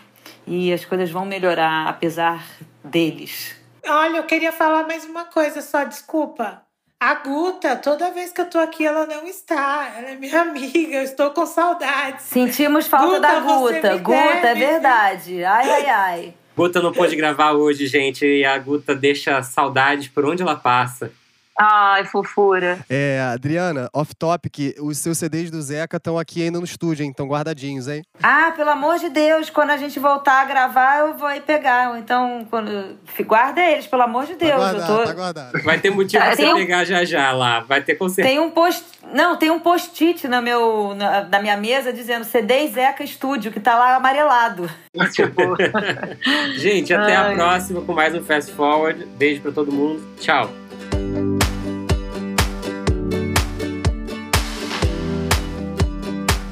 e 0.46 0.72
as 0.72 0.84
coisas 0.84 1.10
vão 1.10 1.24
melhorar 1.24 1.88
apesar 1.88 2.44
deles. 2.82 3.56
Olha, 3.86 4.18
eu 4.18 4.24
queria 4.24 4.52
falar 4.52 4.86
mais 4.86 5.04
uma 5.04 5.24
coisa 5.24 5.60
só, 5.60 5.84
desculpa. 5.84 6.62
A 6.98 7.14
Guta, 7.16 7.76
toda 7.76 8.10
vez 8.10 8.32
que 8.32 8.40
eu 8.40 8.48
tô 8.48 8.58
aqui, 8.58 8.86
ela 8.86 9.06
não 9.06 9.26
está. 9.26 9.92
Ela 9.96 10.10
é 10.10 10.16
minha 10.16 10.40
amiga, 10.40 10.96
eu 10.96 11.02
estou 11.02 11.30
com 11.30 11.44
saudades. 11.44 12.24
Sentimos 12.24 12.86
falta 12.86 13.16
Guta, 13.16 13.20
da 13.20 13.40
Guta. 13.40 13.96
Guta, 13.98 14.16
é 14.16 14.40
deve. 14.40 14.64
é 14.64 14.70
verdade. 14.70 15.44
Ai, 15.44 15.70
ai, 15.70 15.86
ai. 15.86 16.34
Guta 16.56 16.80
não 16.80 16.90
pôde 16.92 17.14
gravar 17.14 17.52
hoje, 17.52 17.86
gente, 17.86 18.24
e 18.24 18.44
a 18.44 18.56
Guta 18.56 18.94
deixa 18.94 19.42
saudades 19.42 20.08
por 20.08 20.24
onde 20.24 20.42
ela 20.42 20.56
passa. 20.56 21.12
Ai, 21.58 22.04
fofura. 22.04 22.78
É, 22.88 23.20
Adriana, 23.32 23.88
off-topic, 23.92 24.74
os 24.80 24.98
seus 24.98 25.16
CDs 25.16 25.50
do 25.50 25.60
Zeca 25.62 25.96
estão 25.96 26.18
aqui 26.18 26.42
ainda 26.42 26.58
no 26.58 26.64
estúdio, 26.64 27.02
hein? 27.02 27.10
Estão 27.10 27.26
guardadinhos, 27.26 27.88
hein? 27.88 28.02
Ah, 28.22 28.52
pelo 28.54 28.70
amor 28.70 28.98
de 28.98 29.08
Deus, 29.08 29.48
quando 29.48 29.70
a 29.70 29.76
gente 29.78 29.98
voltar 29.98 30.42
a 30.42 30.44
gravar, 30.44 31.00
eu 31.00 31.14
vou 31.14 31.26
aí 31.26 31.40
pegar. 31.40 31.98
Então, 31.98 32.46
quando... 32.50 32.98
guarda 33.24 33.62
eles, 33.62 33.86
pelo 33.86 34.02
amor 34.02 34.26
de 34.26 34.34
Deus. 34.34 34.50
Tá 34.50 34.72
guardado, 34.72 34.92
eu 34.92 34.98
tô... 34.98 35.04
tá 35.04 35.12
guardado. 35.14 35.62
Vai 35.62 35.78
ter 35.78 35.90
motivo 35.90 36.22
pra 36.22 36.36
você 36.36 36.46
um... 36.46 36.56
pegar 36.56 36.84
já 36.84 37.04
já 37.04 37.32
lá. 37.32 37.60
Vai 37.60 37.80
ter 37.80 37.94
com 37.94 38.08
certeza. 38.08 38.28
Tem 38.28 38.38
um 38.38 38.50
post... 38.50 38.84
Não, 39.14 39.36
tem 39.36 39.50
um 39.50 39.60
post-it 39.60 40.28
na, 40.28 40.42
meu, 40.42 40.94
na, 40.94 41.24
na, 41.24 41.40
minha 41.40 41.56
mesa 41.56 41.92
dizendo 41.92 42.24
CD 42.24 42.66
Zeca 42.68 43.02
Estúdio, 43.02 43.50
que 43.52 43.60
tá 43.60 43.78
lá 43.78 43.96
amarelado. 43.96 44.68
Tipo... 45.12 45.56
gente, 46.58 46.92
até 46.92 47.16
Ai. 47.16 47.32
a 47.32 47.36
próxima 47.36 47.80
com 47.80 47.94
mais 47.94 48.14
um 48.14 48.22
Fast 48.22 48.52
Forward. 48.52 49.06
Beijo 49.16 49.40
pra 49.40 49.52
todo 49.52 49.72
mundo. 49.72 50.02
Tchau. 50.20 50.65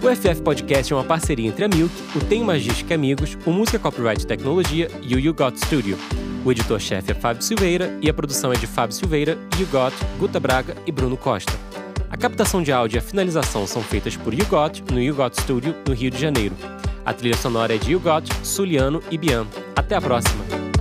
O 0.03 0.15
FF 0.15 0.43
Podcast 0.43 0.93
é 0.93 0.97
uma 0.97 1.03
parceria 1.03 1.49
entre 1.49 1.65
a 1.65 1.69
Milk, 1.69 1.95
o 2.15 2.21
Tem 2.21 2.45
Magística 2.45 2.95
Amigos, 2.95 3.39
o 3.47 3.51
Música 3.51 3.79
Copyright 3.79 4.27
Tecnologia 4.27 4.91
e 5.03 5.15
o 5.15 5.19
You 5.19 5.33
Got 5.33 5.57
Studio. 5.57 5.97
O 6.45 6.53
editor-chefe 6.53 7.13
é 7.13 7.15
Fábio 7.15 7.43
Silveira 7.43 7.99
e 8.03 8.11
a 8.11 8.13
produção 8.13 8.53
é 8.53 8.57
de 8.57 8.67
Fábio 8.67 8.95
Silveira, 8.95 9.39
You 9.59 9.67
Got, 9.73 9.95
Guta 10.19 10.39
Braga 10.39 10.77
e 10.87 10.93
Bruno 10.93 11.17
Costa. 11.17 11.55
A 12.11 12.19
captação 12.19 12.63
de 12.63 12.71
áudio 12.71 12.97
e 12.97 12.99
a 12.99 13.03
finalização 13.03 13.67
são 13.67 13.83
feitas 13.83 14.15
por 14.15 14.35
You 14.35 14.45
Got 14.45 14.83
no 14.93 15.01
You 15.01 15.15
Got 15.15 15.41
Studio, 15.41 15.75
no 15.89 15.95
Rio 15.95 16.11
de 16.11 16.21
Janeiro. 16.21 16.55
A 17.03 17.15
trilha 17.15 17.37
sonora 17.37 17.75
é 17.75 17.79
de 17.79 17.93
You 17.93 18.01
Got, 18.01 18.29
Suliano 18.43 19.03
e 19.11 19.17
Bian. 19.17 19.47
Até 19.75 19.97
a 19.97 20.03
próxima! 20.03 20.74